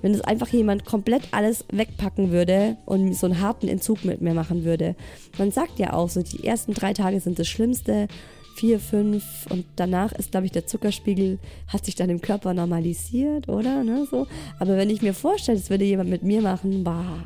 wenn 0.02 0.12
das 0.12 0.22
einfach 0.22 0.48
jemand 0.48 0.84
komplett 0.84 1.28
alles 1.30 1.64
wegpacken 1.70 2.32
würde 2.32 2.76
und 2.86 3.14
so 3.14 3.26
einen 3.26 3.40
harten 3.40 3.68
Entzug 3.68 4.04
mit 4.04 4.20
mir 4.20 4.34
machen 4.34 4.64
würde. 4.64 4.96
Man 5.38 5.52
sagt 5.52 5.78
ja 5.78 5.92
auch 5.92 6.08
so, 6.08 6.22
die 6.22 6.44
ersten 6.44 6.74
drei 6.74 6.92
Tage 6.92 7.20
sind 7.20 7.38
das 7.38 7.46
Schlimmste, 7.46 8.08
vier, 8.56 8.80
fünf 8.80 9.46
und 9.50 9.66
danach 9.76 10.12
ist, 10.12 10.30
glaube 10.30 10.46
ich, 10.46 10.52
der 10.52 10.66
Zuckerspiegel 10.66 11.38
hat 11.68 11.84
sich 11.84 11.94
dann 11.94 12.08
im 12.08 12.22
Körper 12.22 12.54
normalisiert, 12.54 13.48
oder? 13.48 13.84
Ne, 13.84 14.06
so. 14.10 14.26
Aber 14.58 14.76
wenn 14.76 14.88
ich 14.88 15.02
mir 15.02 15.12
vorstelle, 15.12 15.58
das 15.58 15.68
würde 15.68 15.84
jemand 15.84 16.08
mit 16.08 16.22
mir 16.22 16.40
machen, 16.40 16.82
bah, 16.82 17.24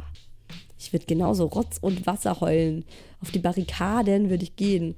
ich 0.78 0.92
würde 0.92 1.06
genauso 1.06 1.46
Rotz 1.46 1.78
und 1.80 2.06
Wasser 2.06 2.40
heulen. 2.40 2.84
Auf 3.22 3.30
die 3.30 3.38
Barrikaden 3.38 4.28
würde 4.28 4.42
ich 4.42 4.56
gehen, 4.56 4.96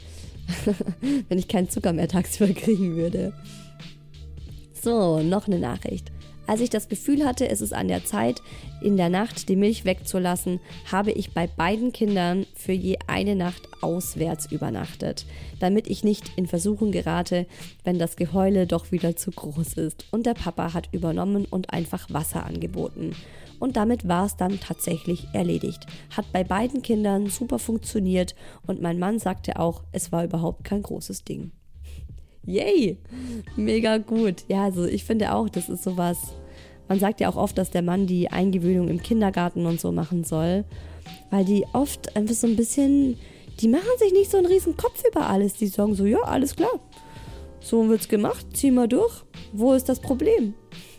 wenn 1.28 1.39
ich 1.39 1.49
keinen 1.49 1.68
Zucker 1.68 1.93
mehr 1.93 2.09
tagsüber 2.09 2.53
kriegen 2.55 2.97
würde. 2.97 3.35
So, 4.80 5.20
noch 5.20 5.47
eine 5.47 5.59
Nachricht. 5.59 6.11
Als 6.47 6.61
ich 6.61 6.70
das 6.70 6.88
Gefühl 6.88 7.24
hatte, 7.24 7.49
es 7.49 7.61
ist 7.61 7.72
an 7.72 7.88
der 7.88 8.05
Zeit, 8.05 8.43
in 8.80 8.97
der 8.97 9.09
Nacht 9.09 9.49
die 9.49 9.57
Milch 9.57 9.84
wegzulassen, 9.84 10.61
habe 10.90 11.12
ich 11.12 11.32
bei 11.32 11.47
beiden 11.47 11.93
Kindern 11.93 12.47
für 12.55 12.72
je 12.72 12.99
eine 13.07 13.36
Nacht 13.36 13.68
auswärts 13.80 14.51
übernachtet, 14.51 15.24
damit 15.61 15.86
ich 15.86 16.03
nicht 16.03 16.32
in 16.36 16.49
Versuchung 16.49 16.90
gerate, 16.90 17.47
wenn 17.84 17.99
das 17.99 18.16
Geheule 18.16 18.66
doch 18.66 18.90
wieder 18.90 19.14
zu 19.14 19.30
groß 19.30 19.74
ist. 19.74 20.07
Und 20.11 20.26
der 20.26 20.34
Papa 20.34 20.74
hat 20.74 20.88
übernommen 20.93 21.45
und 21.45 21.72
einfach 21.72 22.12
Wasser 22.12 22.45
angeboten. 22.45 23.14
Und 23.61 23.76
damit 23.76 24.09
war 24.09 24.26
es 24.26 24.36
dann 24.36 24.59
tatsächlich 24.59 25.28
erledigt. 25.32 25.86
Hat 26.16 26.32
bei 26.32 26.43
beiden 26.43 26.82
Kindern 26.82 27.28
super 27.28 27.61
funktioniert 27.61 28.34
und 28.66 28.82
mein 28.82 28.99
Mann 28.99 29.20
sagte 29.20 29.61
auch, 29.61 29.84
es 29.93 30.11
war 30.11 30.24
überhaupt 30.24 30.64
kein 30.64 30.82
großes 30.82 31.22
Ding. 31.22 31.53
Yay! 32.45 32.99
Mega 33.57 33.99
gut. 33.99 34.45
Ja, 34.49 34.64
also 34.64 34.84
ich 34.84 35.05
finde 35.05 35.34
auch, 35.34 35.49
das 35.49 35.68
ist 35.68 35.84
sowas. 35.84 36.18
Man 36.88 36.99
sagt 36.99 37.20
ja 37.20 37.28
auch 37.28 37.36
oft, 37.36 37.57
dass 37.57 37.70
der 37.70 37.82
Mann 37.82 38.07
die 38.07 38.30
Eingewöhnung 38.30 38.88
im 38.88 39.03
Kindergarten 39.03 39.66
und 39.66 39.80
so 39.80 39.93
machen 39.93 40.24
soll, 40.24 40.64
weil 41.30 41.45
die 41.45 41.64
oft 41.72 42.16
einfach 42.16 42.34
so 42.34 42.47
ein 42.47 42.57
bisschen, 42.57 43.16
die 43.61 43.68
machen 43.68 43.88
sich 43.99 44.12
nicht 44.12 44.30
so 44.30 44.38
einen 44.38 44.47
riesen 44.47 44.76
Kopf 44.76 45.03
über 45.09 45.28
alles. 45.28 45.55
Die 45.55 45.68
sagen 45.68 45.95
so, 45.95 46.05
ja, 46.05 46.20
alles 46.20 46.57
klar. 46.57 46.80
So 47.61 47.88
wird's 47.88 48.09
gemacht, 48.09 48.45
zieh 48.55 48.72
mal 48.72 48.88
durch. 48.88 49.22
Wo 49.53 49.72
ist 49.72 49.88
das 49.88 50.01
Problem? 50.01 50.55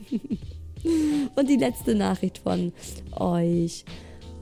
und 1.35 1.49
die 1.49 1.57
letzte 1.57 1.93
Nachricht 1.93 2.37
von 2.39 2.71
euch. 3.17 3.83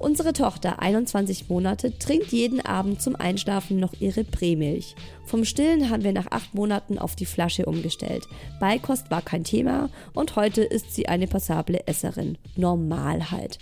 Unsere 0.02 0.34
Tochter, 0.34 0.82
21 0.82 1.48
Monate, 1.48 1.96
trinkt 2.00 2.32
jeden 2.32 2.60
Abend 2.60 3.04
zum 3.04 3.16
Einschlafen 3.16 3.80
noch 3.80 3.94
ihre 4.00 4.24
Prämilch. 4.24 4.96
Vom 5.26 5.46
Stillen 5.46 5.92
haben 5.92 6.04
wir 6.04 6.12
nach 6.12 6.26
acht 6.32 6.56
Monaten 6.56 6.98
auf 6.98 7.16
die 7.16 7.28
Flasche 7.28 7.68
umgestellt. 7.68 8.28
Beikost 8.60 9.12
war 9.12 9.22
kein 9.22 9.44
Thema 9.44 9.92
und 10.14 10.36
heute 10.36 10.64
ist 10.64 10.96
sie 10.96 11.08
eine 11.08 11.28
passable 11.28 11.86
Esserin. 11.86 12.40
Normal 12.56 13.30
halt. 13.30 13.60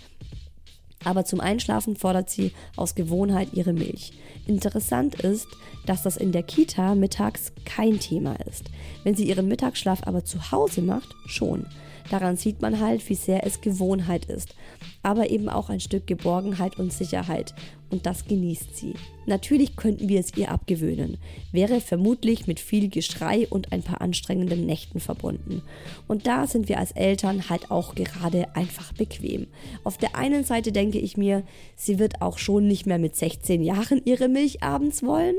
Aber 1.03 1.25
zum 1.25 1.41
Einschlafen 1.41 1.97
fordert 1.97 2.29
sie 2.29 2.53
aus 2.77 2.95
Gewohnheit 2.95 3.49
ihre 3.51 3.73
Milch. 3.73 4.13
Interessant 4.47 5.15
ist, 5.15 5.47
dass 5.85 6.03
das 6.03 6.15
in 6.15 6.31
der 6.31 6.43
Kita 6.43 6.95
mittags 6.95 7.51
kein 7.65 7.99
Thema 7.99 8.37
ist. 8.47 8.63
Wenn 9.03 9.15
sie 9.15 9.27
ihren 9.27 9.49
Mittagsschlaf 9.49 10.07
aber 10.07 10.23
zu 10.23 10.53
Hause 10.53 10.81
macht, 10.83 11.13
schon. 11.25 11.65
Daran 12.09 12.37
sieht 12.37 12.61
man 12.61 12.79
halt, 12.79 13.07
wie 13.09 13.15
sehr 13.15 13.45
es 13.45 13.61
Gewohnheit 13.61 14.25
ist, 14.25 14.55
aber 15.03 15.29
eben 15.29 15.49
auch 15.49 15.69
ein 15.69 15.79
Stück 15.79 16.07
Geborgenheit 16.07 16.77
und 16.77 16.91
Sicherheit. 16.91 17.53
Und 17.91 18.05
das 18.05 18.25
genießt 18.25 18.77
sie. 18.77 18.93
Natürlich 19.25 19.75
könnten 19.75 20.09
wir 20.09 20.19
es 20.19 20.35
ihr 20.37 20.51
abgewöhnen, 20.51 21.17
wäre 21.51 21.81
vermutlich 21.81 22.45
mit 22.45 22.59
viel 22.59 22.89
Geschrei 22.89 23.47
und 23.49 23.71
ein 23.71 23.81
paar 23.81 24.01
anstrengenden 24.01 24.65
Nächten 24.65 24.99
verbunden. 24.99 25.63
Und 26.07 26.27
da 26.27 26.45
sind 26.45 26.69
wir 26.69 26.77
als 26.77 26.91
Eltern 26.91 27.49
halt 27.49 27.71
auch 27.71 27.95
gerade 27.95 28.55
einfach 28.55 28.93
bequem. 28.93 29.47
Auf 29.83 29.97
der 29.97 30.15
einen 30.15 30.43
Seite 30.43 30.71
denke 30.71 30.99
ich 30.99 31.17
mir, 31.17 31.43
sie 31.75 31.97
wird 31.97 32.21
auch 32.21 32.37
schon 32.37 32.67
nicht 32.67 32.85
mehr 32.85 32.99
mit 32.99 33.15
16 33.15 33.63
Jahren 33.63 34.01
ihre 34.05 34.27
Milch 34.27 34.61
abends 34.61 35.01
wollen. 35.01 35.35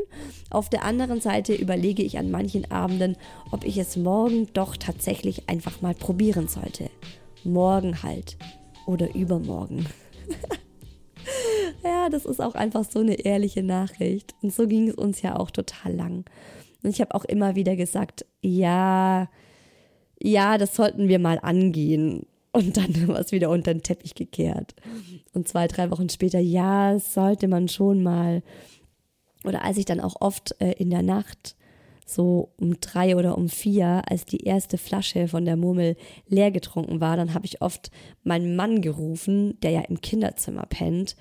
Auf 0.50 0.68
der 0.68 0.84
anderen 0.84 1.20
Seite 1.20 1.54
überlege 1.54 2.02
ich 2.02 2.18
an 2.18 2.32
manchen 2.32 2.70
Abenden, 2.70 3.16
ob 3.52 3.64
ich 3.64 3.76
es 3.76 3.96
morgen 3.96 4.48
doch 4.54 4.76
tatsächlich 4.76 5.48
einfach 5.48 5.82
mal 5.82 5.94
probieren 5.94 6.48
sollte. 6.48 6.90
Morgen 7.44 8.02
halt 8.02 8.36
oder 8.91 9.14
übermorgen. 9.14 9.86
ja, 11.84 12.09
das 12.09 12.26
ist 12.26 12.41
auch 12.41 12.55
einfach 12.55 12.84
so 12.84 12.99
eine 12.99 13.14
ehrliche 13.14 13.62
Nachricht. 13.62 14.34
Und 14.43 14.53
so 14.53 14.66
ging 14.66 14.88
es 14.88 14.95
uns 14.95 15.22
ja 15.22 15.36
auch 15.36 15.51
total 15.51 15.95
lang. 15.95 16.24
Und 16.82 16.91
ich 16.91 17.01
habe 17.01 17.14
auch 17.14 17.24
immer 17.24 17.55
wieder 17.55 17.76
gesagt, 17.76 18.26
ja, 18.41 19.28
ja, 20.20 20.59
das 20.59 20.74
sollten 20.74 21.09
wir 21.09 21.18
mal 21.18 21.38
angehen. 21.41 22.26
Und 22.53 22.76
dann 22.76 23.09
war 23.09 23.20
es 23.20 23.32
wieder 23.32 23.51
unter 23.51 23.72
den 23.72 23.82
Teppich 23.82 24.14
gekehrt. 24.14 24.74
Und 25.32 25.49
zwei, 25.49 25.68
drei 25.68 25.91
Wochen 25.91 26.09
später, 26.09 26.41
ja, 26.41 26.99
sollte 26.99 27.49
man 27.49 27.68
schon 27.68 28.03
mal. 28.03 28.43
Oder 29.45 29.64
als 29.64 29.78
ich 29.78 29.84
dann 29.84 30.01
auch 30.01 30.16
oft 30.20 30.55
äh, 30.61 30.72
in 30.72 30.91
der 30.91 31.03
Nacht 31.03 31.57
so 32.14 32.52
um 32.58 32.80
drei 32.80 33.16
oder 33.16 33.36
um 33.36 33.48
vier, 33.48 34.02
als 34.06 34.24
die 34.24 34.44
erste 34.44 34.78
Flasche 34.78 35.28
von 35.28 35.44
der 35.44 35.56
Murmel 35.56 35.96
leer 36.26 36.50
getrunken 36.50 37.00
war, 37.00 37.16
dann 37.16 37.34
habe 37.34 37.46
ich 37.46 37.62
oft 37.62 37.90
meinen 38.22 38.56
Mann 38.56 38.82
gerufen, 38.82 39.58
der 39.62 39.70
ja 39.70 39.80
im 39.82 40.00
Kinderzimmer 40.00 40.66
pennt, 40.66 41.16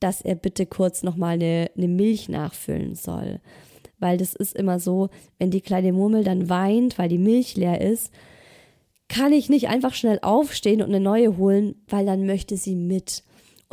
dass 0.00 0.20
er 0.20 0.34
bitte 0.34 0.66
kurz 0.66 1.02
nochmal 1.02 1.34
eine, 1.34 1.70
eine 1.76 1.88
Milch 1.88 2.28
nachfüllen 2.28 2.94
soll. 2.94 3.40
Weil 3.98 4.18
das 4.18 4.34
ist 4.34 4.54
immer 4.54 4.80
so, 4.80 5.08
wenn 5.38 5.50
die 5.50 5.60
kleine 5.60 5.92
Murmel 5.92 6.24
dann 6.24 6.48
weint, 6.48 6.98
weil 6.98 7.08
die 7.08 7.18
Milch 7.18 7.56
leer 7.56 7.80
ist, 7.80 8.12
kann 9.08 9.32
ich 9.32 9.48
nicht 9.48 9.68
einfach 9.68 9.94
schnell 9.94 10.18
aufstehen 10.22 10.82
und 10.82 10.88
eine 10.88 11.00
neue 11.00 11.36
holen, 11.36 11.76
weil 11.88 12.06
dann 12.06 12.26
möchte 12.26 12.56
sie 12.56 12.74
mit. 12.74 13.22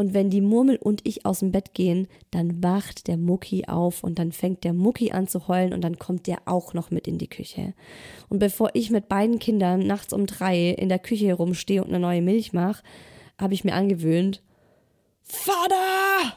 Und 0.02 0.16
wenn 0.16 0.32
die 0.32 0.41
Murmel 0.41 0.78
und 0.78 1.02
ich 1.04 1.28
aus 1.28 1.41
dem 1.41 1.52
Bett 1.52 1.76
gehen, 1.76 2.08
dann 2.32 2.64
wacht 2.64 3.08
der 3.08 3.18
Mucki 3.18 3.66
auf 3.68 4.04
und 4.04 4.18
dann 4.18 4.32
fängt 4.32 4.64
der 4.64 4.74
Mucki 4.74 5.12
an 5.12 5.28
zu 5.28 5.47
heulen 5.47 5.74
und 5.74 5.82
dann 5.82 5.99
kommt 5.99 6.26
der 6.26 6.39
auch 6.45 6.74
noch 6.74 6.89
mit 6.89 7.08
in 7.08 7.20
die 7.20 7.28
Küche. 7.28 7.76
Und 8.28 8.39
bevor 8.39 8.72
ich 8.74 8.89
mit 8.89 9.08
beiden 9.08 9.38
Kindern 9.38 9.86
nachts 9.86 10.12
um 10.12 10.26
drei 10.26 10.70
in 10.70 10.89
der 10.89 10.97
Küche 10.97 11.32
rumstehe 11.36 11.84
und 11.84 11.89
eine 11.89 11.99
neue 11.99 12.24
Milch 12.24 12.52
mache, 12.52 12.82
habe 13.39 13.54
ich 13.54 13.64
mir 13.64 13.76
angewöhnt, 13.76 14.41
Vater! 15.22 16.36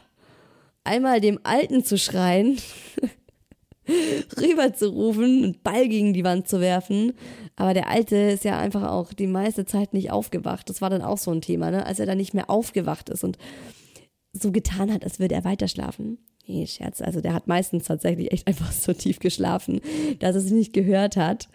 Einmal 0.85 1.23
dem 1.23 1.41
Alten 1.43 1.83
zu 1.83 1.97
schreien, 1.97 2.59
rüber 4.37 4.75
zu 4.75 4.91
rufen 4.91 5.43
und 5.43 5.63
Ball 5.63 5.89
gegen 5.89 6.13
die 6.13 6.25
Wand 6.25 6.49
zu 6.49 6.61
werfen. 6.61 7.15
Aber 7.57 7.75
der 7.75 7.89
Alte 7.89 8.17
ist 8.17 8.45
ja 8.45 8.59
einfach 8.59 8.91
auch 8.91 9.13
die 9.13 9.27
meiste 9.27 9.65
Zeit 9.65 9.95
nicht 9.95 10.11
aufgewacht. 10.11 10.69
Das 10.69 10.81
war 10.81 10.91
dann 10.91 11.03
auch 11.03 11.19
so 11.19 11.31
ein 11.31 11.41
Thema, 11.41 11.71
ne? 11.71 11.87
als 11.87 12.01
er 12.01 12.07
dann 12.07 12.19
nicht 12.19 12.35
mehr 12.35 12.51
aufgewacht 12.51 13.09
ist 13.09 13.23
und 13.23 13.39
so 14.33 14.51
getan 14.51 14.93
hat, 14.93 15.05
als 15.05 15.21
würde 15.21 15.37
er 15.37 15.45
weiter 15.45 15.69
schlafen. 15.69 16.19
Nee, 16.47 16.67
Scherz. 16.67 17.01
Also 17.01 17.21
der 17.21 17.33
hat 17.33 17.47
meistens 17.47 17.85
tatsächlich 17.85 18.33
echt 18.33 18.47
einfach 18.47 18.73
so 18.73 18.93
tief 18.93 19.19
geschlafen, 19.19 19.81
dass 20.19 20.37
es 20.37 20.51
nicht 20.51 20.73
gehört 20.73 21.17
hat. 21.17 21.49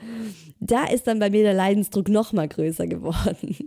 Da 0.59 0.85
ist 0.85 1.07
dann 1.07 1.19
bei 1.19 1.29
mir 1.29 1.43
der 1.43 1.53
Leidensdruck 1.53 2.09
noch 2.09 2.33
mal 2.33 2.47
größer 2.47 2.87
geworden. 2.87 3.55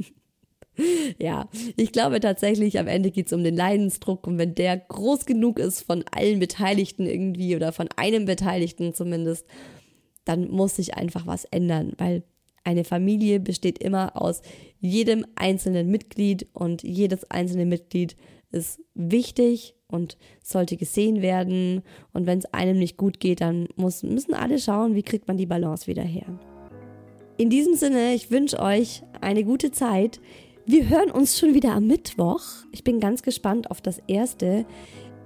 Ja, 1.18 1.50
ich 1.76 1.92
glaube 1.92 2.18
tatsächlich, 2.20 2.78
am 2.78 2.86
Ende 2.86 3.10
geht 3.10 3.26
es 3.26 3.34
um 3.34 3.44
den 3.44 3.54
Leidensdruck 3.54 4.26
und 4.26 4.38
wenn 4.38 4.54
der 4.54 4.78
groß 4.78 5.26
genug 5.26 5.58
ist 5.58 5.82
von 5.82 6.02
allen 6.10 6.38
Beteiligten 6.38 7.04
irgendwie 7.04 7.54
oder 7.54 7.72
von 7.72 7.88
einem 7.96 8.24
Beteiligten 8.24 8.94
zumindest, 8.94 9.46
dann 10.24 10.50
muss 10.50 10.76
sich 10.76 10.94
einfach 10.94 11.26
was 11.26 11.44
ändern, 11.46 11.92
weil 11.98 12.22
eine 12.64 12.84
Familie 12.84 13.40
besteht 13.40 13.78
immer 13.78 14.20
aus 14.20 14.42
jedem 14.78 15.26
einzelnen 15.34 15.90
Mitglied 15.90 16.46
und 16.52 16.82
jedes 16.82 17.28
einzelne 17.30 17.66
Mitglied 17.66 18.16
ist 18.52 18.80
wichtig 18.94 19.74
und 19.88 20.16
sollte 20.42 20.76
gesehen 20.76 21.22
werden. 21.22 21.82
Und 22.12 22.26
wenn 22.26 22.38
es 22.38 22.46
einem 22.46 22.78
nicht 22.78 22.96
gut 22.96 23.18
geht, 23.18 23.40
dann 23.40 23.68
muss, 23.76 24.02
müssen 24.02 24.34
alle 24.34 24.58
schauen, 24.58 24.94
wie 24.94 25.02
kriegt 25.02 25.26
man 25.26 25.38
die 25.38 25.46
Balance 25.46 25.86
wieder 25.86 26.02
her. 26.02 26.26
In 27.36 27.50
diesem 27.50 27.74
Sinne, 27.74 28.14
ich 28.14 28.30
wünsche 28.30 28.60
euch 28.60 29.02
eine 29.20 29.44
gute 29.44 29.72
Zeit. 29.72 30.20
Wir 30.66 30.88
hören 30.88 31.10
uns 31.10 31.38
schon 31.38 31.54
wieder 31.54 31.72
am 31.72 31.86
Mittwoch. 31.86 32.42
Ich 32.70 32.84
bin 32.84 33.00
ganz 33.00 33.22
gespannt 33.22 33.70
auf 33.70 33.80
das 33.80 34.00
erste 34.06 34.64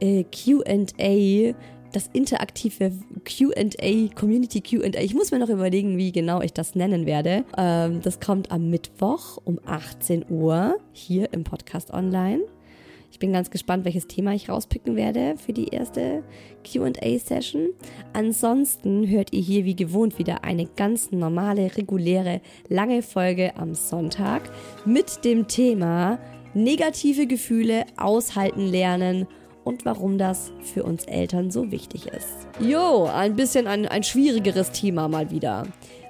äh, 0.01 0.25
QA, 0.25 1.55
das 1.93 2.09
interaktive 2.13 2.93
QA, 3.25 4.15
Community 4.15 4.61
QA. 4.61 5.01
Ich 5.01 5.15
muss 5.15 5.31
mir 5.31 5.39
noch 5.39 5.49
überlegen, 5.49 5.97
wie 5.97 6.13
genau 6.13 6.41
ich 6.41 6.53
das 6.53 6.75
nennen 6.75 7.07
werde. 7.07 7.45
Ähm, 7.57 8.01
das 8.03 8.21
kommt 8.21 8.51
am 8.51 8.71
Mittwoch 8.71 9.39
um 9.45 9.59
18 9.65 10.27
Uhr 10.29 10.77
hier 10.93 11.33
im 11.33 11.45
Podcast 11.45 11.93
online. 11.93 12.43
Ich 13.17 13.19
bin 13.19 13.33
ganz 13.33 13.51
gespannt, 13.51 13.87
welches 13.87 14.09
Thema 14.09 14.35
ich 14.35 14.51
rauspicken 14.51 14.95
werde 14.95 15.37
für 15.39 15.55
die 15.55 15.69
erste 15.69 16.23
QA-Session. 16.71 17.69
Ansonsten 18.13 19.09
hört 19.09 19.33
ihr 19.33 19.41
hier 19.41 19.65
wie 19.65 19.75
gewohnt 19.75 20.19
wieder 20.19 20.45
eine 20.45 20.67
ganz 20.67 21.13
normale, 21.13 21.75
reguläre, 21.79 22.43
lange 22.69 23.01
Folge 23.01 23.57
am 23.57 23.75
Sonntag 23.75 24.43
mit 24.85 25.25
dem 25.25 25.49
Thema 25.49 26.19
negative 26.53 27.27
Gefühle 27.27 27.87
aushalten 27.97 28.67
lernen 28.67 29.27
und 29.67 29.85
warum 29.85 30.17
das 30.17 30.53
für 30.63 30.85
uns 30.85 31.05
Eltern 31.05 31.51
so 31.51 31.71
wichtig 31.71 32.07
ist. 32.07 32.47
Jo, 32.61 33.11
ein 33.13 33.35
bisschen 33.35 33.67
ein, 33.67 33.87
ein 33.87 34.05
schwierigeres 34.05 34.71
Thema 34.71 35.09
mal 35.09 35.31
wieder. 35.31 35.65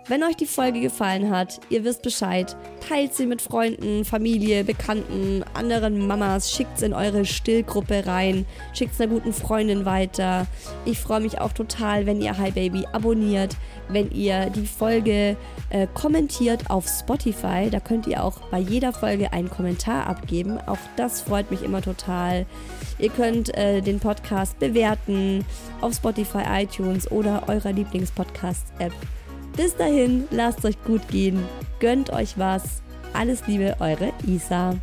Wenn 0.08 0.22
euch 0.22 0.36
die 0.36 0.46
Folge 0.46 0.80
gefallen 0.80 1.30
hat, 1.30 1.58
ihr 1.68 1.82
wisst 1.82 2.02
Bescheid, 2.02 2.56
teilt 2.88 3.14
sie 3.14 3.26
mit 3.26 3.42
Freunden, 3.42 4.04
Familie, 4.04 4.62
Bekannten, 4.62 5.42
anderen 5.52 6.06
Mamas, 6.06 6.52
schickt 6.52 6.76
es 6.76 6.82
in 6.82 6.94
eure 6.94 7.24
Stillgruppe 7.24 8.06
rein, 8.06 8.46
schickt 8.72 8.94
es 8.94 9.00
einer 9.00 9.12
guten 9.12 9.32
Freundin 9.32 9.84
weiter. 9.84 10.46
Ich 10.84 11.00
freue 11.00 11.18
mich 11.18 11.40
auch 11.40 11.52
total, 11.52 12.06
wenn 12.06 12.20
ihr 12.20 12.38
Hi 12.38 12.52
Baby 12.52 12.86
abonniert, 12.92 13.56
wenn 13.88 14.12
ihr 14.12 14.48
die 14.50 14.66
Folge 14.66 15.36
äh, 15.70 15.88
kommentiert 15.92 16.70
auf 16.70 16.86
Spotify. 16.86 17.68
Da 17.68 17.80
könnt 17.80 18.06
ihr 18.06 18.22
auch 18.22 18.38
bei 18.52 18.60
jeder 18.60 18.92
Folge 18.92 19.32
einen 19.32 19.50
Kommentar 19.50 20.06
abgeben. 20.06 20.58
Auch 20.66 20.78
das 20.96 21.20
freut 21.20 21.50
mich 21.50 21.64
immer 21.64 21.82
total. 21.82 22.46
Ihr 22.98 23.10
könnt 23.10 23.54
äh, 23.56 23.80
den 23.80 24.00
Podcast 24.00 24.58
bewerten 24.58 25.44
auf 25.80 25.94
Spotify, 25.94 26.42
iTunes 26.62 27.10
oder 27.10 27.44
eurer 27.48 27.72
Lieblingspodcast-App. 27.72 28.92
Bis 29.56 29.76
dahin, 29.76 30.24
lasst 30.30 30.64
euch 30.64 30.82
gut 30.84 31.06
gehen, 31.08 31.42
gönnt 31.80 32.10
euch 32.10 32.38
was. 32.38 32.82
Alles 33.12 33.46
Liebe, 33.46 33.76
eure 33.80 34.12
Isa. 34.26 34.76